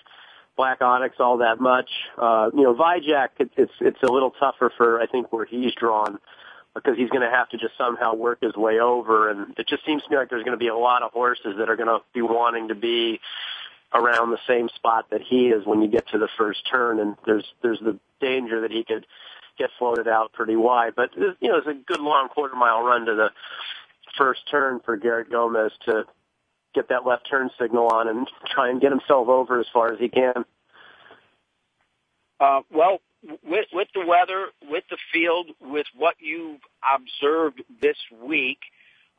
Black 0.56 0.80
Onyx 0.80 1.16
all 1.18 1.38
that 1.38 1.60
much. 1.60 1.90
Uh, 2.16 2.50
you 2.54 2.62
know, 2.62 2.74
Vyjack, 2.74 3.30
it, 3.38 3.50
it's 3.56 3.72
it's 3.80 4.02
a 4.02 4.10
little 4.10 4.30
tougher 4.30 4.72
for 4.76 5.00
I 5.00 5.06
think 5.06 5.32
where 5.32 5.44
he's 5.44 5.74
drawn 5.74 6.18
because 6.74 6.96
he's 6.96 7.10
going 7.10 7.22
to 7.22 7.30
have 7.30 7.48
to 7.50 7.56
just 7.56 7.76
somehow 7.78 8.14
work 8.14 8.40
his 8.40 8.54
way 8.56 8.80
over, 8.80 9.30
and 9.30 9.54
it 9.58 9.68
just 9.68 9.84
seems 9.86 10.02
to 10.04 10.10
me 10.10 10.16
like 10.16 10.30
there's 10.30 10.44
going 10.44 10.56
to 10.56 10.62
be 10.62 10.68
a 10.68 10.76
lot 10.76 11.02
of 11.02 11.12
horses 11.12 11.54
that 11.58 11.68
are 11.68 11.76
going 11.76 11.88
to 11.88 12.00
be 12.12 12.22
wanting 12.22 12.68
to 12.68 12.74
be 12.74 13.20
around 13.94 14.30
the 14.30 14.38
same 14.48 14.68
spot 14.74 15.06
that 15.10 15.20
he 15.22 15.48
is 15.48 15.64
when 15.64 15.80
you 15.80 15.88
get 15.88 16.08
to 16.08 16.18
the 16.18 16.28
first 16.36 16.60
turn, 16.70 17.00
and 17.00 17.16
there's 17.24 17.44
there's 17.62 17.80
the 17.80 17.98
danger 18.20 18.62
that 18.62 18.70
he 18.70 18.84
could 18.84 19.06
get 19.58 19.70
floated 19.78 20.08
out 20.08 20.32
pretty 20.32 20.56
wide. 20.56 20.94
But 20.96 21.10
you 21.16 21.48
know, 21.48 21.58
it's 21.58 21.66
a 21.66 21.74
good 21.86 22.00
long 22.00 22.28
quarter 22.28 22.56
mile 22.56 22.82
run 22.82 23.06
to 23.06 23.14
the 23.14 23.30
first 24.18 24.40
turn 24.50 24.80
for 24.84 24.96
Garrett 24.96 25.30
Gomez 25.30 25.72
to 25.86 26.04
get 26.74 26.88
that 26.88 27.06
left 27.06 27.28
turn 27.30 27.50
signal 27.60 27.88
on 27.92 28.08
and 28.08 28.28
try 28.54 28.70
and 28.70 28.80
get 28.80 28.90
himself 28.90 29.28
over 29.28 29.60
as 29.60 29.66
far 29.72 29.92
as 29.92 29.98
he 30.00 30.08
can. 30.08 30.44
Uh, 32.40 32.60
well, 32.70 33.00
with, 33.42 33.66
with 33.72 33.88
the 33.94 34.04
weather, 34.04 34.48
with 34.68 34.84
the 34.90 34.98
field, 35.12 35.50
with 35.60 35.86
what 35.96 36.16
you've 36.18 36.60
observed 36.94 37.62
this 37.80 37.96
week, 38.22 38.58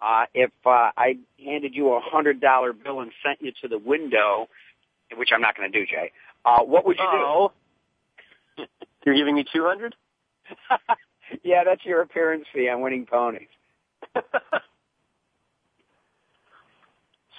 uh, 0.01 0.25
if 0.33 0.51
uh, 0.65 0.91
I 0.97 1.17
handed 1.43 1.73
you 1.73 1.93
a 1.93 2.01
hundred 2.01 2.41
dollar 2.41 2.73
bill 2.73 2.99
and 2.99 3.11
sent 3.25 3.41
you 3.41 3.51
to 3.61 3.67
the 3.67 3.77
window, 3.79 4.47
which 5.15 5.29
I'm 5.33 5.41
not 5.41 5.55
going 5.57 5.71
to 5.71 5.79
do, 5.79 5.85
Jay, 5.85 6.11
uh, 6.45 6.63
what 6.63 6.85
would 6.85 6.97
you 6.97 7.05
oh. 7.05 7.51
do? 8.57 8.63
You're 9.05 9.15
giving 9.15 9.35
me 9.35 9.45
two 9.51 9.63
hundred? 9.63 9.95
yeah, 11.43 11.63
that's 11.63 11.85
your 11.85 12.01
appearance 12.01 12.45
fee 12.53 12.69
on 12.69 12.81
winning 12.81 13.05
ponies. 13.05 13.47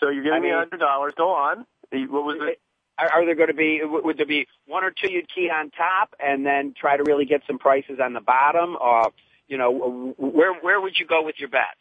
so 0.01 0.09
you're 0.11 0.23
giving 0.23 0.33
I 0.33 0.41
mean, 0.41 0.53
me 0.53 0.57
hundred 0.57 0.79
dollars. 0.79 1.15
Go 1.17 1.31
on. 1.31 1.67
What 1.93 2.25
was 2.25 2.39
it? 2.41 2.61
Are, 2.99 3.11
are 3.13 3.25
there 3.25 3.35
going 3.35 3.49
to 3.49 3.55
be? 3.55 3.81
Would 3.83 4.17
there 4.17 4.27
be 4.27 4.47
one 4.67 4.85
or 4.85 4.91
two 4.91 5.11
you'd 5.11 5.29
key 5.33 5.51
on 5.51 5.71
top, 5.71 6.15
and 6.21 6.47
then 6.47 6.75
try 6.79 6.97
to 6.97 7.03
really 7.03 7.25
get 7.25 7.43
some 7.47 7.59
prices 7.59 7.99
on 8.03 8.13
the 8.13 8.21
bottom? 8.21 8.77
Or 8.81 9.13
you 9.49 9.59
know, 9.59 10.15
where 10.19 10.55
where 10.55 10.81
would 10.81 10.99
you 10.99 11.07
go 11.07 11.23
with 11.25 11.37
your 11.39 11.49
bets? 11.49 11.81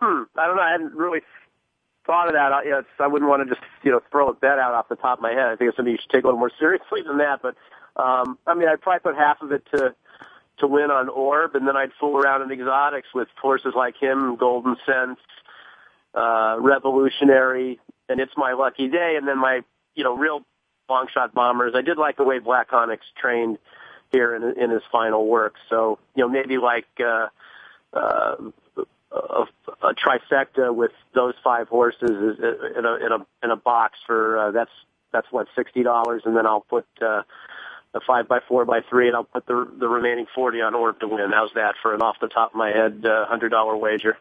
Hmm. 0.00 0.24
I 0.36 0.46
don't 0.46 0.56
know. 0.56 0.62
I 0.62 0.72
hadn't 0.72 0.94
really 0.94 1.20
thought 2.06 2.28
of 2.28 2.34
that. 2.34 2.52
I, 2.52 2.62
you 2.62 2.70
know, 2.70 2.82
I 3.00 3.06
wouldn't 3.06 3.28
want 3.28 3.46
to 3.46 3.54
just 3.54 3.66
you 3.82 3.90
know 3.90 4.00
throw 4.10 4.28
a 4.28 4.34
bet 4.34 4.58
out 4.58 4.74
off 4.74 4.88
the 4.88 4.96
top 4.96 5.18
of 5.18 5.22
my 5.22 5.32
head. 5.32 5.46
I 5.46 5.56
think 5.56 5.68
it's 5.68 5.76
something 5.76 5.92
you 5.92 5.98
should 6.00 6.10
take 6.10 6.24
a 6.24 6.26
little 6.26 6.40
more 6.40 6.52
seriously 6.58 7.02
than 7.06 7.18
that. 7.18 7.40
But 7.42 7.56
um, 8.00 8.38
I 8.46 8.54
mean, 8.54 8.68
I'd 8.68 8.80
probably 8.80 9.00
put 9.00 9.16
half 9.16 9.42
of 9.42 9.52
it 9.52 9.64
to 9.74 9.94
to 10.58 10.66
win 10.66 10.90
on 10.90 11.08
Orb, 11.08 11.54
and 11.54 11.68
then 11.68 11.76
I'd 11.76 11.90
fool 12.00 12.16
around 12.16 12.42
in 12.42 12.50
exotics 12.50 13.08
with 13.14 13.28
horses 13.40 13.74
like 13.76 13.96
him, 14.00 14.36
Golden 14.36 14.76
Sense, 14.86 15.18
uh, 16.14 16.56
Revolutionary, 16.58 17.78
and 18.08 18.20
It's 18.20 18.32
My 18.36 18.54
Lucky 18.54 18.88
Day, 18.88 19.16
and 19.18 19.28
then 19.28 19.38
my 19.38 19.60
you 19.94 20.04
know 20.04 20.16
real 20.16 20.42
long 20.88 21.08
shot 21.12 21.34
bombers. 21.34 21.74
I 21.76 21.82
did 21.82 21.98
like 21.98 22.16
the 22.16 22.24
way 22.24 22.38
Black 22.38 22.72
Onyx 22.72 23.04
trained 23.20 23.58
here 24.12 24.34
in, 24.34 24.42
in 24.62 24.70
his 24.70 24.82
final 24.90 25.26
work. 25.26 25.54
So 25.68 25.98
you 26.14 26.22
know 26.22 26.28
maybe 26.28 26.58
like 26.58 26.86
uh, 27.00 27.28
uh, 27.92 28.36
a, 29.12 29.46
a 29.82 29.94
trifecta 29.94 30.74
with 30.74 30.92
those 31.14 31.34
five 31.42 31.68
horses 31.68 32.10
in 32.10 32.84
a 32.84 32.94
in 33.06 33.12
a 33.12 33.26
in 33.44 33.50
a 33.50 33.56
box 33.56 33.98
for 34.06 34.38
uh, 34.38 34.50
that's 34.50 34.70
that's 35.12 35.26
what 35.30 35.46
sixty 35.56 35.82
dollars, 35.82 36.22
and 36.24 36.36
then 36.36 36.46
I'll 36.46 36.66
put. 36.68 36.86
Uh, 37.00 37.22
a 37.94 38.00
five 38.06 38.28
by 38.28 38.40
four 38.46 38.64
by 38.66 38.80
three, 38.90 39.06
and 39.06 39.16
I'll 39.16 39.24
put 39.24 39.46
the 39.46 39.66
the 39.78 39.88
remaining 39.88 40.26
forty 40.34 40.60
on 40.60 40.74
Orb 40.74 41.00
to 41.00 41.08
win. 41.08 41.30
How's 41.32 41.52
that 41.54 41.76
for 41.80 41.94
an 41.94 42.02
off 42.02 42.16
the 42.20 42.28
top 42.28 42.50
of 42.50 42.56
my 42.56 42.70
head 42.70 43.04
uh, 43.06 43.24
hundred 43.26 43.50
dollar 43.50 43.74
wager? 43.74 44.18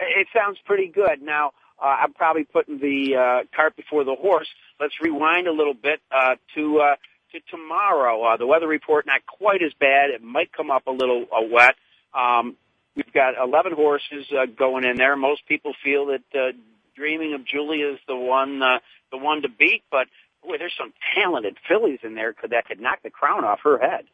It 0.00 0.26
sounds 0.34 0.58
pretty 0.64 0.88
good. 0.88 1.22
Now 1.22 1.52
uh, 1.80 1.86
I'm 1.86 2.12
probably 2.12 2.44
putting 2.44 2.78
the 2.78 3.16
uh, 3.16 3.46
cart 3.54 3.76
before 3.76 4.04
the 4.04 4.14
horse. 4.14 4.48
Let's 4.80 4.94
rewind 5.00 5.46
a 5.46 5.52
little 5.52 5.74
bit 5.74 6.00
uh, 6.10 6.34
to 6.54 6.78
uh, 6.80 6.94
to 7.32 7.40
tomorrow. 7.50 8.22
Uh, 8.24 8.36
the 8.36 8.46
weather 8.46 8.66
report 8.66 9.06
not 9.06 9.20
quite 9.26 9.62
as 9.62 9.72
bad. 9.78 10.10
It 10.10 10.22
might 10.22 10.52
come 10.52 10.70
up 10.70 10.86
a 10.86 10.92
little 10.92 11.26
uh, 11.32 11.42
wet. 11.50 11.76
Um, 12.14 12.56
we've 12.96 13.12
got 13.12 13.34
11 13.40 13.72
horses 13.72 14.26
uh, 14.32 14.46
going 14.46 14.84
in 14.84 14.96
there. 14.96 15.16
Most 15.16 15.46
people 15.46 15.72
feel 15.84 16.06
that 16.06 16.24
uh, 16.34 16.52
Dreaming 16.96 17.34
of 17.34 17.44
Julia 17.44 17.92
is 17.92 17.98
the 18.08 18.16
one 18.16 18.62
uh, 18.62 18.78
the 19.12 19.18
one 19.18 19.42
to 19.42 19.48
beat, 19.48 19.82
but 19.90 20.08
boy, 20.42 20.56
there's 20.58 20.74
some 20.78 20.92
talented 21.14 21.56
fillies 21.68 22.00
in 22.02 22.14
there 22.14 22.34
that 22.50 22.66
could 22.66 22.80
knock 22.80 23.02
the 23.02 23.10
crown 23.10 23.44
off 23.44 23.60
her 23.64 23.78
head. 23.78 24.06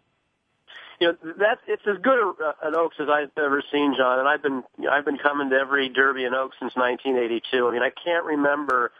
you 1.00 1.08
know 1.08 1.16
that's 1.38 1.60
it's 1.68 1.82
as 1.86 1.98
good 2.02 2.18
a, 2.18 2.66
an 2.66 2.74
Oaks 2.74 2.96
as 2.98 3.06
I've 3.08 3.30
ever 3.38 3.62
seen, 3.72 3.94
John. 3.96 4.18
And 4.18 4.28
I've 4.28 4.42
been 4.42 4.64
I've 4.90 5.04
been 5.04 5.18
coming 5.18 5.50
to 5.50 5.56
every 5.56 5.88
Derby 5.88 6.24
and 6.24 6.34
Oaks 6.34 6.56
since 6.58 6.74
1982. 6.74 7.68
I 7.68 7.72
mean, 7.72 7.82
I 7.82 7.90
can't 7.90 8.24
remember 8.24 8.90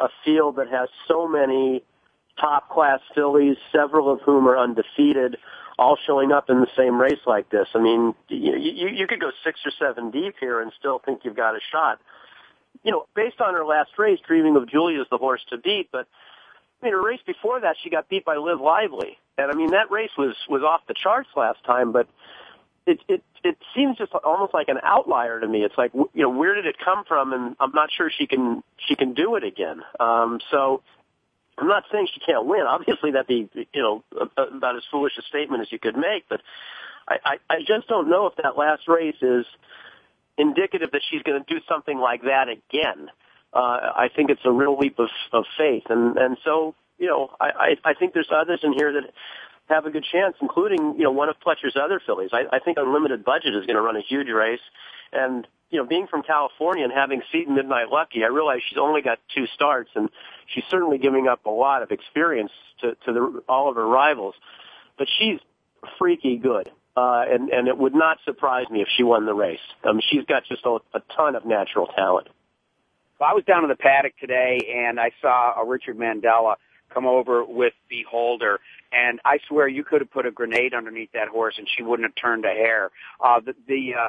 a 0.00 0.08
field 0.24 0.56
that 0.56 0.68
has 0.68 0.88
so 1.06 1.28
many 1.28 1.82
top 2.40 2.70
class 2.70 3.00
fillies, 3.14 3.56
several 3.72 4.10
of 4.12 4.20
whom 4.22 4.48
are 4.48 4.56
undefeated, 4.56 5.36
all 5.78 5.96
showing 6.06 6.32
up 6.32 6.50
in 6.50 6.60
the 6.60 6.68
same 6.76 7.00
race 7.00 7.20
like 7.26 7.50
this. 7.50 7.68
I 7.74 7.78
mean, 7.78 8.14
you, 8.28 8.56
you, 8.56 8.88
you 8.88 9.06
could 9.06 9.20
go 9.20 9.30
six 9.44 9.60
or 9.64 9.72
seven 9.78 10.10
deep 10.10 10.34
here 10.40 10.60
and 10.60 10.72
still 10.78 10.98
think 10.98 11.20
you've 11.24 11.36
got 11.36 11.54
a 11.54 11.60
shot. 11.70 12.00
You 12.82 12.92
know, 12.92 13.06
based 13.14 13.40
on 13.40 13.54
her 13.54 13.64
last 13.64 13.90
race, 13.98 14.18
Dreaming 14.26 14.56
of 14.56 14.68
Julia 14.68 15.00
is 15.00 15.06
the 15.10 15.18
horse 15.18 15.40
to 15.50 15.58
beat, 15.58 15.88
but 15.92 16.06
I 16.80 16.86
mean, 16.86 16.92
her 16.92 17.04
race 17.04 17.20
before 17.26 17.60
that, 17.60 17.76
she 17.82 17.90
got 17.90 18.08
beat 18.08 18.24
by 18.24 18.36
Live 18.36 18.60
Lively, 18.60 19.18
and 19.36 19.50
I 19.50 19.54
mean 19.54 19.70
that 19.72 19.90
race 19.90 20.10
was 20.16 20.36
was 20.48 20.62
off 20.62 20.82
the 20.86 20.94
charts 20.94 21.28
last 21.36 21.64
time, 21.64 21.92
but 21.92 22.08
it 22.86 23.00
it 23.08 23.22
it 23.42 23.56
seems 23.74 23.98
just 23.98 24.12
almost 24.12 24.54
like 24.54 24.68
an 24.68 24.78
outlier 24.82 25.40
to 25.40 25.46
me. 25.46 25.64
It's 25.64 25.76
like 25.76 25.92
you 25.94 26.08
know 26.14 26.30
where 26.30 26.54
did 26.54 26.66
it 26.66 26.76
come 26.84 27.04
from, 27.04 27.32
and 27.32 27.56
I'm 27.58 27.72
not 27.72 27.90
sure 27.96 28.10
she 28.16 28.26
can 28.26 28.62
she 28.76 28.94
can 28.94 29.14
do 29.14 29.36
it 29.36 29.44
again. 29.44 29.82
Um, 29.98 30.38
so 30.50 30.82
I'm 31.60 31.68
not 31.68 31.84
saying 31.90 32.08
she 32.14 32.20
can't 32.20 32.46
win. 32.46 32.62
Obviously, 32.62 33.12
that'd 33.12 33.26
be 33.26 33.48
you 33.72 33.82
know 33.82 34.04
about 34.36 34.76
as 34.76 34.82
foolish 34.90 35.12
a 35.18 35.22
statement 35.22 35.62
as 35.62 35.72
you 35.72 35.78
could 35.78 35.96
make. 35.96 36.28
But 36.28 36.40
I, 37.08 37.16
I, 37.24 37.36
I 37.50 37.58
just 37.60 37.88
don't 37.88 38.08
know 38.08 38.26
if 38.26 38.36
that 38.36 38.56
last 38.56 38.86
race 38.86 39.20
is 39.20 39.44
indicative 40.36 40.90
that 40.92 41.02
she's 41.10 41.22
going 41.22 41.42
to 41.42 41.54
do 41.54 41.60
something 41.68 41.98
like 41.98 42.22
that 42.22 42.48
again. 42.48 43.10
Uh, 43.52 43.58
I 43.58 44.08
think 44.14 44.30
it's 44.30 44.42
a 44.44 44.52
real 44.52 44.78
leap 44.78 44.98
of, 44.98 45.08
of 45.32 45.44
faith, 45.56 45.84
and 45.88 46.16
and 46.16 46.36
so 46.44 46.74
you 46.98 47.06
know 47.06 47.30
I, 47.40 47.46
I 47.84 47.90
I 47.90 47.94
think 47.94 48.14
there's 48.14 48.30
others 48.30 48.60
in 48.62 48.72
here 48.72 48.92
that 48.92 49.10
have 49.68 49.86
a 49.86 49.90
good 49.90 50.04
chance, 50.10 50.36
including 50.40 50.94
you 50.96 51.04
know 51.04 51.12
one 51.12 51.28
of 51.28 51.36
Pletcher's 51.40 51.76
other 51.82 52.00
fillies. 52.04 52.30
I, 52.32 52.56
I 52.56 52.58
think 52.60 52.78
Unlimited 52.78 53.24
Budget 53.24 53.54
is 53.54 53.66
going 53.66 53.76
to 53.76 53.82
run 53.82 53.96
a 53.96 54.02
huge 54.02 54.28
race, 54.28 54.60
and 55.12 55.46
you 55.70 55.78
know, 55.78 55.86
being 55.86 56.06
from 56.06 56.22
California 56.22 56.84
and 56.84 56.92
having 56.92 57.22
seen 57.30 57.54
Midnight 57.54 57.90
Lucky, 57.90 58.24
I 58.24 58.28
realize 58.28 58.60
she's 58.68 58.78
only 58.78 59.02
got 59.02 59.18
two 59.34 59.46
starts, 59.54 59.90
and 59.94 60.08
she's 60.46 60.64
certainly 60.70 60.98
giving 60.98 61.28
up 61.28 61.44
a 61.46 61.50
lot 61.50 61.82
of 61.82 61.90
experience 61.90 62.52
to, 62.80 62.94
to 63.04 63.12
the, 63.12 63.42
all 63.48 63.68
of 63.68 63.76
her 63.76 63.86
rivals. 63.86 64.34
But 64.96 65.08
she's 65.18 65.38
freaky 65.98 66.38
good, 66.38 66.70
uh, 66.96 67.24
and 67.28 67.50
and 67.50 67.68
it 67.68 67.76
would 67.76 67.94
not 67.94 68.18
surprise 68.24 68.68
me 68.70 68.80
if 68.80 68.88
she 68.96 69.02
won 69.02 69.26
the 69.26 69.34
race. 69.34 69.60
Um, 69.84 70.00
she's 70.10 70.24
got 70.24 70.44
just 70.44 70.64
a, 70.64 70.78
a 70.94 71.02
ton 71.14 71.36
of 71.36 71.44
natural 71.44 71.86
talent. 71.86 72.28
Well, 73.20 73.28
I 73.30 73.34
was 73.34 73.44
down 73.44 73.64
in 73.64 73.68
the 73.68 73.76
paddock 73.76 74.16
today, 74.18 74.58
and 74.74 74.98
I 74.98 75.10
saw 75.20 75.60
a 75.60 75.66
Richard 75.66 75.98
Mandella 75.98 76.56
come 76.92 77.06
over 77.06 77.44
with 77.44 77.74
Beholder, 77.88 78.60
and 78.90 79.20
I 79.24 79.38
swear 79.48 79.68
you 79.68 79.84
could 79.84 80.00
have 80.00 80.10
put 80.10 80.24
a 80.24 80.30
grenade 80.30 80.72
underneath 80.72 81.12
that 81.12 81.28
horse, 81.28 81.56
and 81.58 81.68
she 81.76 81.82
wouldn't 81.82 82.08
have 82.08 82.14
turned 82.14 82.44
a 82.44 82.48
hair. 82.48 82.90
Uh, 83.20 83.40
the 83.40 83.54
the 83.66 83.94
uh, 83.94 84.08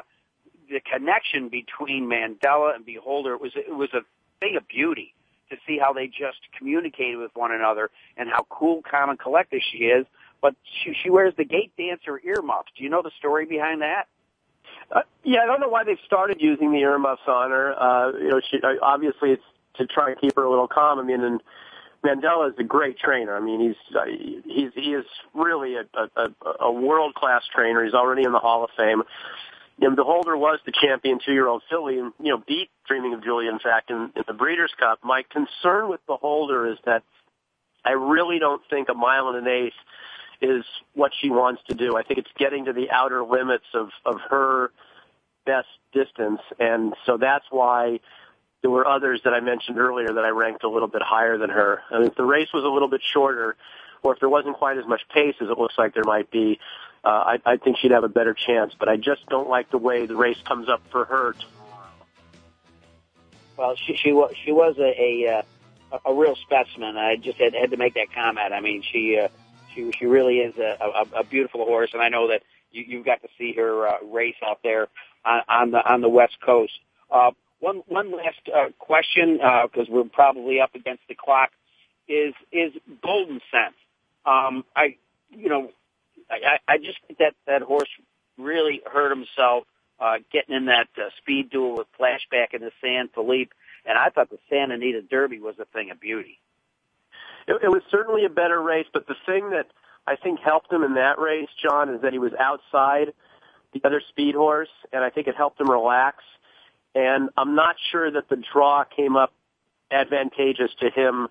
the 0.70 0.80
connection 0.80 1.48
between 1.48 2.08
Mandella 2.08 2.74
and 2.74 2.84
Beholder 2.84 3.34
it 3.34 3.40
was 3.40 3.52
it 3.54 3.74
was 3.74 3.90
a 3.92 4.00
thing 4.40 4.56
of 4.56 4.66
beauty 4.68 5.14
to 5.50 5.56
see 5.66 5.78
how 5.78 5.92
they 5.92 6.06
just 6.06 6.38
communicated 6.56 7.16
with 7.16 7.32
one 7.34 7.52
another 7.52 7.90
and 8.16 8.28
how 8.28 8.46
cool, 8.48 8.82
calm, 8.88 9.10
and 9.10 9.18
collected 9.18 9.62
she 9.72 9.78
is. 9.78 10.06
But 10.40 10.54
she, 10.64 10.94
she 11.02 11.10
wears 11.10 11.34
the 11.36 11.44
gate 11.44 11.72
dancer 11.76 12.20
earmuffs. 12.24 12.70
Do 12.76 12.84
you 12.84 12.88
know 12.88 13.02
the 13.02 13.10
story 13.18 13.44
behind 13.44 13.82
that? 13.82 14.04
Uh, 14.90 15.00
yeah, 15.24 15.40
I 15.42 15.46
don't 15.46 15.60
know 15.60 15.68
why 15.68 15.84
they've 15.84 15.98
started 16.06 16.38
using 16.40 16.72
the 16.72 16.78
earmuffs 16.78 17.22
on 17.26 17.50
her. 17.50 17.74
Uh, 17.78 18.12
you 18.12 18.28
know, 18.28 18.40
she, 18.50 18.58
uh, 18.62 18.74
obviously 18.82 19.32
it's 19.32 19.42
to 19.74 19.86
try 19.86 20.10
and 20.10 20.20
keep 20.20 20.36
her 20.36 20.44
a 20.44 20.50
little 20.50 20.68
calm. 20.68 20.98
I 20.98 21.02
mean, 21.02 21.22
and 21.22 21.42
Mandella 22.04 22.50
is 22.50 22.54
a 22.58 22.64
great 22.64 22.98
trainer. 22.98 23.36
I 23.36 23.40
mean, 23.40 23.60
he's 23.60 23.96
uh, 23.96 24.04
he's 24.44 24.70
he 24.74 24.94
is 24.94 25.04
really 25.34 25.76
a, 25.76 25.84
a, 26.16 26.28
a 26.60 26.72
world 26.72 27.14
class 27.14 27.42
trainer. 27.54 27.84
He's 27.84 27.94
already 27.94 28.22
in 28.24 28.32
the 28.32 28.38
Hall 28.38 28.64
of 28.64 28.70
Fame. 28.76 29.02
And 29.80 29.96
Beholder 29.96 30.36
was 30.36 30.60
the 30.66 30.72
champion 30.72 31.20
two-year-old 31.24 31.62
filly, 31.70 31.98
and 31.98 32.12
you 32.20 32.32
know 32.32 32.42
beat 32.46 32.68
Dreaming 32.86 33.14
of 33.14 33.24
Julia. 33.24 33.50
In 33.50 33.58
fact, 33.58 33.90
in, 33.90 34.12
in 34.14 34.24
the 34.26 34.34
Breeders' 34.34 34.72
Cup. 34.78 34.98
My 35.02 35.24
concern 35.30 35.88
with 35.88 36.00
Beholder 36.06 36.70
is 36.70 36.78
that 36.84 37.02
I 37.84 37.92
really 37.92 38.38
don't 38.38 38.62
think 38.68 38.88
a 38.90 38.94
mile 38.94 39.28
and 39.28 39.46
an 39.46 39.48
eighth 39.48 39.74
is 40.42 40.64
what 40.94 41.12
she 41.18 41.30
wants 41.30 41.62
to 41.68 41.74
do. 41.74 41.96
I 41.96 42.02
think 42.02 42.18
it's 42.18 42.30
getting 42.38 42.66
to 42.66 42.72
the 42.72 42.90
outer 42.90 43.22
limits 43.22 43.64
of 43.74 43.88
of 44.04 44.20
her 44.28 44.70
best 45.46 45.68
distance, 45.92 46.40
and 46.58 46.94
so 47.06 47.16
that's 47.16 47.46
why 47.50 48.00
there 48.62 48.70
were 48.70 48.86
others 48.86 49.22
that 49.24 49.32
I 49.32 49.40
mentioned 49.40 49.78
earlier 49.78 50.12
that 50.12 50.24
I 50.24 50.28
ranked 50.28 50.64
a 50.64 50.68
little 50.68 50.88
bit 50.88 51.02
higher 51.02 51.38
than 51.38 51.48
her. 51.48 51.80
I 51.90 51.98
mean, 51.98 52.08
if 52.08 52.14
the 52.14 52.24
race 52.24 52.48
was 52.52 52.64
a 52.64 52.68
little 52.68 52.88
bit 52.88 53.00
shorter, 53.02 53.56
or 54.02 54.14
if 54.14 54.20
there 54.20 54.28
wasn't 54.28 54.56
quite 54.56 54.78
as 54.78 54.86
much 54.86 55.02
pace 55.12 55.34
as 55.40 55.48
it 55.48 55.58
looks 55.58 55.74
like 55.76 55.94
there 55.94 56.04
might 56.04 56.30
be, 56.30 56.58
uh, 57.04 57.08
I, 57.08 57.38
I 57.44 57.56
think 57.56 57.78
she'd 57.78 57.90
have 57.92 58.04
a 58.04 58.08
better 58.08 58.34
chance. 58.34 58.74
But 58.78 58.88
I 58.88 58.96
just 58.96 59.26
don't 59.28 59.48
like 59.48 59.70
the 59.70 59.78
way 59.78 60.06
the 60.06 60.16
race 60.16 60.40
comes 60.44 60.68
up 60.68 60.82
for 60.90 61.04
her. 61.04 61.34
Well, 63.56 63.76
she 63.76 63.96
she 63.96 64.12
was 64.12 64.32
she 64.44 64.52
was 64.52 64.76
a 64.78 64.82
a, 64.82 65.44
uh, 65.92 65.98
a 66.06 66.14
real 66.14 66.36
specimen. 66.36 66.96
I 66.96 67.16
just 67.16 67.38
had 67.38 67.54
had 67.54 67.70
to 67.72 67.76
make 67.76 67.94
that 67.94 68.12
comment. 68.14 68.52
I 68.52 68.60
mean, 68.60 68.82
she 68.82 69.18
uh, 69.18 69.28
she 69.74 69.90
she 69.98 70.06
really 70.06 70.38
is 70.38 70.56
a, 70.56 70.76
a, 70.80 71.20
a 71.20 71.24
beautiful 71.24 71.64
horse, 71.64 71.90
and 71.92 72.02
I 72.02 72.08
know 72.08 72.28
that 72.28 72.42
you 72.72 72.84
you've 72.86 73.04
got 73.04 73.22
to 73.22 73.28
see 73.38 73.52
her 73.54 73.86
uh, 73.86 73.98
race 74.04 74.36
out 74.46 74.60
there 74.62 74.88
on, 75.24 75.42
on 75.48 75.70
the 75.72 75.92
on 75.92 76.00
the 76.00 76.08
West 76.08 76.38
Coast. 76.40 76.72
Uh, 77.10 77.32
one 77.58 77.82
one 77.86 78.12
last 78.12 78.40
uh, 78.48 78.70
question 78.78 79.34
because 79.36 79.88
uh, 79.88 79.92
we're 79.92 80.04
probably 80.04 80.60
up 80.60 80.74
against 80.74 81.02
the 81.08 81.14
clock 81.14 81.50
is 82.08 82.34
is 82.52 82.72
Golden 83.02 83.40
Scent. 83.50 83.74
Um, 84.24 84.64
I 84.74 84.96
you 85.30 85.48
know 85.48 85.70
I, 86.30 86.58
I 86.66 86.78
just 86.78 86.98
think 87.06 87.18
that 87.18 87.34
that 87.46 87.62
horse 87.62 87.88
really 88.38 88.82
hurt 88.90 89.10
himself 89.10 89.64
uh, 89.98 90.18
getting 90.32 90.54
in 90.54 90.66
that 90.66 90.88
uh, 90.96 91.10
speed 91.18 91.50
duel 91.50 91.76
with 91.76 91.86
Flashback 91.98 92.54
in 92.54 92.62
the 92.62 92.72
San 92.80 93.08
Felipe, 93.08 93.52
and 93.84 93.98
I 93.98 94.10
thought 94.10 94.30
the 94.30 94.38
Santa 94.48 94.74
Anita 94.74 95.02
Derby 95.02 95.40
was 95.40 95.56
a 95.58 95.66
thing 95.66 95.90
of 95.90 96.00
beauty. 96.00 96.38
It, 97.46 97.60
it 97.62 97.68
was 97.68 97.82
certainly 97.90 98.24
a 98.24 98.30
better 98.30 98.60
race, 98.60 98.86
but 98.92 99.06
the 99.06 99.16
thing 99.26 99.50
that 99.50 99.66
I 100.06 100.16
think 100.16 100.40
helped 100.40 100.72
him 100.72 100.82
in 100.82 100.94
that 100.94 101.18
race, 101.18 101.48
John, 101.62 101.92
is 101.94 102.02
that 102.02 102.12
he 102.12 102.18
was 102.18 102.32
outside 102.38 103.12
the 103.72 103.80
other 103.84 104.02
speed 104.08 104.34
horse, 104.34 104.70
and 104.92 105.04
I 105.04 105.10
think 105.10 105.26
it 105.28 105.36
helped 105.36 105.60
him 105.60 105.70
relax. 105.70 106.24
And 106.94 107.30
I'm 107.36 107.54
not 107.54 107.76
sure 107.92 108.10
that 108.10 108.28
the 108.28 108.42
draw 108.52 108.84
came 108.84 109.16
up 109.16 109.32
advantageous 109.90 110.70
to 110.80 110.90
him 110.90 111.28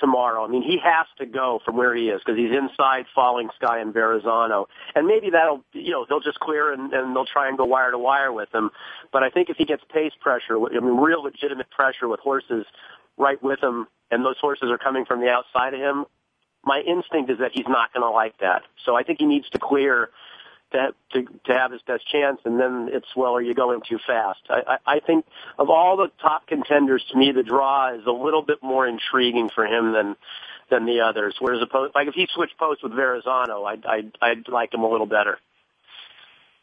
tomorrow. 0.00 0.44
I 0.44 0.48
mean, 0.48 0.62
he 0.62 0.78
has 0.82 1.06
to 1.18 1.26
go 1.26 1.60
from 1.64 1.76
where 1.76 1.94
he 1.94 2.08
is 2.08 2.20
because 2.24 2.38
he's 2.38 2.52
inside 2.52 3.06
Falling 3.14 3.48
Sky 3.56 3.80
and 3.80 3.92
Verrazano. 3.92 4.68
And 4.94 5.06
maybe 5.06 5.30
that'll, 5.30 5.64
you 5.72 5.90
know, 5.90 6.06
they'll 6.08 6.20
just 6.20 6.40
clear 6.40 6.72
and, 6.72 6.92
and 6.92 7.14
they'll 7.14 7.26
try 7.26 7.48
and 7.48 7.58
go 7.58 7.64
wire 7.64 7.90
to 7.90 7.98
wire 7.98 8.32
with 8.32 8.54
him. 8.54 8.70
But 9.12 9.22
I 9.22 9.30
think 9.30 9.50
if 9.50 9.56
he 9.56 9.64
gets 9.64 9.82
pace 9.92 10.12
pressure, 10.20 10.56
I 10.56 10.80
mean, 10.80 10.96
real 10.96 11.22
legitimate 11.22 11.70
pressure 11.70 12.08
with 12.08 12.20
horses 12.20 12.66
right 13.16 13.42
with 13.42 13.62
him, 13.62 13.86
and 14.10 14.24
those 14.24 14.36
horses 14.40 14.70
are 14.70 14.78
coming 14.78 15.04
from 15.04 15.20
the 15.20 15.28
outside 15.28 15.74
of 15.74 15.80
him, 15.80 16.06
my 16.64 16.80
instinct 16.80 17.30
is 17.30 17.38
that 17.38 17.52
he's 17.54 17.68
not 17.68 17.92
going 17.92 18.02
to 18.02 18.10
like 18.10 18.38
that. 18.38 18.62
So 18.84 18.96
I 18.96 19.02
think 19.02 19.18
he 19.18 19.26
needs 19.26 19.48
to 19.50 19.58
clear 19.58 20.10
to, 20.72 20.94
to 21.12 21.22
to 21.46 21.52
have 21.52 21.72
his 21.72 21.80
best 21.82 22.06
chance, 22.10 22.40
and 22.44 22.60
then 22.60 22.88
it's 22.92 23.06
well, 23.16 23.34
are 23.34 23.42
you 23.42 23.54
going 23.54 23.80
too 23.88 23.98
fast? 24.06 24.40
I, 24.48 24.60
I, 24.66 24.96
I 24.96 25.00
think 25.00 25.24
of 25.58 25.70
all 25.70 25.96
the 25.96 26.10
top 26.20 26.46
contenders, 26.46 27.04
to 27.10 27.18
me, 27.18 27.32
the 27.32 27.42
draw 27.42 27.94
is 27.94 28.06
a 28.06 28.10
little 28.12 28.42
bit 28.42 28.62
more 28.62 28.86
intriguing 28.86 29.50
for 29.54 29.64
him 29.66 29.92
than 29.92 30.16
than 30.70 30.84
the 30.84 31.00
others. 31.00 31.36
Whereas 31.38 31.62
opposed, 31.62 31.94
like 31.94 32.08
if 32.08 32.14
he 32.14 32.28
switched 32.34 32.58
posts 32.58 32.82
with 32.82 32.92
Verrazano, 32.92 33.64
I'd 33.64 33.84
I'd, 33.86 34.12
I'd 34.20 34.48
like 34.48 34.74
him 34.74 34.82
a 34.82 34.90
little 34.90 35.06
better. 35.06 35.38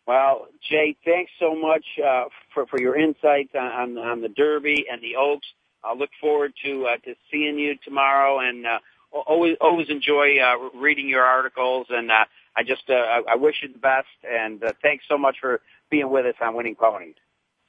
Well, 0.05 0.47
Jay, 0.69 0.95
thanks 1.03 1.31
so 1.39 1.55
much 1.55 1.85
uh, 2.03 2.25
for 2.53 2.67
for 2.67 2.79
your 2.79 2.95
insights 2.95 3.55
on 3.55 3.97
on 3.97 4.21
the 4.21 4.29
Derby 4.29 4.85
and 4.91 5.01
the 5.01 5.15
Oaks. 5.15 5.47
I 5.83 5.93
look 5.93 6.11
forward 6.21 6.53
to 6.63 6.85
uh, 6.85 6.97
to 7.05 7.15
seeing 7.31 7.57
you 7.57 7.75
tomorrow, 7.83 8.39
and 8.39 8.67
uh, 8.67 8.79
always 9.11 9.57
always 9.59 9.89
enjoy 9.89 10.37
uh, 10.39 10.77
reading 10.79 11.09
your 11.09 11.23
articles 11.23 11.87
and. 11.89 12.11
Uh, 12.11 12.25
I 12.57 12.63
just 12.63 12.89
uh, 12.89 12.93
I, 12.93 13.21
I 13.33 13.35
wish 13.35 13.55
you 13.61 13.71
the 13.71 13.79
best, 13.79 14.07
and 14.23 14.63
uh, 14.63 14.73
thanks 14.81 15.05
so 15.09 15.17
much 15.17 15.37
for 15.41 15.61
being 15.89 16.09
with 16.09 16.25
us 16.25 16.35
on 16.41 16.55
Winning 16.55 16.75
Ponies. 16.75 17.15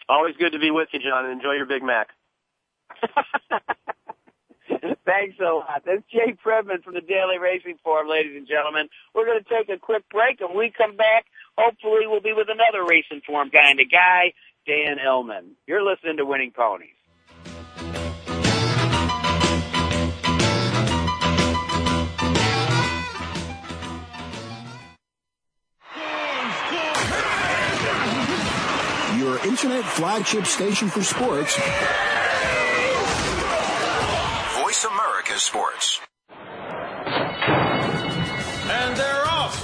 Always 0.09 0.37
good 0.37 0.53
to 0.53 0.59
be 0.59 0.71
with 0.71 0.89
you, 0.93 1.01
John. 1.01 1.25
And 1.25 1.33
enjoy 1.33 1.53
your 1.53 1.67
Big 1.67 1.83
Mac. 1.83 2.09
Thanks 5.07 5.37
a 5.41 5.53
lot. 5.53 5.83
That's 5.87 6.03
Jay 6.11 6.35
Privman 6.45 6.83
from 6.83 6.95
the 6.95 7.01
Daily 7.01 7.39
Racing 7.39 7.79
Form, 7.85 8.09
ladies 8.09 8.37
and 8.37 8.47
gentlemen. 8.47 8.89
We're 9.15 9.25
going 9.25 9.43
to 9.43 9.49
take 9.49 9.69
a 9.69 9.79
quick 9.79 10.09
break, 10.11 10.41
and 10.41 10.51
when 10.51 10.59
we 10.59 10.73
come 10.77 10.97
back, 10.97 11.27
hopefully 11.57 12.07
we'll 12.07 12.21
be 12.21 12.33
with 12.33 12.49
another 12.51 12.85
Racing 12.85 13.23
Form 13.27 13.51
and 13.53 13.81
a 13.81 13.85
guy, 13.85 14.33
Dan 14.67 14.99
Illman. 14.99 15.55
You're 15.67 15.85
listening 15.85 16.17
to 16.19 16.25
Winning 16.27 16.51
Ponies. 16.51 16.96
internet 29.47 29.85
flagship 29.85 30.45
station 30.45 30.89
for 30.89 31.03
sports. 31.03 31.57
Voice 34.61 34.85
America 34.85 35.39
Sports. 35.39 36.01
And 38.69 38.97
they're 38.97 39.27
off. 39.29 39.57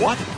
What? 0.00 0.37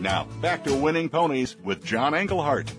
Now, 0.00 0.28
back 0.40 0.62
to 0.64 0.74
Winning 0.74 1.08
Ponies 1.08 1.56
with 1.64 1.84
John 1.84 2.14
Englehart. 2.14 2.72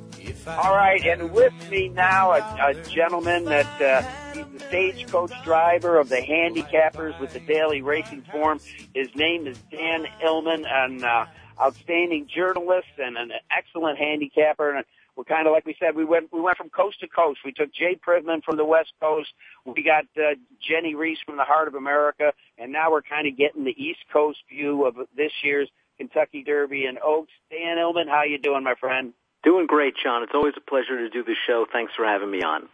All 0.47 0.73
right, 0.73 1.05
and 1.05 1.31
with 1.31 1.53
me 1.69 1.89
now, 1.89 2.31
a, 2.31 2.69
a 2.69 2.73
gentleman 2.85 3.45
that 3.45 3.81
uh, 3.81 4.01
he's 4.33 4.45
the 4.53 4.59
stagecoach 4.67 5.31
driver 5.43 5.97
of 5.97 6.07
the 6.07 6.17
handicappers 6.17 7.19
with 7.19 7.33
the 7.33 7.39
Daily 7.41 7.81
Racing 7.81 8.23
Form. 8.31 8.59
His 8.93 9.13
name 9.15 9.47
is 9.47 9.57
Dan 9.71 10.05
Illman, 10.23 10.65
an 10.65 11.03
uh, 11.03 11.25
outstanding 11.61 12.27
journalist 12.33 12.87
and 12.97 13.17
an 13.17 13.31
excellent 13.55 13.97
handicapper. 13.97 14.75
And 14.75 14.85
we're 15.15 15.25
kind 15.25 15.45
of 15.47 15.51
like 15.51 15.65
we 15.65 15.75
said, 15.79 15.95
we 15.95 16.05
went 16.05 16.31
we 16.31 16.39
went 16.39 16.57
from 16.57 16.69
coast 16.69 17.01
to 17.01 17.07
coast. 17.07 17.39
We 17.43 17.51
took 17.51 17.73
Jay 17.73 17.97
Privman 17.97 18.43
from 18.43 18.55
the 18.55 18.65
West 18.65 18.93
Coast. 19.01 19.29
We 19.65 19.83
got 19.83 20.05
uh, 20.17 20.35
Jennie 20.61 20.95
Rees 20.95 21.17
from 21.25 21.37
the 21.37 21.43
Heart 21.43 21.67
of 21.67 21.75
America, 21.75 22.33
and 22.57 22.71
now 22.71 22.91
we're 22.91 23.01
kind 23.01 23.27
of 23.27 23.37
getting 23.37 23.65
the 23.65 23.75
East 23.77 23.99
Coast 24.11 24.39
view 24.49 24.85
of 24.85 24.95
this 25.17 25.31
year's 25.43 25.69
Kentucky 25.99 26.43
Derby 26.43 26.85
and 26.85 26.97
Oaks. 27.03 27.31
Dan 27.51 27.77
Illman, 27.77 28.07
how 28.07 28.23
you 28.23 28.39
doing, 28.39 28.63
my 28.63 28.73
friend? 28.79 29.13
Doing 29.43 29.67
great, 29.67 29.93
John. 30.01 30.23
It's 30.23 30.31
always 30.33 30.53
a 30.57 30.61
pleasure 30.61 30.97
to 30.97 31.09
do 31.09 31.23
the 31.23 31.35
show. 31.45 31.65
Thanks 31.71 31.93
for 31.95 32.05
having 32.05 32.31
me 32.31 32.41
on. 32.41 32.69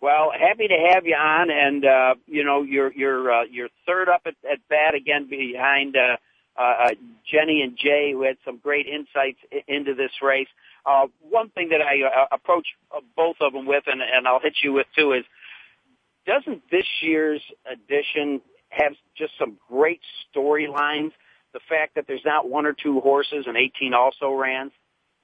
Well, 0.00 0.32
happy 0.38 0.68
to 0.68 0.88
have 0.92 1.06
you 1.06 1.14
on, 1.14 1.50
and 1.50 1.84
uh, 1.84 2.14
you 2.26 2.44
know 2.44 2.62
you're 2.62 2.92
you're 2.92 3.32
uh, 3.32 3.44
you're 3.44 3.68
third 3.86 4.08
up 4.08 4.22
at, 4.26 4.34
at 4.50 4.58
bat 4.68 4.94
again 4.94 5.28
behind 5.28 5.96
uh, 5.96 6.16
uh, 6.60 6.90
Jennie 7.30 7.62
and 7.62 7.76
Jay, 7.76 8.10
who 8.12 8.22
had 8.22 8.36
some 8.44 8.58
great 8.58 8.86
insights 8.86 9.38
into 9.68 9.94
this 9.94 10.10
race. 10.20 10.48
Uh, 10.84 11.06
one 11.30 11.50
thing 11.50 11.68
that 11.68 11.80
I 11.80 12.02
uh, 12.02 12.26
approach 12.32 12.66
both 13.16 13.36
of 13.40 13.52
them 13.52 13.66
with, 13.66 13.84
and, 13.86 14.02
and 14.02 14.26
I'll 14.26 14.40
hit 14.40 14.54
you 14.62 14.72
with 14.72 14.86
too, 14.96 15.12
is 15.12 15.24
doesn't 16.26 16.62
this 16.70 16.86
year's 17.00 17.42
edition 17.70 18.40
have 18.70 18.92
just 19.16 19.32
some 19.38 19.56
great 19.68 20.00
storylines? 20.34 21.12
The 21.52 21.60
fact 21.68 21.96
that 21.96 22.06
there's 22.06 22.24
not 22.24 22.48
one 22.48 22.66
or 22.66 22.72
two 22.72 23.00
horses 23.00 23.44
and 23.46 23.56
18 23.56 23.94
also 23.94 24.30
rans. 24.32 24.72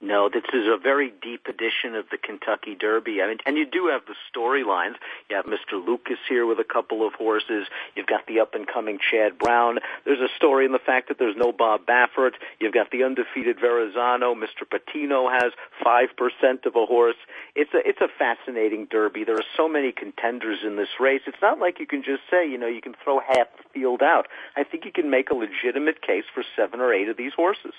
No, 0.01 0.29
this 0.29 0.45
is 0.53 0.65
a 0.65 0.77
very 0.77 1.11
deep 1.21 1.47
edition 1.47 1.93
of 1.93 2.05
the 2.09 2.17
Kentucky 2.17 2.73
Derby. 2.73 3.21
I 3.21 3.27
mean, 3.27 3.39
and 3.45 3.57
you 3.57 3.65
do 3.65 3.89
have 3.91 4.03
the 4.07 4.15
storylines. 4.31 4.95
You 5.29 5.35
have 5.35 5.43
Mr. 5.43 5.73
Lukas 5.73 6.19
here 6.29 6.45
with 6.45 6.57
a 6.57 6.63
couple 6.63 7.05
of 7.05 7.13
horses. 7.15 7.67
You've 7.95 8.07
got 8.07 8.25
the 8.25 8.39
up 8.39 8.55
and 8.55 8.65
coming 8.65 8.97
Chad 8.97 9.37
Brown. 9.37 9.79
There's 10.05 10.21
a 10.21 10.33
story 10.37 10.65
in 10.65 10.71
the 10.71 10.79
fact 10.79 11.09
that 11.09 11.19
there's 11.19 11.35
no 11.35 11.51
Bob 11.51 11.85
Baffert. 11.85 12.35
You've 12.61 12.73
got 12.73 12.91
the 12.91 13.03
undefeated 13.03 13.59
Verrazano. 13.59 14.33
Mr. 14.35 14.63
Pitino 14.63 15.29
has 15.29 15.51
5% 15.85 16.65
of 16.65 16.75
a 16.77 16.85
horse. 16.85 17.19
It's 17.53 17.73
a, 17.73 17.79
it's 17.85 17.99
a 17.99 18.07
fascinating 18.17 18.87
Derby. 18.89 19.25
There 19.25 19.35
are 19.35 19.51
so 19.57 19.67
many 19.67 19.91
contenders 19.91 20.59
in 20.65 20.77
this 20.77 20.95
race. 21.01 21.23
It's 21.27 21.41
not 21.41 21.59
like 21.59 21.77
you 21.77 21.87
can 21.87 22.03
just 22.03 22.21
say, 22.31 22.49
you 22.49 22.57
know, 22.57 22.67
you 22.67 22.81
can 22.81 22.95
throw 23.03 23.19
half 23.19 23.47
the 23.57 23.63
field 23.73 24.01
out. 24.01 24.27
I 24.55 24.63
think 24.63 24.85
you 24.85 24.93
can 24.93 25.09
make 25.09 25.29
a 25.29 25.35
legitimate 25.35 26.01
case 26.01 26.23
for 26.33 26.45
seven 26.55 26.79
or 26.79 26.93
eight 26.93 27.09
of 27.09 27.17
these 27.17 27.33
horses. 27.35 27.73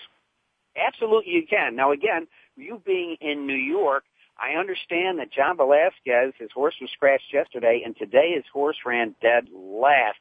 Absolutely, 0.77 1.33
you 1.33 1.47
can. 1.49 1.77
Now, 1.77 1.93
again, 1.93 2.27
you 2.57 2.81
being 2.85 3.17
in 3.21 3.47
New 3.47 3.55
York, 3.55 4.05
I 4.39 4.59
understand 4.59 5.19
that 5.19 5.33
John 5.33 5.57
Velazquez, 5.57 6.35
his 6.39 6.51
horse 6.53 6.75
was 6.81 6.91
scratched 6.91 7.33
yesterday, 7.33 7.83
and 7.85 7.97
today 7.97 8.33
his 8.35 8.45
horse 8.53 8.77
ran 8.87 9.15
dead 9.21 9.49
last. 9.53 10.19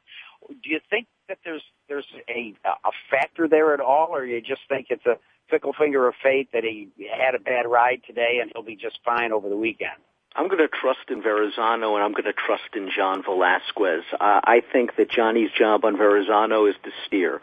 Do 0.48 0.70
you 0.70 0.80
think 0.90 1.06
that 1.28 1.38
there's 1.44 1.62
there's 1.88 2.06
a 2.28 2.54
a 2.64 2.90
factor 3.10 3.48
there 3.48 3.72
at 3.72 3.80
all, 3.80 4.08
or 4.10 4.24
you 4.24 4.40
just 4.40 4.62
think 4.68 4.86
it's 4.90 5.06
a 5.06 5.18
fickle 5.50 5.72
finger 5.72 6.06
of 6.08 6.14
fate 6.22 6.48
that 6.52 6.64
he 6.64 6.88
had 7.10 7.34
a 7.34 7.38
bad 7.38 7.66
ride 7.66 8.02
today 8.06 8.38
and 8.40 8.50
he'll 8.54 8.62
be 8.62 8.76
just 8.76 8.98
fine 9.04 9.32
over 9.32 9.48
the 9.48 9.56
weekend? 9.56 9.98
I'm 10.36 10.46
going 10.46 10.58
to 10.58 10.68
trust 10.68 11.10
in 11.10 11.22
Verrazano 11.22 11.96
and 11.96 12.04
I'm 12.04 12.12
going 12.12 12.24
to 12.24 12.32
trust 12.32 12.74
in 12.74 12.88
John 12.96 13.22
Velazquez. 13.22 14.04
Uh, 14.12 14.40
I 14.44 14.62
think 14.72 14.96
that 14.96 15.10
Johnny's 15.10 15.50
job 15.50 15.84
on 15.84 15.96
Verrazano 15.96 16.66
is 16.66 16.76
to 16.84 16.90
steer. 17.06 17.42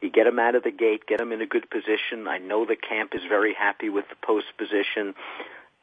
You 0.00 0.10
get 0.10 0.26
him 0.26 0.38
out 0.38 0.54
of 0.54 0.62
the 0.62 0.70
gate, 0.70 1.06
get 1.06 1.20
him 1.20 1.32
in 1.32 1.40
a 1.40 1.46
good 1.46 1.68
position. 1.70 2.28
I 2.28 2.38
know 2.38 2.64
the 2.64 2.76
camp 2.76 3.14
is 3.14 3.22
very 3.28 3.54
happy 3.54 3.88
with 3.88 4.08
the 4.08 4.16
post 4.22 4.46
position. 4.56 5.14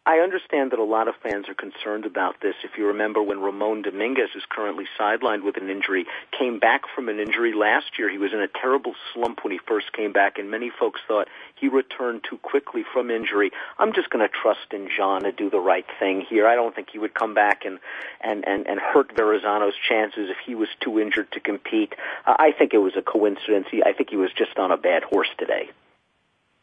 I 0.07 0.19
understand 0.19 0.71
that 0.71 0.77
a 0.77 0.83
lot 0.83 1.07
of 1.07 1.15
fans 1.23 1.49
are 1.49 1.55
concerned 1.55 2.05
about 2.05 2.39
this. 2.39 2.53
If 2.63 2.77
you 2.77 2.85
remember 2.85 3.23
when 3.23 3.41
Ramon 3.41 3.81
Dominguez 3.81 4.29
is 4.35 4.43
currently 4.47 4.85
sidelined 4.99 5.43
with 5.43 5.57
an 5.57 5.67
injury, 5.67 6.05
came 6.37 6.59
back 6.59 6.83
from 6.93 7.09
an 7.09 7.19
injury 7.19 7.53
last 7.53 7.97
year. 7.97 8.07
He 8.07 8.19
was 8.19 8.31
in 8.31 8.39
a 8.39 8.47
terrible 8.47 8.93
slump 9.11 9.43
when 9.43 9.51
he 9.51 9.59
first 9.67 9.91
came 9.93 10.13
back, 10.13 10.37
and 10.37 10.51
many 10.51 10.69
folks 10.69 11.01
thought 11.07 11.27
he 11.55 11.69
returned 11.69 12.23
too 12.23 12.37
quickly 12.37 12.83
from 12.93 13.09
injury. 13.09 13.49
I'm 13.79 13.93
just 13.93 14.11
going 14.11 14.23
to 14.23 14.31
trust 14.31 14.73
in 14.73 14.89
John 14.95 15.23
to 15.23 15.31
do 15.31 15.49
the 15.49 15.59
right 15.59 15.87
thing 15.97 16.21
here. 16.21 16.47
I 16.47 16.53
don't 16.53 16.75
think 16.75 16.91
he 16.91 16.99
would 16.99 17.15
come 17.15 17.33
back 17.33 17.65
and 17.65 17.79
and 18.21 18.47
and, 18.47 18.67
and 18.67 18.79
hurt 18.79 19.15
Verrazano's 19.15 19.73
chances 19.89 20.29
if 20.29 20.37
he 20.45 20.53
was 20.53 20.69
too 20.81 20.99
injured 20.99 21.31
to 21.31 21.39
compete. 21.39 21.95
Uh, 22.27 22.35
I 22.37 22.51
think 22.51 22.75
it 22.75 22.77
was 22.77 22.95
a 22.95 23.01
coincidence. 23.01 23.65
He, 23.71 23.81
I 23.81 23.93
think 23.93 24.11
he 24.11 24.17
was 24.17 24.31
just 24.37 24.59
on 24.59 24.71
a 24.71 24.77
bad 24.77 25.03
horse 25.03 25.29
today. 25.39 25.71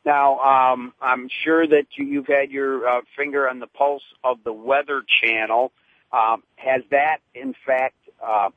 Now, 0.04 0.38
um, 0.40 0.92
I'm 1.00 1.28
sure 1.44 1.66
that 1.66 1.86
you've 1.96 2.26
had 2.26 2.50
your 2.50 2.86
uh, 2.88 3.00
finger 3.16 3.48
on 3.48 3.60
the 3.60 3.68
pulse 3.68 4.02
of 4.24 4.38
the 4.44 4.52
Weather 4.52 5.02
Channel. 5.22 5.72
Um, 6.12 6.42
has 6.56 6.82
that, 6.90 7.18
in 7.34 7.54
fact, 7.66 7.94
uh, 8.24 8.50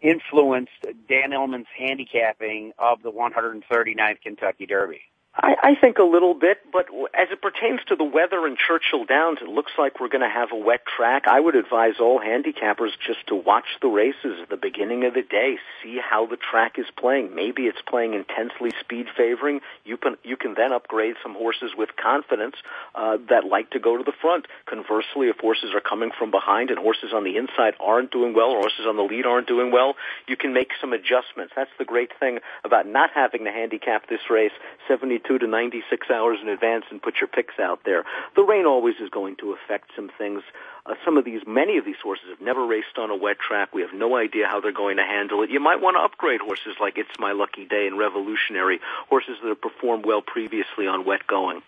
influenced 0.00 0.72
Dan 1.08 1.32
Illman's 1.32 1.66
handicapping 1.76 2.72
of 2.78 3.02
the 3.02 3.10
139th 3.10 4.20
Kentucky 4.22 4.66
Derby? 4.66 5.00
I, 5.36 5.56
I 5.62 5.74
think 5.74 5.98
a 5.98 6.04
little 6.04 6.34
bit, 6.34 6.58
but 6.72 6.86
as 7.12 7.28
it 7.32 7.42
pertains 7.42 7.80
to 7.88 7.96
the 7.96 8.04
weather 8.04 8.46
in 8.46 8.56
Churchill 8.56 9.04
Downs, 9.04 9.38
it 9.42 9.48
looks 9.48 9.72
like 9.76 9.98
we're 9.98 10.08
going 10.08 10.22
to 10.22 10.28
have 10.28 10.52
a 10.52 10.56
wet 10.56 10.82
track. 10.86 11.24
I 11.26 11.40
would 11.40 11.56
advise 11.56 11.94
all 12.00 12.20
handicappers 12.20 12.90
just 13.04 13.26
to 13.28 13.34
watch 13.34 13.66
the 13.82 13.88
races 13.88 14.38
at 14.42 14.48
the 14.48 14.56
beginning 14.56 15.04
of 15.04 15.14
the 15.14 15.22
day, 15.22 15.58
see 15.82 15.98
how 15.98 16.26
the 16.26 16.36
track 16.36 16.78
is 16.78 16.86
playing. 16.96 17.34
Maybe 17.34 17.62
it's 17.62 17.82
playing 17.82 18.14
intensely 18.14 18.70
speed 18.78 19.06
favoring. 19.16 19.60
You 19.84 19.96
can 19.96 20.16
you 20.22 20.36
can 20.36 20.54
then 20.54 20.72
upgrade 20.72 21.16
some 21.20 21.34
horses 21.34 21.72
with 21.76 21.90
confidence 22.00 22.54
uh, 22.94 23.18
that 23.28 23.44
like 23.44 23.70
to 23.70 23.80
go 23.80 23.96
to 23.96 24.04
the 24.04 24.14
front. 24.20 24.46
Conversely, 24.66 25.28
if 25.28 25.38
horses 25.40 25.74
are 25.74 25.80
coming 25.80 26.10
from 26.16 26.30
behind 26.30 26.70
and 26.70 26.78
horses 26.78 27.10
on 27.12 27.24
the 27.24 27.36
inside 27.36 27.74
aren't 27.80 28.12
doing 28.12 28.34
well, 28.34 28.50
or 28.50 28.60
horses 28.60 28.86
on 28.86 28.96
the 28.96 29.02
lead 29.02 29.26
aren't 29.26 29.48
doing 29.48 29.72
well, 29.72 29.96
you 30.28 30.36
can 30.36 30.54
make 30.54 30.70
some 30.80 30.92
adjustments. 30.92 31.52
That's 31.56 31.74
the 31.76 31.84
great 31.84 32.12
thing 32.20 32.38
about 32.62 32.86
not 32.86 33.10
having 33.12 33.44
to 33.44 33.50
handicap 33.50 34.08
this 34.08 34.30
race. 34.30 34.52
70 34.86 35.23
72 35.26 35.38
to 35.38 35.50
96 35.50 36.06
hours 36.10 36.38
in 36.42 36.48
advance 36.48 36.84
and 36.90 37.02
put 37.02 37.14
your 37.20 37.28
picks 37.28 37.54
out 37.60 37.80
there. 37.84 38.04
The 38.36 38.42
rain 38.42 38.66
always 38.66 38.94
is 39.02 39.10
going 39.10 39.36
to 39.36 39.52
affect 39.54 39.90
some 39.96 40.10
things. 40.18 40.42
Uh, 40.86 40.94
some 41.04 41.16
of 41.16 41.24
these, 41.24 41.40
many 41.46 41.78
of 41.78 41.84
these 41.84 42.00
horses 42.02 42.26
have 42.30 42.40
never 42.40 42.66
raced 42.66 42.98
on 42.98 43.10
a 43.10 43.16
wet 43.16 43.36
track. 43.38 43.74
We 43.74 43.82
have 43.82 43.94
no 43.94 44.16
idea 44.16 44.46
how 44.46 44.60
they're 44.60 44.72
going 44.72 44.96
to 44.96 45.02
handle 45.02 45.42
it. 45.42 45.50
You 45.50 45.60
might 45.60 45.80
want 45.80 45.96
to 45.96 46.00
upgrade 46.00 46.40
horses 46.40 46.76
like 46.80 46.94
It's 46.96 47.10
My 47.18 47.32
Lucky 47.32 47.64
Day 47.64 47.86
and 47.86 47.98
Revolutionary, 47.98 48.80
horses 49.08 49.36
that 49.42 49.48
have 49.48 49.60
performed 49.60 50.04
well 50.06 50.22
previously 50.22 50.86
on 50.86 51.06
wet 51.06 51.26
going. 51.26 51.62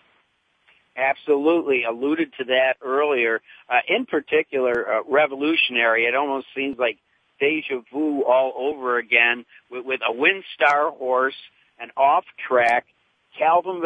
Absolutely, 0.97 1.85
alluded 1.85 2.33
to 2.39 2.45
that 2.45 2.77
earlier. 2.83 3.43
Uh, 3.69 3.81
in 3.89 4.07
particular, 4.07 4.87
uh, 4.89 5.03
revolutionary. 5.09 6.05
It 6.05 6.15
almost 6.15 6.47
seems 6.55 6.79
like 6.79 6.99
deja 7.39 7.83
vu 7.93 8.25
all 8.25 8.53
over 8.57 8.97
again 8.97 9.45
with, 9.71 9.85
with 9.85 10.01
a 10.01 10.13
WinStar 10.13 10.97
horse, 10.97 11.35
an 11.79 11.91
off 11.99 12.25
track, 12.49 12.87
Calvin 13.39 13.83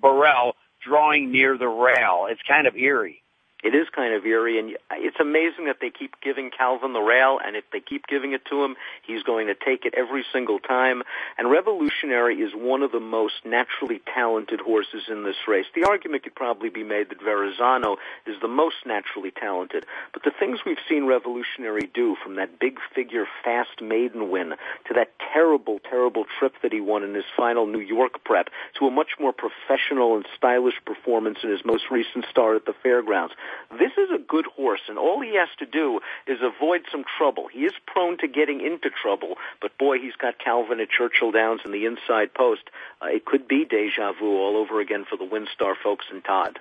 Borel 0.00 0.52
drawing 0.86 1.32
near 1.32 1.56
the 1.58 1.68
rail. 1.68 2.26
It's 2.30 2.40
kind 2.46 2.66
of 2.66 2.76
eerie 2.76 3.22
it 3.64 3.74
is 3.74 3.88
kind 3.94 4.14
of 4.14 4.24
eerie, 4.24 4.58
and 4.58 4.76
it's 4.92 5.18
amazing 5.18 5.64
that 5.66 5.78
they 5.80 5.90
keep 5.90 6.20
giving 6.20 6.50
Calvin 6.50 6.92
the 6.92 7.00
rail, 7.00 7.40
and 7.44 7.56
if 7.56 7.64
they 7.72 7.80
keep 7.80 8.06
giving 8.06 8.32
it 8.32 8.44
to 8.46 8.62
him, 8.62 8.76
he's 9.02 9.22
going 9.22 9.46
to 9.48 9.54
take 9.54 9.84
it 9.86 9.94
every 9.96 10.24
single 10.32 10.58
time. 10.58 11.02
And 11.38 11.50
Revolutionary 11.50 12.36
is 12.36 12.52
one 12.54 12.82
of 12.82 12.92
the 12.92 13.00
most 13.00 13.34
naturally 13.44 14.02
talented 14.14 14.60
horses 14.60 15.04
in 15.08 15.24
this 15.24 15.48
race. 15.48 15.66
The 15.74 15.84
argument 15.84 16.22
could 16.22 16.34
probably 16.34 16.68
be 16.68 16.84
made 16.84 17.08
that 17.08 17.22
Verrazano 17.22 17.96
is 18.26 18.36
the 18.40 18.48
most 18.48 18.76
naturally 18.84 19.30
talented, 19.30 19.86
but 20.12 20.22
the 20.22 20.32
things 20.38 20.60
we've 20.66 20.76
seen 20.88 21.06
Revolutionary 21.06 21.90
do, 21.92 22.14
from 22.22 22.36
that 22.36 22.60
big 22.60 22.78
figure 22.94 23.26
fast 23.42 23.80
maiden 23.80 24.30
win 24.30 24.50
to 24.86 24.94
that 24.94 25.12
terrible, 25.32 25.80
terrible 25.90 26.24
trip 26.38 26.52
that 26.62 26.72
he 26.72 26.80
won 26.80 27.02
in 27.02 27.14
his 27.14 27.24
final 27.36 27.66
New 27.66 27.80
York 27.80 28.22
prep, 28.22 28.50
to 28.78 28.86
a 28.86 28.90
much 28.90 29.12
more 29.18 29.32
professional 29.32 30.14
and 30.16 30.26
stylish 30.36 30.74
performance 30.84 31.38
in 31.42 31.50
his 31.50 31.64
most 31.64 31.84
recent 31.90 32.26
start 32.30 32.56
at 32.56 32.66
the 32.66 32.74
fairgrounds. 32.82 33.34
This 33.70 33.92
is 33.98 34.10
a 34.14 34.18
good 34.18 34.46
horse, 34.46 34.80
and 34.88 34.98
all 34.98 35.20
he 35.20 35.36
has 35.36 35.48
to 35.58 35.66
do 35.66 36.00
is 36.26 36.38
avoid 36.42 36.82
some 36.90 37.04
trouble. 37.18 37.48
He 37.52 37.60
is 37.60 37.72
prone 37.86 38.18
to 38.18 38.28
getting 38.28 38.60
into 38.60 38.90
trouble, 38.90 39.36
but 39.60 39.76
boy, 39.78 39.98
he's 39.98 40.16
got 40.16 40.38
Calvin 40.38 40.80
at 40.80 40.88
Churchill 40.90 41.32
Downs 41.32 41.60
in 41.64 41.72
the 41.72 41.84
inside 41.84 42.32
post. 42.34 42.62
Uh, 43.02 43.06
it 43.06 43.24
could 43.24 43.48
be 43.48 43.64
deja 43.64 44.12
vu 44.12 44.26
all 44.26 44.56
over 44.56 44.80
again 44.80 45.04
for 45.08 45.16
the 45.16 45.24
WinStar 45.24 45.74
folks 45.82 46.06
and 46.10 46.24
Todd. 46.24 46.58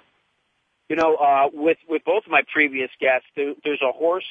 You 0.90 0.96
know, 0.96 1.16
uh, 1.16 1.50
with 1.52 1.78
with 1.90 2.04
both 2.06 2.26
of 2.26 2.32
my 2.32 2.44
previous 2.52 2.92
guests, 3.00 3.28
there, 3.36 3.54
there's 3.64 3.82
a 3.82 3.92
horse 3.92 4.28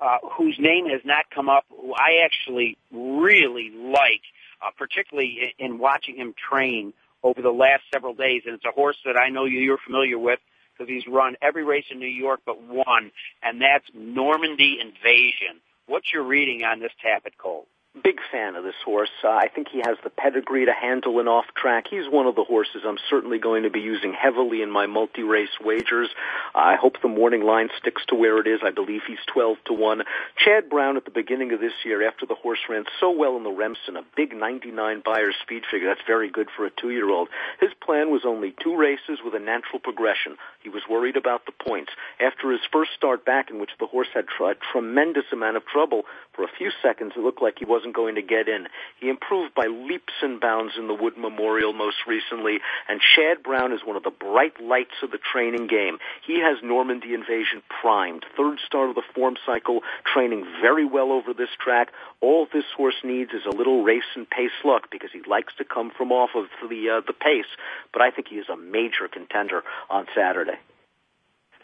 uh, 0.00 0.18
whose 0.36 0.56
name 0.58 0.86
has 0.86 1.00
not 1.04 1.24
come 1.34 1.48
up, 1.48 1.64
who 1.70 1.94
I 1.94 2.24
actually 2.24 2.76
really 2.90 3.70
like, 3.70 4.22
uh, 4.60 4.70
particularly 4.76 5.54
in, 5.58 5.66
in 5.66 5.78
watching 5.78 6.16
him 6.16 6.34
train 6.50 6.92
over 7.22 7.40
the 7.40 7.50
last 7.50 7.82
several 7.92 8.14
days. 8.14 8.42
And 8.46 8.54
it's 8.56 8.64
a 8.64 8.72
horse 8.72 8.96
that 9.04 9.16
I 9.16 9.28
know 9.30 9.44
you're 9.44 9.78
familiar 9.78 10.18
with 10.18 10.40
because 10.76 10.88
he's 10.88 11.06
run 11.06 11.36
every 11.42 11.64
race 11.64 11.84
in 11.90 11.98
New 11.98 12.06
York 12.06 12.40
but 12.44 12.62
one, 12.62 13.10
and 13.42 13.60
that's 13.60 13.84
Normandy 13.94 14.78
Invasion. 14.80 15.60
What's 15.86 16.12
your 16.12 16.24
reading 16.24 16.64
on 16.64 16.80
this 16.80 16.92
Tapit 17.04 17.36
Colt? 17.38 17.66
Big 18.02 18.18
fan 18.30 18.56
of 18.56 18.64
this 18.64 18.74
horse. 18.84 19.10
Uh, 19.24 19.28
I 19.28 19.48
think 19.48 19.68
he 19.68 19.78
has 19.84 19.96
the 20.04 20.10
pedigree 20.10 20.66
to 20.66 20.72
handle 20.72 21.18
an 21.20 21.28
off 21.28 21.46
track. 21.56 21.86
He's 21.88 22.08
one 22.08 22.26
of 22.26 22.34
the 22.34 22.44
horses 22.44 22.82
I'm 22.86 22.98
certainly 23.08 23.38
going 23.38 23.62
to 23.62 23.70
be 23.70 23.80
using 23.80 24.12
heavily 24.12 24.62
in 24.62 24.70
my 24.70 24.86
multi 24.86 25.22
race 25.22 25.56
wagers. 25.60 26.08
I 26.54 26.76
hope 26.76 27.00
the 27.02 27.08
morning 27.08 27.42
line 27.42 27.68
sticks 27.78 28.02
to 28.08 28.14
where 28.14 28.38
it 28.38 28.46
is. 28.46 28.60
I 28.64 28.70
believe 28.70 29.02
he's 29.06 29.18
12 29.32 29.58
to 29.66 29.72
1. 29.72 30.02
Chad 30.36 30.68
Brown 30.68 30.96
at 30.96 31.04
the 31.04 31.10
beginning 31.10 31.52
of 31.52 31.60
this 31.60 31.72
year, 31.84 32.06
after 32.06 32.26
the 32.26 32.34
horse 32.34 32.60
ran 32.68 32.84
so 33.00 33.10
well 33.10 33.36
in 33.36 33.44
the 33.44 33.50
Remsen, 33.50 33.96
a 33.96 34.04
big 34.16 34.34
99 34.36 35.02
Beyer 35.04 35.32
speed 35.42 35.62
figure. 35.70 35.88
That's 35.88 36.06
very 36.06 36.30
good 36.30 36.48
for 36.56 36.66
a 36.66 36.70
two 36.70 36.90
year 36.90 37.10
old. 37.10 37.28
His 37.60 37.70
plan 37.84 38.10
was 38.10 38.22
only 38.24 38.54
two 38.62 38.76
races 38.76 39.20
with 39.24 39.34
a 39.34 39.40
natural 39.40 39.78
progression. 39.78 40.36
He 40.62 40.68
was 40.68 40.82
worried 40.88 41.16
about 41.16 41.46
the 41.46 41.52
points. 41.52 41.92
After 42.20 42.50
his 42.50 42.60
first 42.72 42.90
start 42.96 43.24
back, 43.24 43.50
in 43.50 43.58
which 43.58 43.70
the 43.78 43.86
horse 43.86 44.08
had 44.12 44.26
tr- 44.28 44.50
a 44.50 44.54
tremendous 44.72 45.24
amount 45.32 45.56
of 45.56 45.66
trouble, 45.66 46.02
for 46.34 46.44
a 46.44 46.48
few 46.58 46.70
seconds 46.82 47.12
it 47.16 47.20
looked 47.20 47.42
like 47.42 47.58
he 47.58 47.64
wasn't 47.64 47.85
wasn't 47.86 47.94
going 47.94 48.16
to 48.16 48.22
get 48.22 48.48
in. 48.48 48.66
He 49.00 49.08
improved 49.08 49.54
by 49.54 49.66
leaps 49.66 50.12
and 50.22 50.40
bounds 50.40 50.74
in 50.78 50.88
the 50.88 50.94
Wood 50.94 51.14
Memorial 51.16 51.72
most 51.72 51.96
recently, 52.06 52.58
and 52.88 53.00
Chad 53.00 53.42
Brown 53.42 53.72
is 53.72 53.80
one 53.84 53.96
of 53.96 54.02
the 54.02 54.10
bright 54.10 54.60
lights 54.60 55.02
of 55.02 55.10
the 55.10 55.18
training 55.18 55.68
game. 55.68 55.98
He 56.26 56.40
has 56.40 56.58
Normandy 56.62 57.14
Invasion 57.14 57.62
primed. 57.80 58.24
Third 58.36 58.58
start 58.66 58.90
of 58.90 58.96
the 58.96 59.06
form 59.14 59.36
cycle, 59.46 59.80
training 60.04 60.44
very 60.60 60.84
well 60.84 61.12
over 61.12 61.32
this 61.32 61.50
track. 61.62 61.88
All 62.20 62.46
this 62.52 62.64
horse 62.76 63.00
needs 63.04 63.30
is 63.32 63.46
a 63.46 63.56
little 63.56 63.84
race 63.84 64.10
and 64.16 64.28
pace 64.28 64.58
luck 64.64 64.90
because 64.90 65.10
he 65.12 65.22
likes 65.28 65.52
to 65.58 65.64
come 65.64 65.92
from 65.96 66.10
off 66.10 66.30
of 66.34 66.46
the 66.68 66.90
uh, 66.90 67.00
the 67.06 67.12
pace. 67.12 67.50
But 67.92 68.02
I 68.02 68.10
think 68.10 68.28
he 68.28 68.36
is 68.36 68.48
a 68.48 68.56
major 68.56 69.08
contender 69.12 69.62
on 69.90 70.06
Saturday. 70.14 70.58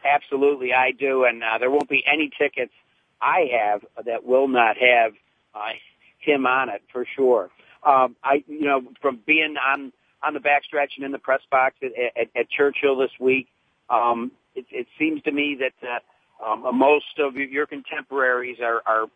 Absolutely, 0.05 0.73
I 0.73 0.91
do, 0.93 1.25
and 1.25 1.43
uh, 1.43 1.59
there 1.59 1.70
won't 1.70 1.89
be 1.89 2.05
any 2.07 2.31
tickets 2.37 2.73
I 3.20 3.49
have 3.53 3.83
that 4.05 4.25
will 4.25 4.49
not 4.49 4.77
have 4.77 5.12
uh, 5.55 5.73
him 6.25 6.47
on 6.47 6.68
it 6.68 6.83
for 6.93 7.07
sure. 7.16 7.51
Um, 7.85 8.16
I, 8.23 8.45
you 8.47 8.64
know, 8.64 8.83
from 9.01 9.20
being 9.27 9.57
on 9.57 9.93
on 10.23 10.35
the 10.35 10.41
backstretch 10.41 10.91
and 10.97 11.05
in 11.05 11.11
the 11.11 11.18
press 11.18 11.41
box 11.51 11.75
at, 11.83 11.91
at, 12.16 12.29
at 12.37 12.51
Churchill 12.51 12.97
this 12.97 13.11
week, 13.18 13.49
um, 13.91 14.31
it, 14.55 14.66
it 14.70 14.87
seems 14.99 15.20
to 15.23 15.33
me 15.33 15.59
that 15.61 16.01
uh, 16.41 16.53
um, 16.53 16.79
most 16.79 17.18
of 17.18 17.35
your 17.37 17.66
contemporaries 17.66 18.59
are, 18.62 18.83
are 18.87 19.07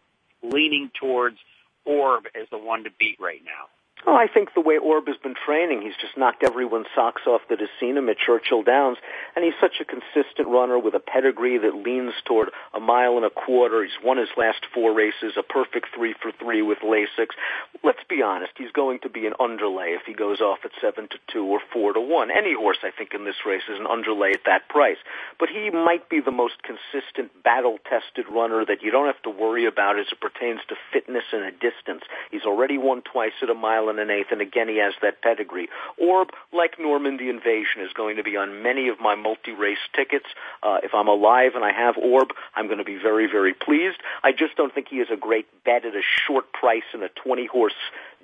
leaning 0.42 0.90
towards 1.00 1.36
Orb 1.84 2.24
as 2.40 2.48
the 2.50 2.59
one 2.59 2.84
to 2.84 2.90
beat 2.98 3.18
right 3.20 3.40
now. 3.44 3.68
Oh, 4.09 4.14
I 4.14 4.28
think 4.32 4.54
the 4.54 4.61
way 4.61 4.78
Orb 4.78 5.09
has 5.09 5.16
been 5.16 5.34
training, 5.34 5.82
he's 5.82 5.98
just 6.00 6.16
knocked 6.16 6.44
everyone's 6.44 6.86
socks 6.94 7.22
off 7.26 7.40
that 7.50 7.59
has 7.59 7.68
seen 7.80 7.96
him 7.96 8.09
at 8.09 8.16
Churchill 8.16 8.62
Downs, 8.62 8.98
and 9.34 9.44
he's 9.44 9.59
such 9.61 9.82
a 9.82 9.84
consistent 9.84 10.46
runner 10.46 10.78
with 10.78 10.94
a 10.94 11.00
pedigree 11.00 11.59
that 11.59 11.74
leans 11.74 12.14
toward 12.24 12.50
a 12.72 12.78
mile 12.78 13.16
and 13.16 13.24
a 13.24 13.30
quarter. 13.30 13.82
He's 13.82 13.98
won 14.04 14.16
his 14.16 14.30
last 14.36 14.62
four 14.72 14.94
races, 14.94 15.34
a 15.36 15.42
perfect 15.42 15.88
three 15.92 16.14
for 16.22 16.30
three 16.30 16.62
with 16.62 16.78
Lasix. 16.86 17.34
Let's 17.82 18.04
be 18.09 18.22
honest, 18.22 18.52
he's 18.57 18.70
going 18.70 19.00
to 19.02 19.11
be 19.11 19.26
an 19.26 19.34
underlay 19.40 19.98
if 19.98 20.02
he 20.07 20.14
goes 20.14 20.40
off 20.40 20.59
at 20.62 20.70
seven 20.80 21.09
to 21.09 21.18
two 21.26 21.42
or 21.42 21.59
four 21.72 21.92
to 21.92 22.00
one. 22.00 22.30
Any 22.30 22.54
horse, 22.54 22.78
I 22.84 22.92
think, 22.96 23.11
in 23.12 23.24
this 23.24 23.42
race 23.44 23.66
is 23.68 23.80
an 23.80 23.88
underlay 23.90 24.30
at 24.30 24.46
that 24.46 24.68
price. 24.68 25.02
But 25.40 25.48
he 25.48 25.70
might 25.70 26.09
be 26.09 26.20
the 26.20 26.30
most 26.30 26.62
consistent, 26.62 27.42
battle-tested 27.42 28.30
runner 28.30 28.64
that 28.66 28.82
you 28.82 28.92
don't 28.92 29.07
have 29.11 29.22
to 29.22 29.30
worry 29.30 29.66
about 29.66 29.98
as 29.98 30.07
it 30.12 30.20
pertains 30.20 30.61
to 30.68 30.76
fitness 30.92 31.24
and 31.32 31.42
a 31.42 31.50
distance. 31.50 32.07
He's 32.30 32.46
already 32.46 32.78
won 32.78 33.02
twice 33.02 33.34
at 33.42 33.50
a 33.50 33.54
mile 33.54 33.88
and 33.88 33.95
eighth, 33.99 34.28
and 34.30 34.40
again 34.40 34.68
he 34.68 34.78
has 34.78 34.94
that 35.03 35.22
pedigree. 35.22 35.68
Orb, 35.99 36.28
like 36.53 36.78
Normandy 36.78 37.28
Invasion, 37.28 37.82
is 37.82 37.92
going 37.92 38.16
to 38.16 38.22
be 38.22 38.36
on 38.36 38.62
many 38.62 38.88
of 38.88 39.01
my 39.01 39.14
multi-race 39.14 39.84
tickets. 39.94 40.26
Uh, 40.62 40.78
if 40.82 40.92
I'm 40.94 41.09
alive 41.09 41.53
and 41.55 41.64
I 41.64 41.72
have 41.72 41.97
Orb, 41.97 42.28
I'm 42.55 42.66
going 42.66 42.78
to 42.78 42.84
be 42.84 42.97
very, 42.97 43.26
very 43.26 43.55
pleased. 43.55 43.99
I 44.22 44.32
just 44.32 44.57
don't 44.57 44.74
think 44.74 44.88
he 44.88 44.97
is 44.97 45.09
a 45.12 45.16
great 45.16 45.47
bet 45.64 45.84
at 45.84 45.94
a 45.94 46.03
short 46.26 46.53
price 46.53 46.86
in 46.94 47.03
a 47.03 47.09
20-horse 47.09 47.74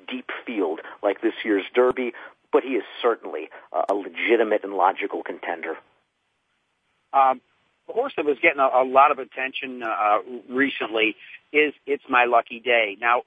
deep 0.08 0.30
field 0.46 0.80
like 1.02 1.20
this 1.20 1.34
year's 1.44 1.64
Derby, 1.74 2.12
but 2.52 2.62
he 2.62 2.70
is 2.70 2.84
certainly 3.00 3.48
a 3.88 3.94
legitimate 3.94 4.64
and 4.64 4.74
logical 4.74 5.22
contender. 5.22 5.76
Um, 7.12 7.40
a 7.88 7.92
horse 7.92 8.12
that 8.16 8.24
was 8.24 8.38
getting 8.40 8.60
a, 8.60 8.68
a 8.82 8.84
lot 8.84 9.10
of 9.10 9.18
attention 9.18 9.82
uh, 9.82 10.18
recently 10.48 11.16
is 11.52 11.74
It's 11.86 12.04
My 12.08 12.24
Lucky 12.24 12.60
Day. 12.60 12.96
Now, 13.00 13.22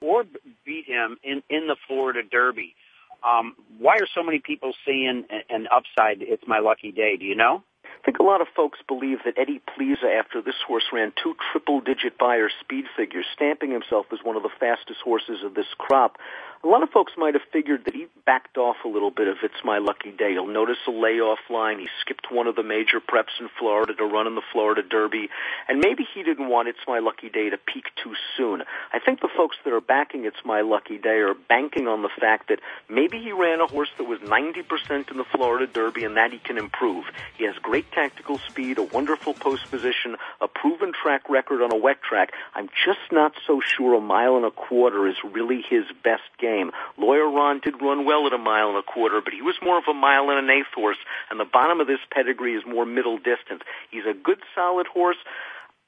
or 0.00 0.24
beat 0.64 0.86
him 0.86 1.18
in 1.22 1.42
in 1.48 1.66
the 1.66 1.76
Florida 1.86 2.22
Derby. 2.22 2.74
Um, 3.22 3.54
why 3.78 3.96
are 3.96 4.08
so 4.14 4.22
many 4.22 4.40
people 4.40 4.72
seeing 4.84 5.24
an 5.48 5.68
upside? 5.70 6.22
It's 6.22 6.42
my 6.46 6.58
lucky 6.58 6.90
day. 6.90 7.16
Do 7.16 7.24
you 7.24 7.36
know? 7.36 7.62
I 7.84 8.04
think 8.04 8.18
a 8.18 8.24
lot 8.24 8.40
of 8.40 8.48
folks 8.56 8.80
believe 8.88 9.18
that 9.24 9.38
Eddie 9.38 9.62
Plesa, 9.76 10.10
after 10.10 10.42
this 10.42 10.56
horse 10.66 10.82
ran 10.92 11.12
two 11.22 11.36
triple-digit 11.52 12.18
Beyer 12.18 12.48
speed 12.60 12.86
figures, 12.96 13.26
stamping 13.32 13.70
himself 13.70 14.06
as 14.12 14.18
one 14.24 14.34
of 14.34 14.42
the 14.42 14.50
fastest 14.58 14.98
horses 15.04 15.44
of 15.44 15.54
this 15.54 15.70
crop, 15.78 16.16
a 16.64 16.68
lot 16.68 16.84
of 16.84 16.90
folks 16.90 17.12
might 17.16 17.34
have 17.34 17.42
figured 17.52 17.86
that 17.86 17.94
he 17.94 18.06
backed 18.24 18.56
off 18.56 18.76
a 18.84 18.88
little 18.88 19.10
bit 19.10 19.26
of 19.26 19.38
It's 19.42 19.64
My 19.64 19.78
Lucky 19.78 20.12
Day. 20.12 20.34
You'll 20.34 20.46
notice 20.46 20.76
a 20.86 20.92
layoff 20.92 21.40
line. 21.50 21.80
He 21.80 21.88
skipped 22.00 22.30
one 22.30 22.46
of 22.46 22.54
the 22.54 22.62
major 22.62 23.00
preps 23.00 23.40
in 23.40 23.48
Florida 23.58 23.94
to 23.94 24.04
run 24.04 24.28
in 24.28 24.36
the 24.36 24.42
Florida 24.52 24.80
Derby. 24.80 25.28
And 25.68 25.80
maybe 25.80 26.06
he 26.14 26.22
didn't 26.22 26.48
want 26.48 26.68
It's 26.68 26.78
My 26.86 27.00
Lucky 27.00 27.30
Day 27.30 27.50
to 27.50 27.58
peak 27.58 27.86
too 28.00 28.14
soon. 28.36 28.62
I 28.92 29.00
think 29.00 29.20
the 29.20 29.28
folks 29.36 29.56
that 29.64 29.72
are 29.72 29.80
backing 29.80 30.24
It's 30.24 30.44
My 30.44 30.60
Lucky 30.60 30.98
Day 30.98 31.18
are 31.18 31.34
banking 31.34 31.88
on 31.88 32.02
the 32.02 32.10
fact 32.20 32.48
that 32.48 32.60
maybe 32.88 33.18
he 33.18 33.32
ran 33.32 33.60
a 33.60 33.66
horse 33.66 33.90
that 33.98 34.04
was 34.04 34.20
90% 34.20 35.10
in 35.10 35.16
the 35.16 35.24
Florida 35.24 35.66
Derby 35.66 36.04
and 36.04 36.16
that 36.16 36.32
he 36.32 36.38
can 36.38 36.58
improve. 36.58 37.06
He 37.36 37.44
has 37.44 37.56
great 37.56 37.90
tactical 37.90 38.38
speed, 38.38 38.78
a 38.78 38.84
wonderful 38.84 39.34
post 39.34 39.68
position, 39.68 40.14
a 40.40 40.46
proven 40.46 40.92
track 40.92 41.28
record 41.28 41.60
on 41.60 41.72
a 41.72 41.76
wet 41.76 42.00
track. 42.02 42.30
I'm 42.54 42.68
just 42.86 43.10
not 43.10 43.32
so 43.48 43.60
sure 43.60 43.94
a 43.94 44.00
mile 44.00 44.36
and 44.36 44.44
a 44.44 44.52
quarter 44.52 45.08
is 45.08 45.16
really 45.24 45.64
his 45.68 45.86
best 46.04 46.22
game 46.38 46.51
game. 46.52 46.70
Lawyer 46.98 47.28
Ron 47.30 47.60
did 47.60 47.80
run 47.80 48.04
well 48.04 48.26
at 48.26 48.32
a 48.32 48.38
mile 48.38 48.68
and 48.68 48.78
a 48.78 48.82
quarter, 48.82 49.20
but 49.24 49.32
he 49.32 49.42
was 49.42 49.56
more 49.62 49.78
of 49.78 49.84
a 49.88 49.94
mile 49.94 50.28
and 50.30 50.38
an 50.38 50.50
eighth 50.50 50.74
horse, 50.74 50.98
and 51.30 51.40
the 51.40 51.44
bottom 51.44 51.80
of 51.80 51.86
this 51.86 52.00
pedigree 52.10 52.54
is 52.54 52.62
more 52.66 52.84
middle 52.84 53.16
distance. 53.16 53.62
He's 53.90 54.04
a 54.08 54.14
good, 54.14 54.40
solid 54.54 54.86
horse. 54.86 55.20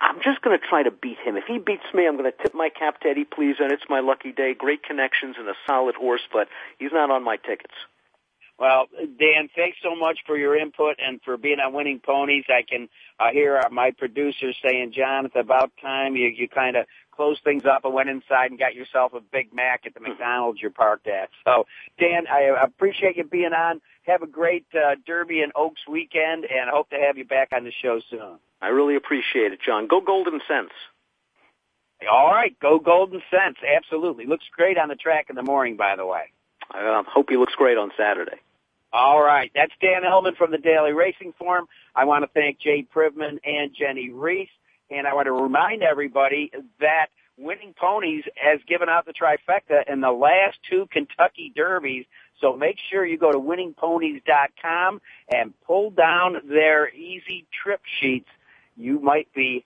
I'm 0.01 0.21
just 0.23 0.43
going 0.43 0.59
to 0.59 0.67
try 0.67 0.83
to 0.83 0.91
beat 0.91 1.19
him. 1.25 1.37
If 1.37 1.45
he 1.47 1.59
beats 1.59 1.89
me, 1.95 2.07
I'm 2.07 2.17
going 2.17 2.31
to 2.31 2.37
tip 2.43 2.55
my 2.55 2.69
cap 2.69 3.01
to 3.01 3.09
Eddie 3.09 3.25
Plesa, 3.25 3.63
and 3.63 3.73
it's 3.73 3.89
my 3.89 4.01
lucky 4.01 4.33
day. 4.33 4.55
Great 4.55 4.83
connections 4.83 5.37
and 5.39 5.49
a 5.49 5.55
solid 5.67 5.95
horse, 5.95 6.27
but 6.33 6.49
he's 6.79 6.93
not 6.93 7.11
on 7.11 7.25
my 7.25 7.37
tickets. 7.37 7.75
Well, 8.59 8.87
Dan, 9.19 9.49
thanks 9.57 9.79
so 9.83 9.97
much 9.97 10.21
for 10.27 10.37
your 10.37 10.57
input 10.57 10.97
and 11.05 11.21
for 11.25 11.37
being 11.37 11.59
on 11.59 11.73
Winning 11.73 12.01
Ponies. 12.01 12.45
I 12.49 12.63
can 12.63 12.89
uh, 13.19 13.31
hear 13.33 13.61
my 13.73 13.91
producers 13.91 14.57
saying, 14.63 14.93
John, 14.97 15.27
it's 15.27 15.35
about 15.35 15.73
time 15.83 16.15
you, 16.15 16.29
you 16.29 16.49
kind 16.49 16.77
of 16.77 16.87
closed 17.15 17.43
things 17.45 17.65
up 17.65 17.85
and 17.85 17.95
went 17.95 18.09
inside 18.09 18.51
and 18.51 18.59
got 18.59 18.75
yourself 18.75 19.13
a 19.15 19.21
Big 19.21 19.55
Mac 19.55 19.83
at 19.87 19.95
the 19.95 20.01
McDonald's 20.01 20.61
you're 20.61 20.71
parked 20.71 21.07
at. 21.07 21.31
So, 21.45 21.67
Dan, 21.99 22.27
I 22.27 22.53
appreciate 22.63 23.17
you 23.17 23.25
being 23.25 23.53
on. 23.53 23.81
Have 24.05 24.23
a 24.23 24.27
great 24.27 24.67
uh, 24.75 24.97
Derby 25.07 25.41
and 25.41 25.53
Oaks 25.55 25.81
weekend, 25.89 26.45
and 26.45 26.69
I 26.69 26.73
hope 26.73 26.91
to 26.91 26.97
have 26.97 27.17
you 27.17 27.25
back 27.25 27.49
on 27.55 27.65
the 27.65 27.73
show 27.83 28.01
soon. 28.11 28.39
I 28.61 28.69
really 28.69 28.97
appreciate 28.97 29.53
it, 29.53 29.61
John. 29.65 29.87
Go 29.87 30.01
Goldencents. 30.01 30.75
All 32.11 32.31
right, 32.31 32.59
go 32.61 32.79
Goldencents. 32.79 33.57
Absolutely. 33.77 34.27
Looks 34.27 34.45
great 34.55 34.77
on 34.77 34.89
the 34.89 34.97
track 34.97 35.27
in 35.31 35.37
the 35.37 35.43
morning, 35.43 35.77
by 35.77 35.97
the 35.97 36.05
way. 36.05 36.33
I 36.71 36.99
um, 36.99 37.07
hope 37.09 37.31
he 37.31 37.37
looks 37.37 37.55
great 37.55 37.79
on 37.79 37.91
Saturday. 37.97 38.41
All 38.93 39.21
right. 39.21 39.51
That's 39.55 39.73
Dan 39.81 40.03
Illman 40.03 40.37
from 40.37 40.53
the 40.53 40.59
Daily 40.59 40.93
Racing 40.93 41.35
Form. 41.37 41.67
I 41.97 42.05
want 42.05 42.23
to 42.25 42.31
thank 42.33 42.61
Jay 42.61 42.87
Privman 42.95 43.41
and 43.45 43.75
Jennie 43.77 44.11
Rees. 44.11 44.49
And 44.91 45.07
I 45.07 45.15
want 45.15 45.27
to 45.27 45.33
remind 45.33 45.83
everybody 45.83 46.53
that 46.81 47.07
Winning 47.37 47.75
Ponies 47.79 48.25
has 48.37 48.61
given 48.69 48.89
out 48.89 49.07
the 49.07 49.13
trifecta 49.13 49.91
in 49.93 50.01
the 50.01 50.13
last 50.13 50.59
two 50.71 50.87
Kentucky 50.91 51.53
Derbies. 51.55 52.05
So 52.41 52.57
make 52.57 52.77
sure 52.91 53.05
you 53.05 53.19
go 53.19 53.33
to 53.33 53.39
winningponies.com 53.39 55.01
and 55.33 55.55
pull 55.67 55.91
down 55.91 56.37
their 56.49 56.93
easy 56.95 57.47
trip 57.63 57.81
sheets. 58.01 58.29
You 58.77 59.01
might 59.01 59.33
be 59.35 59.65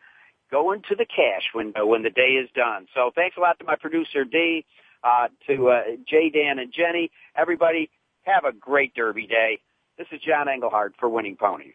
going 0.51 0.83
to 0.89 0.95
the 0.95 1.05
cash 1.07 1.51
window 1.55 1.85
when 1.87 2.03
the 2.03 2.11
day 2.11 2.39
is 2.43 2.49
done. 2.55 2.87
So 2.95 3.11
thanks 3.15 3.37
a 3.37 3.41
lot 3.41 3.59
to 3.59 3.65
my 3.65 3.77
producer 3.77 4.25
D, 4.25 4.65
uh, 5.05 5.29
to 5.47 5.69
uh, 5.69 5.83
Jay, 6.09 6.31
Dan, 6.31 6.59
and 6.59 6.73
Jennie. 6.73 7.11
Everybody, 7.37 7.91
have 8.23 8.45
a 8.45 8.53
great 8.53 8.95
Derby 8.95 9.27
day. 9.27 9.59
This 9.97 10.07
is 10.13 10.21
John 10.21 10.49
Englehart 10.49 10.95
for 10.99 11.09
Winning 11.09 11.37
Ponies. 11.37 11.75